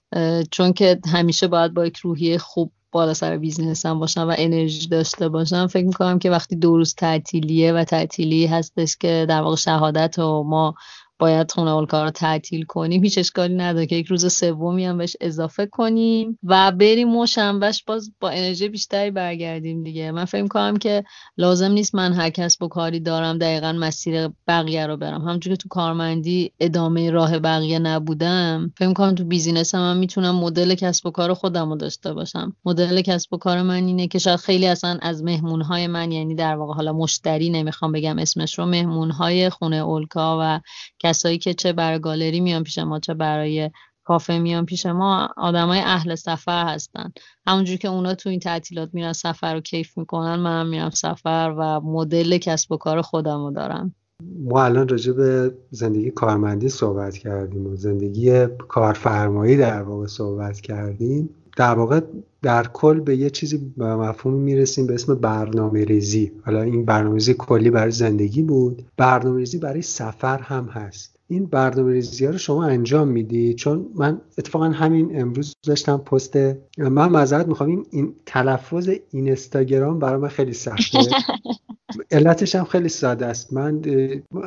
چون 0.51 0.73
که 0.73 0.99
همیشه 1.13 1.47
باید 1.47 1.73
با 1.73 1.85
یک 1.85 1.97
روحیه 1.97 2.37
خوب 2.37 2.71
بالا 2.97 3.13
سر 3.13 3.37
business 3.38 3.93
م 3.93 3.99
باشم 3.99 4.27
و 4.29 4.35
انرژی 4.37 4.87
داشته 4.87 5.29
باشم 5.29 5.67
فکر 5.67 5.85
می‌کنم 5.85 6.19
که 6.19 6.31
وقتی 6.31 6.55
دو 6.55 6.77
روز 6.77 6.95
تعطیلیه 6.95 7.73
و 7.73 7.83
تعطیلی 7.83 8.45
هستش 8.45 8.97
که 8.97 9.25
در 9.29 9.41
واقع 9.41 9.55
شهادت 9.55 10.19
و 10.19 10.43
ما 10.43 10.75
باید 11.20 11.51
خونه 11.51 11.72
اولکا 11.71 12.05
رو 12.05 12.11
تعطیل 12.11 12.65
کنیم. 12.65 13.03
هیچ 13.03 13.18
اشکالی 13.18 13.55
نداره 13.55 13.86
که 13.86 13.95
یک 13.95 14.07
روز 14.07 14.34
سومی 14.34 14.86
هم 14.86 14.97
بهش 14.97 15.15
اضافه 15.22 15.65
کنیم 15.65 16.39
و 16.43 16.72
بریم 16.72 17.15
و 17.15 17.26
شنبهش 17.26 17.84
باز 17.88 18.11
با 18.20 18.30
انرژی 18.30 18.70
بیشتری 18.70 19.11
برگردیم 19.11 19.84
دیگه. 19.84 20.11
من 20.11 20.26
فکر 20.26 20.47
کنم 20.47 20.78
که 20.78 21.03
لازم 21.38 21.72
نیست 21.72 21.95
من 21.95 22.13
هر 22.13 22.30
کسب 22.30 22.63
و 22.63 22.68
کاری 22.68 22.99
دارم 22.99 23.38
دقیقا 23.38 23.74
مسیر 23.74 24.30
بقیه 24.47 24.88
رو 24.88 24.97
برم. 24.97 25.22
همونجوری 25.22 25.55
که 25.55 25.61
تو 25.63 25.70
کارمندی 25.70 26.51
ادامه 26.59 27.11
راه 27.11 27.39
بقیه 27.39 27.80
نبودم 27.80 28.74
فکر 28.78 28.93
کنم 28.93 29.15
تو 29.15 29.24
business 29.23 29.75
هم, 29.76 29.82
من 29.82 29.97
می‌تونم 29.97 30.36
مدل 30.36 30.76
کسب 30.76 31.05
و 31.05 31.11
کار 31.11 31.34
خودم 31.34 31.70
رو 31.70 31.76
داشته 31.76 32.13
باشم. 32.13 32.55
مدل 32.65 33.01
کسب 33.01 33.34
و 33.34 33.38
کار 33.38 33.61
من 33.61 33.86
اینه 33.86 34.07
که 34.07 34.20
شاید 34.20 34.39
خیلی 34.39 34.68
اصلا 34.68 34.97
از 35.01 35.24
مهمون 35.24 35.61
های 35.61 35.88
من 35.88 36.11
یعنی 36.11 36.36
در 36.36 36.55
واقع 36.55 36.74
حالا 36.74 36.93
مشتری 36.93 37.49
نمی‌خوام 37.49 37.91
بگم 37.91 38.20
اسمش 38.20 38.59
رو 38.59 38.65
مهمون 38.65 39.11
های 39.11 39.49
خونه 39.49 39.76
اولکا 39.76 40.38
و 40.41 40.59
کسایی 41.08 41.38
که 41.38 41.53
چه 41.53 41.74
برای 41.74 41.99
گالری 41.99 42.39
میان 42.39 42.64
پیش 42.64 42.78
ما 42.78 42.99
چه 42.99 43.14
برای 43.14 43.72
کافه 44.03 44.39
میان 44.39 44.66
پیش 44.66 44.86
ما 44.86 45.30
آدمای 45.38 45.80
اهل 45.80 46.16
سفر 46.16 46.66
هستن. 46.66 47.12
همونجور 47.47 47.78
که 47.78 47.88
اونا 47.88 48.16
تو 48.16 48.30
این 48.30 48.39
تعطیلات 48.39 48.89
میرن 48.93 49.14
سفر 49.14 49.53
رو 49.53 49.62
کیف 49.62 49.97
می‌کنن 49.97 50.36
من 50.36 50.68
میرم 50.68 50.89
سفر 50.89 51.55
و 51.58 51.82
مدل 51.82 52.38
کسب 52.38 52.72
و 52.72 52.78
کار 52.78 53.01
خودم 53.01 53.45
رو 53.45 53.51
دارم. 53.51 53.95
ما 54.39 54.64
الان 54.64 54.88
راجع 54.88 55.12
به 55.12 55.53
زندگی 55.72 56.12
کارمندی 56.12 56.70
صحبت 56.70 57.18
کردیم 57.18 57.68
و 57.68 57.76
زندگی 57.76 58.47
کارفرمایی 58.47 59.58
در 59.58 59.82
واقع 59.82 60.08
صحبت 60.08 60.62
کردیم. 60.62 61.30
در 61.58 61.76
واقع 61.76 62.01
در 62.41 62.68
کل 62.68 62.99
به 62.99 63.18
یه 63.18 63.30
چیزی 63.30 63.74
به 63.78 63.95
مفهومی 63.95 64.39
می‌رسیم 64.39 64.88
به 64.88 64.93
اسم 64.93 65.16
برنامه 65.16 65.86
ریزی 65.86 66.32
حالا 66.45 66.62
این 66.62 66.86
برنامه 66.86 67.16
ریزی 67.16 67.34
کلی 67.34 67.70
برای 67.70 67.91
زندگی 67.91 68.41
بود. 68.41 68.86
برنامه 68.97 69.39
ریزی 69.39 69.58
برای 69.58 69.82
سفر 69.82 70.39
هم 70.39 70.66
هست. 70.66 71.20
این 71.28 71.45
برنامه 71.45 71.93
ریزی 71.93 72.26
ها 72.26 72.32
رو 72.32 72.38
شما 72.38 72.66
انجام 72.66 73.08
میدی؟ 73.08 73.53
چون 73.53 73.88
من 73.95 74.22
اتفاقا 74.38 74.66
همین 74.66 75.22
امروز 75.22 75.55
داشتم 75.68 75.97
پست 75.97 76.36
من 76.78 77.10
معذرت 77.10 77.47
می‌خوام 77.47 77.86
این 77.91 78.14
تلفظ 78.26 78.89
اینستاگرام 79.12 79.99
برای 79.99 80.22
من 80.22 80.28
خیلی 80.28 80.53
سخته. 80.53 80.99
علتش 82.11 82.55
هم 82.55 82.63
خیلی 82.63 82.89
ساده 82.89 83.25
است. 83.25 83.53
من 83.53 83.81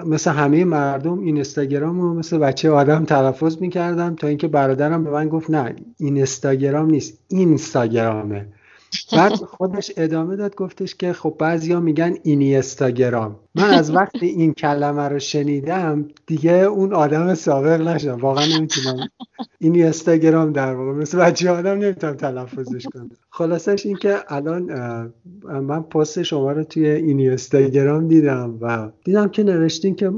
مثل 0.06 0.30
همه 0.30 0.64
مردم 0.64 1.18
این 1.18 1.34
اینستاگرام 1.34 2.00
رو 2.00 2.14
مثل 2.14 2.38
بچه 2.38 2.70
آدم 2.70 3.04
تلفظ 3.04 3.58
می‌کردم 3.60 4.14
تا 4.14 4.26
اینکه 4.26 4.48
برادرم 4.48 5.04
به 5.04 5.10
من 5.10 5.28
گفت 5.28 5.50
نه 5.50 5.74
این 5.98 6.16
اینستاگرام 6.16 6.90
نیست 6.90 7.18
اینستاگرامه. 7.28 8.46
بعد 9.12 9.34
خودش 9.34 9.92
ادامه 9.96 10.36
داد 10.36 10.54
گفتش 10.54 10.94
که 10.94 11.12
خب 11.12 11.36
بعضیا 11.38 11.80
میگن 11.80 12.14
اینیستاگرام 12.22 13.36
من 13.54 13.70
از 13.70 13.94
وقتی 13.94 14.26
این 14.26 14.54
کلمه 14.54 15.02
رو 15.02 15.18
شنیدم 15.18 16.08
دیگه 16.26 16.52
اون 16.52 16.94
آدم 16.94 17.34
سابق 17.34 17.80
نشدم. 17.80 18.16
واقعا 18.20 18.46
نمی‌تونم 18.56 19.08
اینیستاگرام 19.58 20.52
در 20.52 20.74
واقع 20.74 20.92
مثل 20.92 21.18
بچه 21.18 21.50
آدم 21.50 21.78
نمی‌تونم 21.78 22.14
تلفظش 22.14 22.86
کنم. 22.86 23.10
خلاصش 23.30 23.86
این 23.86 23.96
که 23.96 24.16
الان 24.28 24.62
من 25.44 25.82
پست 25.82 26.22
شما 26.22 26.52
رو 26.52 26.64
توی 26.64 26.86
اینیستاگرام 26.86 28.08
دیدم 28.08 28.58
و 28.60 28.90
دیدم 29.04 29.28
که 29.28 29.42
نوشتین 29.42 29.94
که 29.94 30.12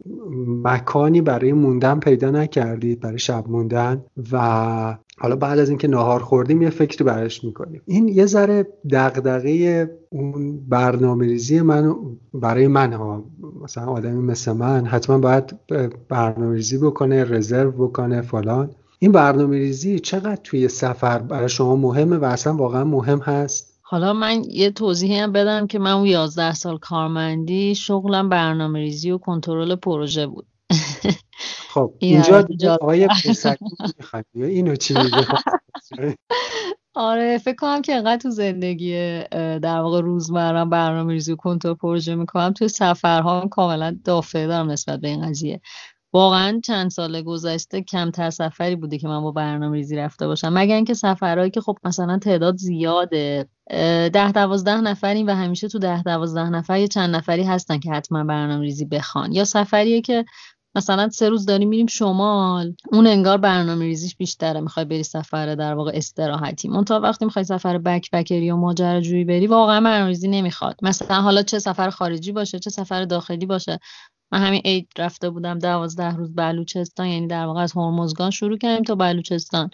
مکانی 0.64 1.20
برای 1.20 1.52
موندن 1.52 1.98
پیدا 1.98 2.30
نکردید 2.30 3.00
برای 3.00 3.18
شب 3.18 3.44
موندن 3.48 4.04
و 4.32 4.96
حالا 5.18 5.36
بعد 5.36 5.58
از 5.58 5.68
اینکه 5.68 5.88
ناهار 5.88 6.20
خوردیم 6.20 6.62
یه 6.62 6.70
فکری 6.70 7.04
براش 7.04 7.44
می‌کنیم. 7.44 7.82
این 7.86 8.08
یه 8.08 8.26
ذره 8.26 8.66
دغدغه 8.90 9.90
اون 10.10 10.60
برنامه 10.68 11.26
ریزی 11.26 11.60
من 11.60 11.94
برای 12.34 12.66
من 12.66 12.92
ها. 12.92 13.24
مثلا 13.62 13.86
آدمی 13.86 14.22
مثل 14.22 14.52
من 14.52 14.86
حتما 14.86 15.18
باید 15.18 15.54
برنامه 16.08 16.54
ریزی 16.54 16.78
بکنه 16.78 17.24
رزرو 17.24 17.70
بکنه 17.70 18.22
فلان. 18.22 18.70
این 18.98 19.12
برنامه 19.12 19.58
ریزی 19.58 19.98
چقدر 19.98 20.36
توی 20.44 20.68
سفر 20.68 21.18
برای 21.18 21.48
شما 21.48 21.76
مهمه 21.76 22.16
و 22.16 22.24
اصلا 22.24 22.56
واقعا 22.56 22.84
مهم 22.84 23.18
هست؟ 23.18 23.72
حالا 23.82 24.12
من 24.12 24.42
یه 24.50 24.70
توضیحی 24.70 25.18
هم 25.18 25.32
بدم 25.32 25.66
که 25.66 25.78
من 25.78 25.90
اون 25.92 26.06
11 26.06 26.54
سال 26.54 26.78
کارمندی 26.78 27.74
شغلم 27.74 28.28
برنامه 28.28 28.78
ریزی 28.78 29.10
و 29.10 29.18
کنترل 29.18 29.76
پروژه 29.76 30.26
بود. 30.26 30.46
خب 31.74 31.94
اینجا 31.98 32.46
آقای 32.80 33.08
اینو 34.34 34.76
چی 34.76 34.94
میگه؟ 34.94 35.26
آره 36.94 37.38
فکر 37.38 37.56
کنم 37.56 37.82
که 37.82 37.94
انقدر 37.94 38.16
تو 38.16 38.30
زندگی 38.30 39.22
در 39.62 39.80
واقع 39.80 40.00
روزمرم 40.00 40.70
برنامه 40.70 41.12
ریزی 41.12 41.32
و 41.32 41.36
کنترل 41.36 41.74
پروژه 41.74 42.14
می‌کنم 42.14 42.52
توی 42.52 42.68
سفرها 42.68 43.48
کاملا 43.50 43.96
دافعه 44.04 44.46
دارم 44.46 44.70
نسبت 44.70 45.00
به 45.00 45.08
این 45.08 45.28
قضیه. 45.28 45.60
واقعا 46.14 46.60
چند 46.64 46.90
سال 46.90 47.22
گذشته 47.22 47.82
کمتر 47.82 48.30
سفری 48.30 48.76
بوده 48.76 48.98
که 48.98 49.08
من 49.08 49.20
با 49.22 49.30
برنامه 49.30 49.76
ریزی 49.76 49.96
رفته 49.96 50.26
باشم. 50.26 50.52
مگر 50.52 50.74
اینکه 50.74 50.94
سفرهایی 50.94 51.50
که 51.50 51.60
خب 51.60 51.78
مثلا 51.84 52.18
تعداد 52.18 52.56
زیاده. 52.56 53.46
ده 54.12 54.32
دوازده 54.32 54.80
نفریم 54.80 55.26
و 55.26 55.30
همیشه 55.30 55.68
تو 55.68 55.78
ده 55.78 56.02
دوازده 56.02 56.50
نفر 56.50 56.78
یه 56.78 56.88
چند 56.88 57.16
نفری 57.16 57.44
هستن 57.44 57.78
که 57.78 57.92
حتما 57.92 58.24
برنامه 58.24 58.62
ریزی 58.62 58.84
بخوان. 58.84 59.32
یا 59.32 59.44
سفریه 59.44 60.00
که 60.00 60.24
مثلا 60.74 61.08
سه 61.08 61.28
روز 61.28 61.46
داریم 61.46 61.68
میریم 61.68 61.86
شمال. 61.86 62.74
اون 62.92 63.06
انگار 63.06 63.38
برنامه 63.38 63.84
ریزیش 63.84 64.16
بیشتره. 64.16 64.60
می‌خوای 64.60 64.86
بری 64.86 65.02
سفر 65.02 65.54
در 65.54 65.74
واقع 65.74 65.92
استراحتی. 65.94 66.68
اون 66.68 66.84
تا 66.84 67.00
وقتی 67.00 67.24
می‌خوای 67.24 67.44
سفر 67.44 67.78
بک 67.78 68.10
بکری 68.10 68.50
و 68.50 68.56
ماجراجویی 68.56 69.24
بری 69.24 69.46
واقعا 69.46 69.80
برنامه 69.80 70.08
ریزی 70.08 70.28
نمی‌خواد. 70.28 70.76
مثلا 70.82 71.20
حالا 71.20 71.42
چه 71.42 71.58
سفر 71.58 71.90
خارجی 71.90 72.32
باشه 72.32 72.58
چه 72.58 72.70
سفر 72.70 73.04
داخلی 73.04 73.46
باشه. 73.46 73.78
من 74.32 74.40
همین 74.40 74.62
عید 74.64 74.88
رفته 74.98 75.30
بودم 75.30 75.58
دوازده 75.58 76.16
روز 76.16 76.34
بلوچستان 76.34 77.06
یعنی 77.06 77.26
در 77.26 77.46
واقع 77.46 77.60
از 77.60 77.72
هرمزگان 77.76 78.30
شروع 78.30 78.58
کردیم 78.58 78.84
تا 78.84 78.94
بلوچستان. 78.94 79.70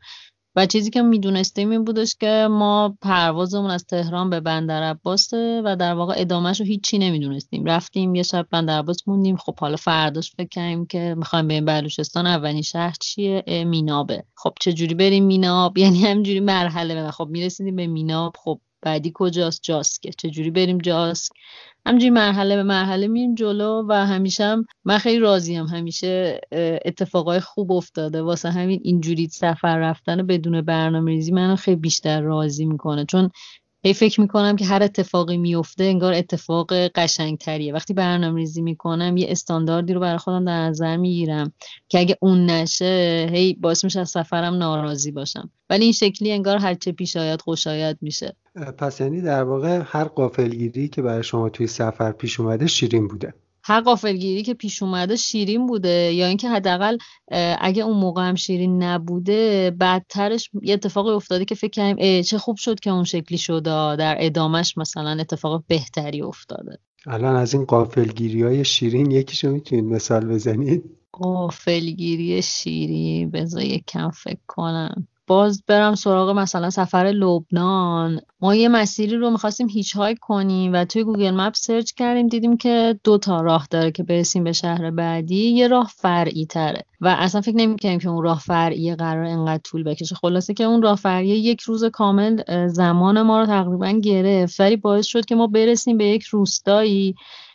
و 0.59 0.66
چیزی 0.66 0.90
که 0.90 1.02
می‌دونستیم 1.02 1.70
این 1.70 1.84
بودش 1.84 2.16
که 2.20 2.48
ما 2.50 2.96
پروازمون 3.02 3.70
از 3.70 3.84
تهران 3.84 4.30
به 4.30 4.40
بندر 4.40 4.82
عباسه 4.82 5.62
و 5.64 5.76
در 5.76 5.94
واقع 5.94 6.14
ادامهش 6.16 6.61
رو 6.61 6.66
هیچی 6.66 6.98
نمی‌دونستیم. 6.98 7.64
رفتیم 7.64 8.14
یه 8.14 8.22
شب 8.22 8.46
بندر 8.50 8.78
عباس 8.78 9.09
موندیم. 9.09 9.36
خب 9.36 9.59
حالا 9.59 9.76
فرداش 9.76 10.32
فکر 10.36 10.48
کردیم 10.48 10.86
که 10.86 11.14
می‌خوایم 11.18 11.48
بریم 11.48 11.64
بلوچستان 11.64 12.26
اولین 12.26 12.62
شهر 12.62 12.94
چیه؟ 13.00 13.64
مینابه. 13.66 14.24
خب 14.34 14.52
چجوری 14.61 14.94
بریم 14.94 15.24
میناب؟ 15.24 15.78
یعنی 15.82 16.02
همینجوری 16.02 16.40
مرحله 16.40 16.94
به 16.94 17.11
خب 17.11 17.28
می‌رسیدیم 17.30 17.76
به 17.76 17.86
میناب. 17.86 18.32
خب 18.44 18.61
بعدی 18.82 19.12
کجاست؟ 19.14 19.61
جاسکه. 19.62 20.11
چجوری 20.12 20.50
بریم 20.50 20.78
جاسک؟ 20.78 21.32
همجوری 21.89 22.11
مرحله 22.11 22.57
به 22.57 22.62
مرحله 22.62 23.09
میریم 23.09 23.34
جلو 23.34 23.84
و 23.89 23.93
همیشه 24.07 24.45
هم 24.45 24.64
من 24.84 24.99
خیلی 24.99 25.18
راضیم 25.18 25.66
همیشه 25.66 26.41
اتفاقای 26.84 27.41
خوب 27.41 27.72
افتاده. 27.72 28.22
واسه 28.22 28.51
همین 28.51 28.80
اینجوری 28.84 29.28
سفر 29.28 29.78
رفتن 29.78 30.26
بدون 30.26 30.62
برنامه 30.62 31.11
ریزی 31.11 31.32
منو 31.32 31.57
خیلی 31.57 31.76
بیشتر 31.76 32.20
راضی 32.20 32.64
می‌کنه. 32.66 33.05
چون 33.05 33.30
هی 33.83 33.95
فکر 33.95 34.20
می‌کنم 34.20 34.57
که 34.57 34.64
هر 34.64 34.83
اتفاقی 34.83 35.37
میفته 35.37 35.85
انگار 35.85 36.12
اتفاق 36.12 36.72
قشنگتریه. 36.72 37.74
وقتی 37.74 37.95
برنامه 37.95 38.37
ریزی 38.39 38.62
می‌کنم 38.62 39.16
یه 39.16 39.26
استانداردی 39.31 39.93
رو 39.93 40.01
برای 40.01 40.18
خودم 40.18 40.45
در 40.45 40.68
نظر 40.68 40.97
می‌گیرم 40.97 41.53
که 41.89 41.99
اگه 41.99 42.16
اون 42.20 42.47
نشه 42.47 43.26
هی 43.33 43.55
باعث 43.55 43.85
میشه 43.85 44.01
از 44.01 44.11
سفرم 44.11 44.55
ناراضی 44.55 45.11
باشم. 45.11 45.51
ولی 45.70 45.85
این 45.85 45.93
شکلی 45.93 46.33
انگار 46.33 46.57
هرچه 46.57 46.93
پیش 46.93 47.16
آید 47.16 47.41
خوشایت 47.41 47.99
میشه. 48.01 48.37
پس 48.79 49.01
یعنی 49.01 49.20
در 49.20 49.43
واقع 49.43 49.83
هر 49.85 50.05
غافلگیری 50.05 50.89
که 50.89 51.03
برای 51.03 51.22
شما 51.22 51.49
توی 51.49 51.66
سفر 51.66 52.12
پیش 52.12 52.41
اومده 52.41 52.66
شیرین 52.66 53.09
بوده. 53.09 53.35
هر 53.69 53.81
غافلگیری 53.80 54.43
که 54.43 54.55
پیش 54.55 54.83
اومده 54.83 55.16
شیرین 55.16 55.66
بوده 55.66 56.12
یا 56.12 56.27
اینکه 56.27 56.49
حداقل 56.49 56.99
اگه 57.61 57.83
اون 57.83 57.97
موقع 57.97 58.29
هم 58.29 58.35
شیرین 58.35 58.83
نبوده 58.83 59.71
بعدترش 59.71 60.51
یه 60.62 60.75
اتفاقی 60.75 61.11
افتاده 61.11 61.45
که 61.45 61.55
فکر 61.55 61.71
کردیم 61.71 62.23
چه 62.23 62.39
خوب 62.39 62.57
شد 62.57 62.81
که 62.81 62.91
اون 62.91 63.05
شکلی 63.05 63.39
شده 63.39 63.97
در 63.97 64.16
ادامش 64.21 64.79
مثلا 64.79 65.11
اتفاق 65.21 65.64
بهتری 65.69 66.23
افتاده. 66.23 66.79
الان 67.07 67.37
از 67.37 67.55
این 67.55 67.64
غافلگیری 67.64 68.43
های 68.43 68.64
شیرین 68.64 69.11
یکیشو 69.11 69.51
می‌تونید 69.51 69.85
مثال 69.85 70.27
بزنید؟ 70.27 70.85
غافلگیری 71.12 72.43
شیرین؟ 72.43 73.31
بذار 73.31 73.62
یک 73.62 73.85
کم 73.87 74.11
فکر 74.11 74.41
کنم. 74.47 75.09
باز 75.29 75.62
برم 75.66 75.95
سراغ 75.95 76.31
مثلا 76.31 76.70
سفر 76.70 77.05
لبنان. 77.05 78.20
ما 78.41 78.55
یه 78.55 78.68
مسیری 78.68 79.16
رو 79.16 79.31
می‌خواستیم 79.31 79.68
هیچ 79.68 79.97
های 79.97 80.16
کنیم 80.20 80.72
و 80.72 80.85
توی 80.85 81.05
Google 81.05 81.30
Map 81.30 81.55
search 81.55 81.93
کردیم 81.93 82.26
دیدیم 82.26 82.57
که 82.57 83.01
دو 83.05 83.18
تا 83.18 83.41
راه 83.41 83.66
داره 83.70 83.91
که 83.91 84.03
برسیم 84.03 84.45
به 84.45 84.53
شهر 84.53 84.91
بعدی. 84.91 85.51
یه 85.51 85.68
راه 85.68 85.91
فرعی 85.97 86.47
تره 86.47 86.85
و 87.01 87.16
اصلا 87.18 87.41
فکر 87.41 87.57
نمی‌کنیم 87.57 87.99
که 87.99 88.09
اون 88.09 88.24
راه 88.24 88.39
فرعی 88.39 88.95
قرار 88.95 89.24
انقدر 89.24 89.62
طول 89.64 89.83
بکشه. 89.83 90.14
خلاصه 90.14 90.55
که 90.55 90.64
اون 90.64 90.83
راه 90.83 90.97
فرعی 90.97 91.29
یک 91.29 91.61
روز 91.61 91.85
کامل 91.85 92.66
زمان 92.68 93.22
ما 93.22 93.41
رو 93.41 93.47
تقریبا 93.47 93.91
گرفت. 93.91 94.61
ولی 94.61 94.76
باعث 94.76 95.07
شد 95.07 95.24
که 95.24 95.35
ما 95.35 95.47
برسیم 95.47 95.99
به 95.99 96.05
یک 96.05 96.22
روستایی 96.22 97.14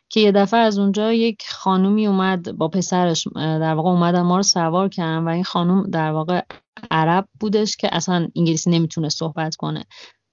که 0.09 0.19
یه 0.19 0.31
دفعه 0.31 0.59
از 0.59 0.79
اونجا 0.79 1.13
یک 1.13 1.43
خانومی 1.49 2.07
اومد 2.07 2.57
با 2.57 2.67
پسرش 2.67 3.27
در 3.35 3.73
واقع 3.73 3.89
اومدن 3.89 4.21
ما 4.21 4.37
رو 4.37 4.43
سوار 4.43 4.89
کردن 4.89 5.23
و 5.23 5.29
این 5.29 5.43
خانوم 5.43 5.89
در 5.89 6.11
واقع 6.11 6.41
عرب 6.91 7.27
بودش 7.39 7.77
که 7.77 7.89
اصلا 7.95 8.27
انگلیسی 8.35 8.69
نمی‌تونه 8.69 9.09
صحبت 9.09 9.55
کنه. 9.55 9.83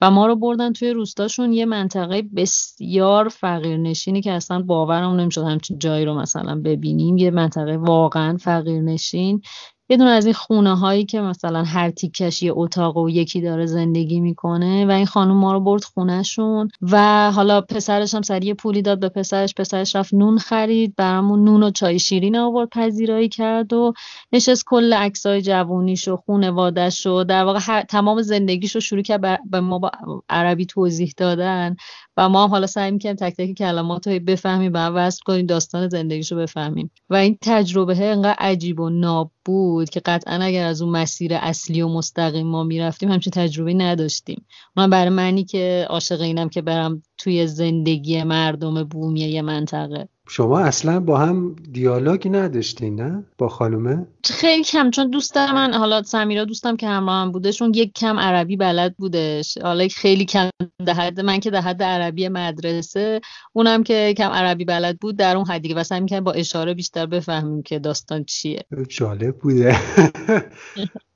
و 0.02 0.10
ما 0.10 0.26
رو 0.26 0.36
بردن 0.36 0.72
توی 0.72 0.90
روستاشون 0.90 1.52
یه 1.52 1.64
منطقه 1.66 2.22
بسیار 2.22 3.28
فقیرنشینی 3.28 4.20
که 4.22 4.32
اصلا 4.32 4.62
باورم 4.62 5.20
نمی‌شد 5.20 5.44
همچین 5.44 5.78
جایی 5.78 6.04
رو 6.04 6.14
مثلا 6.14 6.60
ببینیم. 6.64 7.16
یه 7.16 7.30
منطقه 7.30 7.76
واقعا 7.76 8.36
فقیرنشین 8.36 9.42
یه 9.90 9.96
دونه 9.96 10.10
از 10.10 10.24
این 10.24 10.34
خونه 10.34 10.76
هایی 10.76 11.04
که 11.04 11.20
مثلا 11.20 11.62
هر 11.62 11.90
تیکش 11.90 12.42
یه 12.42 12.52
اتاق 12.54 12.96
و 12.96 13.10
یکی 13.10 13.40
داره 13.40 13.66
زندگی 13.66 14.20
می‌کنه 14.20 14.86
و 14.86 14.90
این 14.90 15.06
خانم 15.06 15.36
ما 15.36 15.52
رو 15.52 15.60
برد 15.60 15.84
خونهشون 15.84 16.68
و 16.82 17.30
حالا 17.32 17.60
پسرش 17.60 18.14
هم 18.14 18.22
سریع 18.22 18.54
پولی 18.54 18.82
داد 18.82 19.00
به 19.00 19.08
پسرش 19.08 19.54
پسرش 19.54 19.96
رفت 19.96 20.14
نون 20.14 20.38
خرید 20.38 20.94
برامون 20.96 21.44
نون 21.44 21.62
و 21.62 21.70
چای 21.70 21.98
شیرین 21.98 22.36
آورد 22.36 22.68
پذیرایی 22.68 23.28
کرد 23.28 23.72
و 23.72 23.92
نشست 24.32 24.64
کل 24.66 24.92
عکسای 24.92 25.42
جوونیش 25.42 26.08
و 26.08 26.16
خونوادش 26.16 27.06
و 27.06 27.24
در 27.24 27.44
واقع 27.44 27.82
تمام 27.82 28.22
زندگیش 28.22 28.74
رو 28.74 28.80
شروع 28.80 29.02
کرد 29.02 29.40
به 29.50 29.60
ما 29.60 29.78
با 29.78 29.90
عربی 30.28 30.66
توضیح 30.66 31.12
دادن. 31.16 31.76
و 32.16 32.28
ما 32.28 32.44
هم 32.44 32.50
حالا 32.50 32.66
سعی 32.66 32.90
می‌کنیم 32.90 33.14
تک 33.14 33.36
تک 33.36 33.52
کلمات 33.52 34.08
رو 34.08 34.18
بفهمیم 34.18 34.72
و 34.74 34.76
وصل 34.76 35.20
کنیم 35.26 35.46
داستان 35.46 35.88
زندگیش 35.88 36.32
رو 36.32 36.38
بفهمیم. 36.38 36.90
و 37.10 37.14
این 37.14 37.38
تجربه 37.42 38.10
انقدر 38.10 38.36
عجیب 38.38 38.80
و 38.80 38.90
ناب 38.90 39.32
بود 39.44 39.90
که 39.90 40.00
قطعا 40.00 40.34
اگر 40.34 40.66
از 40.66 40.82
اون 40.82 40.92
مسیر 40.92 41.34
اصلی 41.34 41.82
و 41.82 41.88
مستقیم 41.88 42.46
ما 42.46 42.64
می‌رفتیم 42.64 43.10
همچین 43.10 43.30
تجربه 43.30 43.74
نداشتیم. 43.74 44.46
من 44.76 44.90
برای 44.90 45.10
منی 45.10 45.44
که 45.44 45.86
عاشق 45.90 46.20
اینم 46.20 46.48
که 46.48 46.62
برم 46.62 47.02
توی 47.20 47.46
زندگی 47.46 48.22
مردم 48.22 48.84
بومی 48.84 49.20
یه 49.20 49.42
منطقه. 49.42 50.08
شما 50.28 50.60
اصلا 50.60 51.00
با 51.00 51.18
هم 51.18 51.56
دیالوگی 51.72 52.28
نداشتین 52.28 53.00
نه؟ 53.00 53.24
با 53.38 53.48
خانومه؟ 53.48 54.06
خیلی 54.24 54.64
کم 54.64 54.90
چون 54.90 55.10
دوست 55.10 55.36
من 55.36 55.74
حالا 55.74 56.02
سمیرا 56.02 56.44
دوستم 56.44 56.76
که 56.76 56.88
همراه 56.88 57.22
هم 57.22 57.32
بودشون 57.32 57.72
یک 57.74 57.92
کم 57.92 58.18
عربی 58.18 58.56
بلد 58.56 58.96
بودش. 58.96 59.58
حالا 59.58 59.88
خیلی 59.88 60.24
کم 60.24 60.50
ده 60.86 61.22
من 61.22 61.40
که 61.40 61.50
در 61.50 61.60
حد 61.60 61.82
عربی 61.82 62.28
مدرسه 62.28 63.20
اونم 63.52 63.82
که 63.82 64.14
کم 64.16 64.30
عربی 64.30 64.64
بلد 64.64 64.98
بود 64.98 65.16
در 65.16 65.36
اون 65.36 65.46
حدی 65.46 65.74
و 65.74 65.84
سعی 65.84 66.20
با 66.20 66.32
اشاره 66.32 66.74
بیشتر 66.74 67.06
بفهمیم 67.06 67.62
که 67.62 67.78
داستان 67.78 68.24
چیه. 68.24 68.64
جالب 68.88 69.38
بوده. 69.38 69.76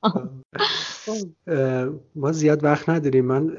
ما 2.17 2.33
زیاد 2.33 2.65
وقت 2.65 2.89
نداریم. 2.89 3.25
من 3.25 3.53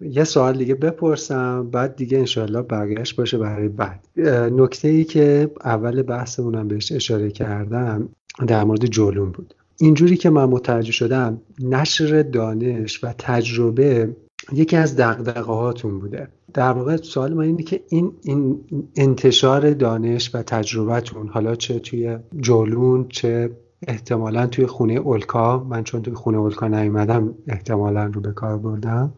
یه 0.00 0.24
سوال 0.24 0.58
دیگه 0.58 0.74
بپرسم 0.74 1.70
بعد 1.70 1.96
دیگه 1.96 2.18
انشالله 2.18 2.62
برگشت 2.62 3.16
باشه 3.16 3.38
برای 3.38 3.68
بعد. 3.68 4.04
نکته 4.52 4.88
ای 4.88 5.04
که 5.04 5.50
اول 5.64 6.02
بحثمونم 6.02 6.68
بهش 6.68 6.92
اشاره 6.92 7.30
کردم 7.30 8.08
در 8.46 8.64
مورد 8.64 8.86
جولون 8.86 9.30
بود. 9.30 9.54
اینجوری 9.78 10.16
که 10.16 10.30
من 10.30 10.44
متوجه 10.44 10.92
شدم 10.92 11.40
نشر 11.60 12.22
دانش 12.22 13.04
و 13.04 13.14
تجربه 13.18 14.16
یکی 14.52 14.76
از 14.76 14.96
دقدقه 14.96 15.40
هاتون 15.40 15.98
بوده. 15.98 16.28
در 16.54 16.72
واقع 16.72 16.96
سوال 16.96 17.34
من 17.34 17.44
اینه 17.44 17.62
که 17.62 17.80
این, 17.88 18.12
این 18.22 18.60
انتشار 18.96 19.70
دانش 19.70 20.34
و 20.34 20.42
تجربهتون 20.42 21.28
حالا 21.28 21.54
چه 21.54 21.78
توی 21.78 22.18
جولون 22.40 23.08
چه 23.08 23.50
احتمالا 23.88 24.46
توی 24.46 24.66
خونه 24.66 24.92
اولکا 24.92 25.66
من 25.68 25.84
چون 25.84 26.02
توی 26.02 26.14
خونه 26.14 26.38
اولکا 26.38 26.68
نیومدم 26.68 27.34
احتمالا 27.48 28.04
رو 28.04 28.20
به 28.20 28.32
کار 28.32 28.58
بردم. 28.58 29.12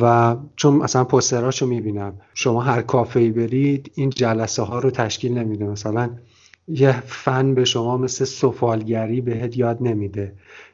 و 0.00 0.36
چون 0.56 0.74
مثلا 0.76 1.04
پستراشو 1.04 1.66
می‌بینم. 1.66 2.12
شما 2.34 2.60
هر 2.60 2.82
کافه 2.82 3.20
ای 3.20 3.30
برید 3.30 3.92
این 3.94 4.10
جلسه 4.10 4.62
ها 4.62 4.78
رو 4.78 4.90
تشکیل 4.90 5.38
نمیده. 5.38 5.64
مثلا 5.64 6.10
یه 6.68 7.00
فن 7.00 7.54
به 7.54 7.64
شما 7.64 7.96
مثل 7.96 8.24
سفالگری 8.24 9.20
بهت 9.20 9.56
یاد 9.56 9.78
نمیده. 9.80 10.32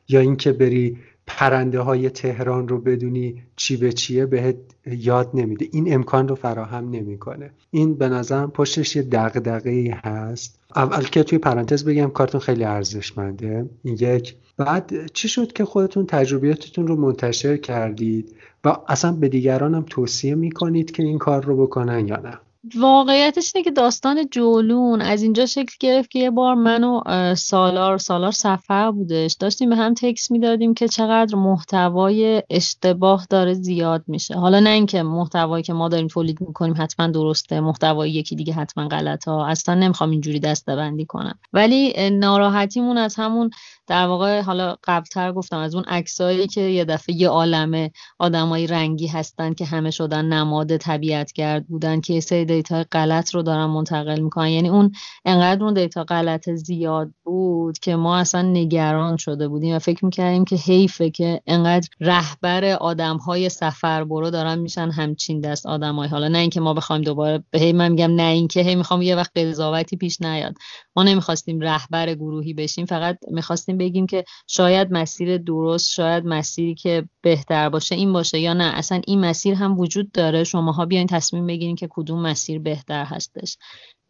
یا 0.09 0.21
اینکه 0.21 0.53
بری 0.53 0.99
پرنده 1.37 1.81
های 1.81 2.11
تهران 2.11 2.69
رو 2.69 2.79
بدونی 2.79 3.43
چی 3.57 3.77
به 3.77 3.93
چیه 3.93 4.27
بهت 4.27 4.57
یاد 4.87 5.31
نمیده. 5.35 5.69
این 5.73 5.95
امکان 5.95 6.29
رو 6.29 6.35
فراهم 6.35 6.91
نمی‌کنه. 6.91 7.51
این 7.71 7.95
به 7.95 8.09
نظرم 8.09 8.51
پشتش 8.51 8.97
یه 8.97 9.03
دغدغه 9.03 10.01
هست. 10.05 10.59
اول 10.77 11.03
که 11.03 11.23
توی 11.23 11.39
پرانتز 11.39 11.85
بگم 11.85 12.11
کارتون 12.11 12.41
خیلی 12.41 12.65
ارزشمنده. 12.65 13.67
یک. 13.85 14.37
بعد 14.57 15.13
چی 15.13 15.29
شد 15.29 15.53
که 15.53 15.65
خودتون 15.65 16.07
تجربیاتتون 16.07 16.87
رو 16.87 16.97
منتشر 16.97 17.57
کردید 17.57 18.37
و 18.65 18.77
اصلا 18.89 19.13
به 19.13 19.29
دیگران 19.29 19.75
هم 19.75 19.85
توصیه 19.89 20.35
می‌کنید 20.35 20.91
که 20.91 21.03
این 21.03 21.19
کار 21.19 21.45
رو 21.45 21.67
بکنن 21.67 22.09
یا 22.09 22.17
نه؟ 22.17 22.39
واقعیتش 22.75 23.53
اینه 23.55 23.65
که 23.65 23.71
داستان 23.71 24.29
جولون 24.31 25.01
از 25.01 25.23
اینجا 25.23 25.47
شکل 25.47 25.75
گرفت 25.81 26.11
که 26.11 26.19
یه 26.19 26.31
بار 26.31 26.55
من 26.55 26.85
و 26.85 27.03
سالار 27.35 27.99
سالار 27.99 28.33
سفر 28.33 28.91
بودش. 28.91 29.37
داشتیم 29.41 29.71
به 29.71 29.77
هم 29.77 29.95
تکس 29.95 30.31
می‌دادیم 30.31 30.75
که 30.75 30.89
چقدر 30.89 31.37
محتوای 31.37 32.43
اشتباه 32.51 33.27
داره 33.31 33.55
زیاد 33.55 34.05
میشه. 34.07 34.35
حالا 34.35 34.61
نه 34.61 34.71
اینکه 34.71 35.03
محتوایی 35.03 35.65
که 35.65 35.73
ما 35.73 35.89
داریم 35.89 36.07
تولید 36.07 36.41
می‌کنیم 36.41 36.75
حتما 36.79 37.07
درسته 37.07 37.61
محتوای 37.61 38.11
یکی 38.11 38.37
دیگه 38.37 38.53
حتما 38.53 38.89
غلط 38.89 39.29
ها. 39.29 39.47
اصلا 39.47 39.75
نمی‌خوام 39.75 40.11
اینجوری 40.11 40.41
دسته 40.41 40.73
کنم. 41.09 41.39
ولی 41.53 42.11
ناراحتیمون 42.11 42.99
از 42.99 43.15
همون 43.15 43.51
در 43.87 44.07
واقع 44.07 44.41
حالا 44.41 44.77
قبلتر 44.85 45.33
گفتم 45.33 45.59
از 45.59 45.75
اون 45.75 45.85
عکسایی 45.85 46.47
که 46.47 46.61
یه 46.61 46.85
دفعه 46.85 47.15
یه 47.15 47.29
عالمه 47.29 47.91
آدمای 48.19 48.67
رنگی 48.67 49.07
هستن 49.07 49.55
که 49.55 49.65
همه 49.65 49.91
شدن 49.91 50.25
نماد 50.25 50.77
طبیعت 50.77 51.33
گرد 51.33 51.67
بودن 51.67 52.01
که 52.01 52.21
سری 52.21 52.45
دیتا 52.45 52.85
غلط 52.93 53.35
رو 53.35 53.43
دارن 53.43 53.67
منتقل 53.67 54.21
می‌کنن. 54.21 54.49
یعنی 54.49 54.69
اون 54.69 54.93
انقدر 55.25 55.65
اون 55.65 55.75
دیتا 55.75 56.05
غلط 56.05 56.51
زیاد 56.51 57.11
بود 57.25 57.79
که 57.79 57.97
ما 57.97 58.17
اصلا 58.17 58.43
نگران 58.43 59.17
شده 59.17 59.49
بودیم 59.49 59.77
و 59.77 59.79
فکر 59.79 60.05
می‌کردیم 60.05 60.45
که 60.45 60.57
حیفه 60.57 61.11
که 61.11 61.41
انقدر 61.47 61.89
رهبر 62.01 62.65
آدم 62.65 63.17
های 63.17 63.49
سفر 63.49 64.05
برو 64.05 64.31
دارن 64.31 64.59
میشن 64.59 64.91
همچین 64.91 65.41
دست 65.41 65.67
آدمای 65.67 66.09
حالا 66.09 66.29
نه 66.29 66.39
اینکه 66.39 66.61
ما 66.61 66.75
بخوایم 66.75 67.03
دوباره 67.03 67.45
به 67.51 67.59
هی 67.59 67.73
من 67.73 67.89
میگم 67.89 68.15
نه 68.15 68.23
اینکه 68.23 68.61
هی 68.61 68.75
می‌خوام 68.75 69.03
یه 69.03 69.17
وقت 69.17 69.39
قضاوتی 69.39 69.97
پیش 69.97 70.21
نیاد. 70.21 70.55
ما 70.97 71.03
نمی‌خواستیم 71.03 71.61
رهبر 71.61 72.15
گروهی 72.15 72.55
بشیم 72.55 72.87
فقط 72.87 73.19
می‌خواستیم 73.31 73.79
بگیم 73.83 74.07
که 74.07 74.25
شاید 74.47 74.89
مسیر 74.93 75.39
درست 75.39 75.91
شاید 75.91 76.25
مسیری 76.27 76.75
که 76.75 77.05
بهتر 77.23 77.69
باشه 77.69 77.95
این 77.95 78.13
باشه 78.13 78.39
یا 78.39 78.55
نه. 78.55 78.65
اصلا 78.65 79.01
این 79.07 79.21
مسیر 79.21 79.55
هم 79.55 79.81
وجود 79.81 80.13
داره. 80.13 80.45
شماها 80.45 80.87
بیاین 80.87 81.07
تصمیم 81.07 81.47
بگیرین 81.47 81.77
که 81.77 81.89
کدوم 81.91 82.23
مسیر 82.23 82.59
بهتر 82.59 83.05
هستش. 83.05 83.57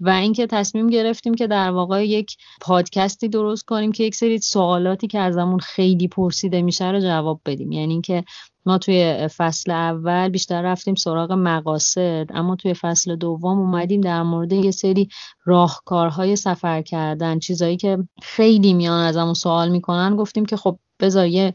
و 0.01 0.09
اینکه 0.09 0.47
تصمیم 0.47 0.87
گرفتیم 0.87 1.35
که 1.35 1.47
در 1.47 1.71
واقع 1.71 2.07
یک 2.07 2.37
پادکستی 2.61 3.29
درست 3.29 3.65
کنیم 3.65 3.93
که 3.93 4.05
یک 4.05 4.15
سری 4.15 4.39
سوالاتی 4.39 5.07
که 5.07 5.19
ازمون 5.19 5.59
خیلی 5.59 6.09
پرسیده 6.09 6.63
میشه 6.63 6.91
رو 6.91 7.01
جواب 7.01 7.41
بدیم. 7.47 7.73
یعنی 7.73 7.93
اینکه 7.93 8.25
ما 8.67 8.79
توی 8.79 9.29
فصل 9.37 9.71
اول 9.71 10.29
بیشتر 10.29 10.63
رفتیم 10.63 10.95
سراغ 10.95 11.33
مقاصد 11.33 12.27
اما 12.31 12.57
توی 12.57 12.75
فصل 12.75 13.17
دوم 13.17 13.59
اومدیم 13.59 14.01
در 14.01 14.23
مورد 14.23 14.53
یه 14.53 14.71
سری 14.71 15.09
راهکارهای 15.45 16.37
سفر 16.37 16.83
کردن. 16.83 17.39
چیزایی 17.39 17.77
که 17.77 17.99
خیلی 18.23 18.73
میان 18.73 19.05
ازمون 19.05 19.35
سوال 19.35 19.69
می‌کنن 19.69 20.17
گفتیم 20.17 20.45
که 20.45 20.57
خب 20.57 20.79
بذار 21.01 21.27
یه 21.27 21.55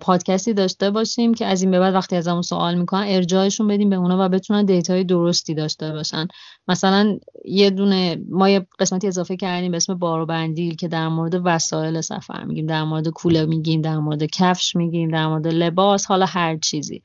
پادکستی 0.00 0.54
داشته 0.54 0.90
باشیم 0.90 1.34
که 1.34 1.46
از 1.46 1.62
این 1.62 1.70
به 1.70 1.80
بعد 1.80 1.94
وقتی 1.94 2.16
ازمون 2.16 2.42
سوال 2.42 2.74
می‌کنن 2.74 3.04
ارجاعشون 3.08 3.66
بدیم 3.66 3.90
به 3.90 3.96
اونا 3.96 4.26
و 4.26 4.28
بتونن 4.28 4.64
دیتای 4.64 5.04
درستی 5.04 5.54
داشته 5.54 5.92
باشن. 5.92 6.28
مثلا 6.68 7.18
یه 7.44 7.70
دونه 7.70 8.18
ما 8.30 8.48
یه 8.48 8.66
قسمتی 8.78 9.08
اضافه 9.08 9.36
کردیم 9.36 9.70
به 9.70 9.76
اسم 9.76 9.94
بارو 9.94 10.26
بندیل 10.26 10.76
که 10.76 10.88
در 10.88 11.08
مورد 11.08 11.40
وسایل 11.44 12.00
سفر 12.00 12.44
میگیم 12.44 12.66
در 12.66 12.84
مورد 12.84 13.08
کوله 13.08 13.46
میگیم 13.46 13.80
در 13.80 13.98
مورد 13.98 14.24
کفش 14.24 14.76
میگیم 14.76 15.10
در 15.10 15.26
مورد 15.26 15.46
لباس 15.46 16.06
حالا 16.06 16.26
هر 16.26 16.56
چیزی. 16.56 17.02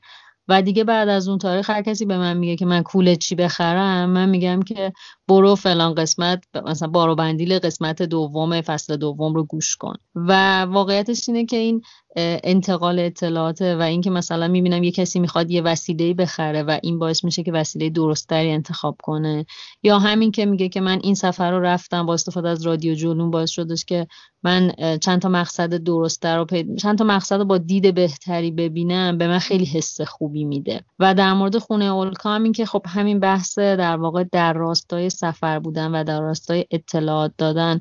و 0.48 0.62
دیگه 0.62 0.84
بعد 0.84 1.08
از 1.08 1.28
اون 1.28 1.38
تاریخ 1.38 1.70
هر 1.70 1.82
کسی 1.82 2.04
به 2.04 2.18
من 2.18 2.36
میگه 2.36 2.56
که 2.56 2.66
من 2.66 2.82
کوله 2.82 3.16
چی 3.16 3.34
بخرم 3.34 4.10
من 4.10 4.28
میگم 4.28 4.62
که 4.62 4.92
برو 5.32 5.54
فلان 5.54 5.94
قسمت 5.94 6.44
مثلا 6.66 6.88
بارو 6.88 7.14
بندیل 7.14 7.58
قسمت 7.58 8.02
دوم 8.02 8.60
فصل 8.60 8.96
دوم 8.96 9.34
رو 9.34 9.44
گوش 9.44 9.76
کن. 9.76 9.94
و 10.14 10.62
واقعیتش 10.62 11.28
اینه 11.28 11.46
که 11.46 11.56
این 11.56 11.82
انتقال 12.16 12.98
اطلاعاته 12.98 13.76
و 13.76 13.82
اینکه 13.82 14.10
مثلا 14.10 14.48
می‌بینم 14.48 14.82
یه 14.82 14.90
کسی 14.90 15.20
می‌خواد 15.20 15.50
یه 15.50 15.62
وسیله 15.62 16.14
بخره 16.14 16.62
و 16.62 16.78
این 16.82 16.98
باعث 16.98 17.24
میشه 17.24 17.42
که 17.42 17.52
وسیله 17.52 17.90
درستری 17.90 18.50
انتخاب 18.50 18.96
کنه. 19.02 19.46
یا 19.82 19.98
همین 19.98 20.30
که 20.30 20.46
میگه 20.46 20.68
که 20.68 20.80
من 20.80 21.00
این 21.02 21.14
سفر 21.14 21.50
رو 21.50 21.60
رفتم 21.60 22.06
با 22.06 22.14
استفاده 22.14 22.48
از 22.48 22.66
رادیو 22.66 22.94
جولون 22.94 23.30
باعث 23.30 23.50
شدش 23.50 23.84
که 23.84 24.06
من 24.42 24.72
چند 25.00 25.22
تا 25.22 25.28
مقصد 25.28 25.74
درستتر 25.74 26.36
رو 26.36 26.44
پید... 26.44 26.76
چند 26.76 26.98
تا 26.98 27.04
مقصد 27.04 27.38
رو 27.38 27.44
با 27.44 27.58
دید 27.58 27.94
بهتری 27.94 28.50
ببینم 28.50 29.18
به 29.18 29.28
من 29.28 29.38
خیلی 29.38 29.64
حس 29.64 30.00
خوبی 30.00 30.44
میده. 30.44 30.84
و 30.98 31.14
در 31.14 31.32
مورد 31.32 31.58
خونه 31.58 31.84
اولکا 31.84 32.30
هم 32.30 32.42
این 32.42 32.52
که 32.52 32.66
خب 32.66 32.82
همین 32.88 33.20
بحث 33.20 33.58
در 33.58 33.96
واقع 33.96 34.24
در 34.32 34.52
راستای 34.52 35.10
سفر 35.22 35.58
بودن 35.58 35.90
و 35.94 36.04
در 36.04 36.20
راستای 36.20 36.66
اطلاعات 36.70 37.32
دادن 37.38 37.78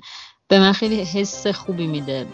به 0.48 0.60
من 0.60 0.72
خیلی 0.72 1.04
حس 1.04 1.48
خوبی 1.48 1.88
میده. 1.88 2.26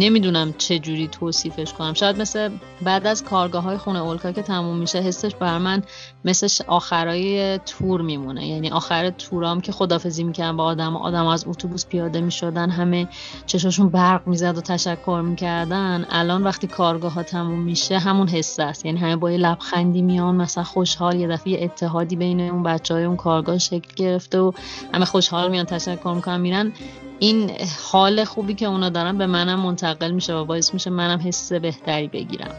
نمی‌دونم 0.00 0.54
چه 0.58 0.78
جوری 0.78 1.08
توصیفش 1.08 1.72
کنم. 1.72 1.94
شاید 1.94 2.20
مثل 2.20 2.50
بعد 2.82 3.06
از 3.06 3.24
کارگاه 3.24 3.62
های 3.62 3.76
خونه 3.76 3.98
اولکا 3.98 4.32
که 4.32 4.42
تموم 4.42 4.76
میشه 4.76 4.98
حسش 4.98 5.34
بر 5.34 5.58
من 5.58 5.82
مثل 6.24 6.64
آخرای 6.66 7.58
تور 7.58 8.00
میمونه. 8.00 8.46
یعنی 8.46 8.70
آخر 8.70 9.10
تورام 9.10 9.60
که 9.60 9.72
خدافزی 9.72 10.24
می‌کنم 10.24 10.56
با 10.56 10.64
آدم 10.64 10.96
آدم 10.96 11.26
از 11.26 11.44
اتوبوس 11.48 11.86
پیاده 11.86 12.20
می‌شدن 12.20 12.70
همه 12.70 13.08
چشاشون 13.46 13.88
برق 13.88 14.26
می‌زد 14.26 14.58
و 14.58 14.60
تشکر 14.60 15.22
می‌کردن. 15.24 16.06
الان 16.10 16.42
وقتی 16.42 16.66
کارگاه 16.66 17.12
ها 17.12 17.22
تموم 17.22 17.58
میشه 17.58 17.98
همون 17.98 18.28
حس 18.28 18.60
است. 18.60 18.86
یعنی 18.86 18.98
همه 18.98 19.16
با 19.16 19.30
یه 19.30 19.38
لبخندی 19.38 20.02
میان 20.02 20.34
مثلا 20.34 20.64
خوشحال 20.64 21.16
یه 21.16 21.28
دفعه 21.28 21.64
اتحادی 21.64 22.16
بین 22.16 22.40
اون 22.40 22.62
بچه 22.62 22.94
های 22.94 23.04
اون 23.04 23.16
کارگاه 23.16 23.58
شکل 23.58 23.94
گرفته 23.96 24.38
و 24.38 24.52
همه 24.94 25.04
خوشحال 25.04 25.50
میان 25.50 25.64
تشکر 25.64 26.12
می‌کنن 26.14 26.40
میرن. 26.40 26.72
این 27.18 27.50
حال 27.92 28.24
خوبی 28.24 28.54
که 28.54 28.66
اونا 28.66 28.88
دارن 28.88 29.18
به 29.18 29.26
منم 29.26 29.60
منتقل 29.60 30.10
میشه 30.10 30.34
و 30.34 30.44
باعث 30.44 30.74
میشه 30.74 30.90
منم 30.90 31.20
حس 31.24 31.52
بهتری 31.52 32.08
بگیرم. 32.08 32.54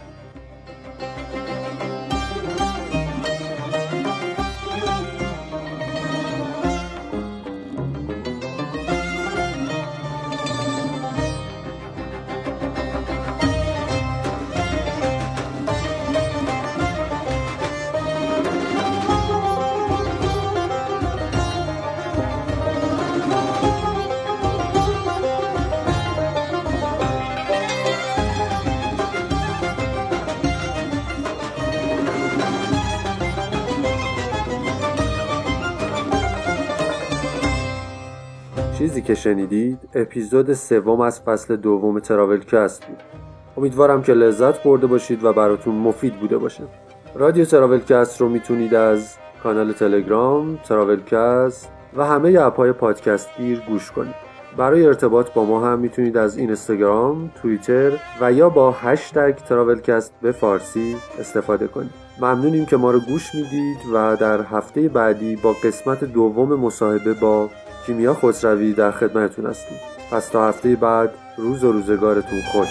چیزی 38.84 39.02
که 39.02 39.16
شنیدید 39.16 39.80
اپیزود 39.96 40.54
سوم 40.54 41.02
از 41.02 41.22
فصل 41.22 41.56
دوم 41.56 42.00
تراولکست 42.00 42.86
بود. 42.86 43.04
امیدوارم 43.58 44.02
که 44.02 44.14
لذت 44.14 44.64
برده 44.64 44.88
باشید 44.88 45.24
و 45.24 45.34
براتون 45.34 45.76
مفید 45.76 46.20
بوده 46.20 46.38
باشه. 46.38 46.64
رادیو 47.16 47.46
تراولکست 47.46 48.22
رو 48.22 48.30
می‌تونید 48.30 48.76
از 48.76 49.16
کانال 49.44 49.72
تلگرام 49.72 50.60
تراولکست 50.68 51.72
و 51.98 52.06
همه 52.06 52.40
app 52.40 52.59
های 52.59 52.72
پادکست 52.72 53.30
گیر 53.38 53.60
گوش 53.60 53.92
کنید. 53.92 54.16
برای 54.58 54.86
ارتباط 54.86 55.34
با 55.34 55.46
ما 55.46 55.68
هم 55.68 55.80
می‌تونید 55.80 56.18
از 56.18 56.38
اینستاگرام، 56.38 57.32
توییتر 57.42 57.92
و 58.22 58.34
یا 58.34 58.50
با 58.50 58.72
هشتگ 58.72 59.36
تراولکست 59.36 60.14
به 60.22 60.32
فارسی 60.32 60.96
استفاده 61.20 61.68
کنید. 61.68 61.92
ممنونیم 62.22 62.66
که 62.66 62.78
ما 62.78 62.92
رو 62.92 63.00
گوش 63.00 63.36
می‌دید 63.36 63.78
و 63.94 64.16
در 64.16 64.42
هفته 64.42 64.90
بعدی 64.90 65.36
با 65.36 65.54
قسمت 65.64 66.04
دوم 66.04 66.60
مصاحبه 66.60 67.14
با 67.14 67.50
کیمیا 67.86 68.14
خسروی 68.14 68.74
در 68.74 68.92
خدمتتون 68.92 69.46
هستیم. 69.46 69.78
پس 70.12 70.30
تا 70.30 70.48
هفته 70.48 70.76
بعد 70.76 71.14
روز 71.38 71.64
و 71.64 71.72
روزگارتون 71.72 72.42
خوش. 72.52 72.70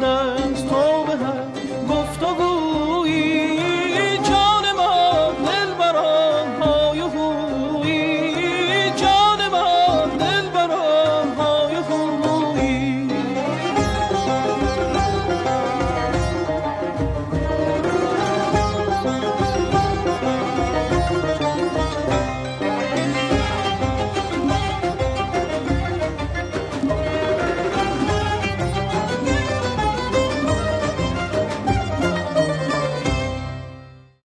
kadar. 0.00 0.47